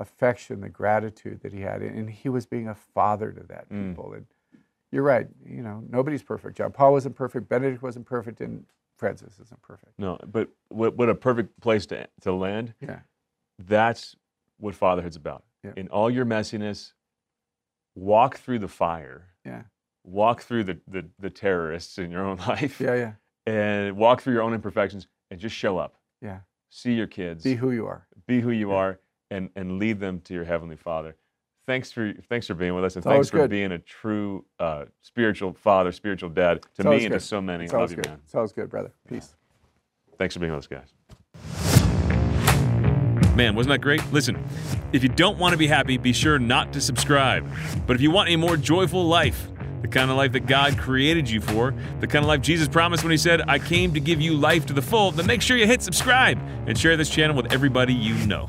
affection, 0.00 0.62
the 0.62 0.68
gratitude 0.68 1.40
that 1.42 1.52
he 1.52 1.60
had, 1.60 1.82
and 1.82 2.10
he 2.10 2.28
was 2.28 2.46
being 2.46 2.68
a 2.68 2.74
father 2.74 3.30
to 3.30 3.42
that 3.44 3.68
mm. 3.70 3.90
people. 3.90 4.14
And 4.14 4.26
you're 4.90 5.02
right, 5.02 5.28
you 5.46 5.62
know, 5.62 5.84
nobody's 5.88 6.22
perfect. 6.22 6.56
John 6.56 6.72
Paul 6.72 6.92
wasn't 6.92 7.14
perfect, 7.14 7.48
Benedict 7.48 7.82
wasn't 7.82 8.06
perfect, 8.06 8.40
and 8.40 8.64
Francis 8.96 9.38
isn't 9.38 9.62
perfect. 9.62 9.92
No, 9.98 10.18
but 10.26 10.48
what, 10.70 10.96
what 10.96 11.08
a 11.08 11.14
perfect 11.14 11.60
place 11.60 11.86
to 11.86 12.08
to 12.22 12.32
land. 12.32 12.74
Yeah, 12.80 13.00
that's 13.58 14.16
what 14.58 14.74
fatherhood's 14.74 15.16
about. 15.16 15.44
Yeah. 15.62 15.72
In 15.76 15.88
all 15.88 16.10
your 16.10 16.24
messiness, 16.24 16.92
walk 17.94 18.38
through 18.38 18.60
the 18.60 18.68
fire. 18.68 19.28
Yeah. 19.44 19.62
Walk 20.02 20.42
through 20.42 20.64
the, 20.64 20.78
the, 20.88 21.04
the 21.18 21.28
terrorists 21.28 21.98
in 21.98 22.10
your 22.10 22.24
own 22.24 22.38
life. 22.48 22.80
Yeah, 22.80 22.94
yeah. 22.94 23.12
And 23.46 23.96
walk 23.96 24.22
through 24.22 24.32
your 24.32 24.42
own 24.42 24.54
imperfections 24.54 25.06
and 25.30 25.38
just 25.38 25.54
show 25.54 25.76
up. 25.76 25.96
Yeah. 26.22 26.40
See 26.70 26.94
your 26.94 27.06
kids. 27.06 27.44
Be 27.44 27.56
who 27.56 27.72
you 27.72 27.86
are. 27.86 28.06
Be 28.26 28.40
who 28.40 28.50
you 28.50 28.70
yeah. 28.70 28.76
are 28.76 29.00
and, 29.30 29.50
and 29.56 29.78
lead 29.78 30.00
them 30.00 30.20
to 30.22 30.34
your 30.34 30.44
Heavenly 30.44 30.76
Father. 30.76 31.16
Thanks 31.66 31.92
for, 31.92 32.12
thanks 32.28 32.46
for 32.46 32.54
being 32.54 32.74
with 32.74 32.84
us, 32.84 32.96
and 32.96 33.04
it's 33.04 33.12
thanks 33.12 33.30
for 33.30 33.38
good. 33.38 33.50
being 33.50 33.72
a 33.72 33.78
true 33.78 34.44
uh, 34.58 34.86
spiritual 35.02 35.52
father, 35.52 35.92
spiritual 35.92 36.30
dad 36.30 36.64
to 36.76 36.84
me 36.84 37.04
and 37.04 37.12
to 37.12 37.20
so 37.20 37.40
many. 37.40 37.64
It's 37.64 37.72
Love 37.72 37.90
you, 37.90 37.96
good. 37.96 38.06
man. 38.06 38.20
Always 38.34 38.52
good, 38.52 38.70
brother. 38.70 38.92
Peace. 39.08 39.34
Thanks 40.18 40.34
for 40.34 40.40
being 40.40 40.52
with 40.52 40.60
us, 40.60 40.66
guys. 40.66 40.94
Man, 43.36 43.54
wasn't 43.54 43.70
that 43.70 43.80
great? 43.80 44.02
Listen, 44.12 44.42
if 44.92 45.02
you 45.02 45.08
don't 45.08 45.38
want 45.38 45.52
to 45.52 45.58
be 45.58 45.66
happy, 45.66 45.96
be 45.96 46.12
sure 46.12 46.38
not 46.38 46.72
to 46.72 46.80
subscribe. 46.80 47.48
But 47.86 47.96
if 47.96 48.02
you 48.02 48.10
want 48.10 48.28
a 48.28 48.36
more 48.36 48.56
joyful 48.56 49.06
life, 49.06 49.48
the 49.82 49.88
kind 49.88 50.10
of 50.10 50.16
life 50.16 50.32
that 50.32 50.46
God 50.46 50.78
created 50.78 51.28
you 51.28 51.40
for, 51.40 51.74
the 52.00 52.06
kind 52.06 52.24
of 52.24 52.28
life 52.28 52.40
Jesus 52.42 52.68
promised 52.68 53.02
when 53.02 53.10
He 53.10 53.16
said, 53.16 53.42
I 53.48 53.58
came 53.58 53.94
to 53.94 54.00
give 54.00 54.20
you 54.20 54.34
life 54.34 54.66
to 54.66 54.72
the 54.72 54.82
full, 54.82 55.10
then 55.10 55.26
make 55.26 55.42
sure 55.42 55.56
you 55.56 55.66
hit 55.66 55.82
subscribe 55.82 56.38
and 56.66 56.78
share 56.78 56.96
this 56.96 57.10
channel 57.10 57.36
with 57.36 57.52
everybody 57.52 57.94
you 57.94 58.14
know. 58.26 58.48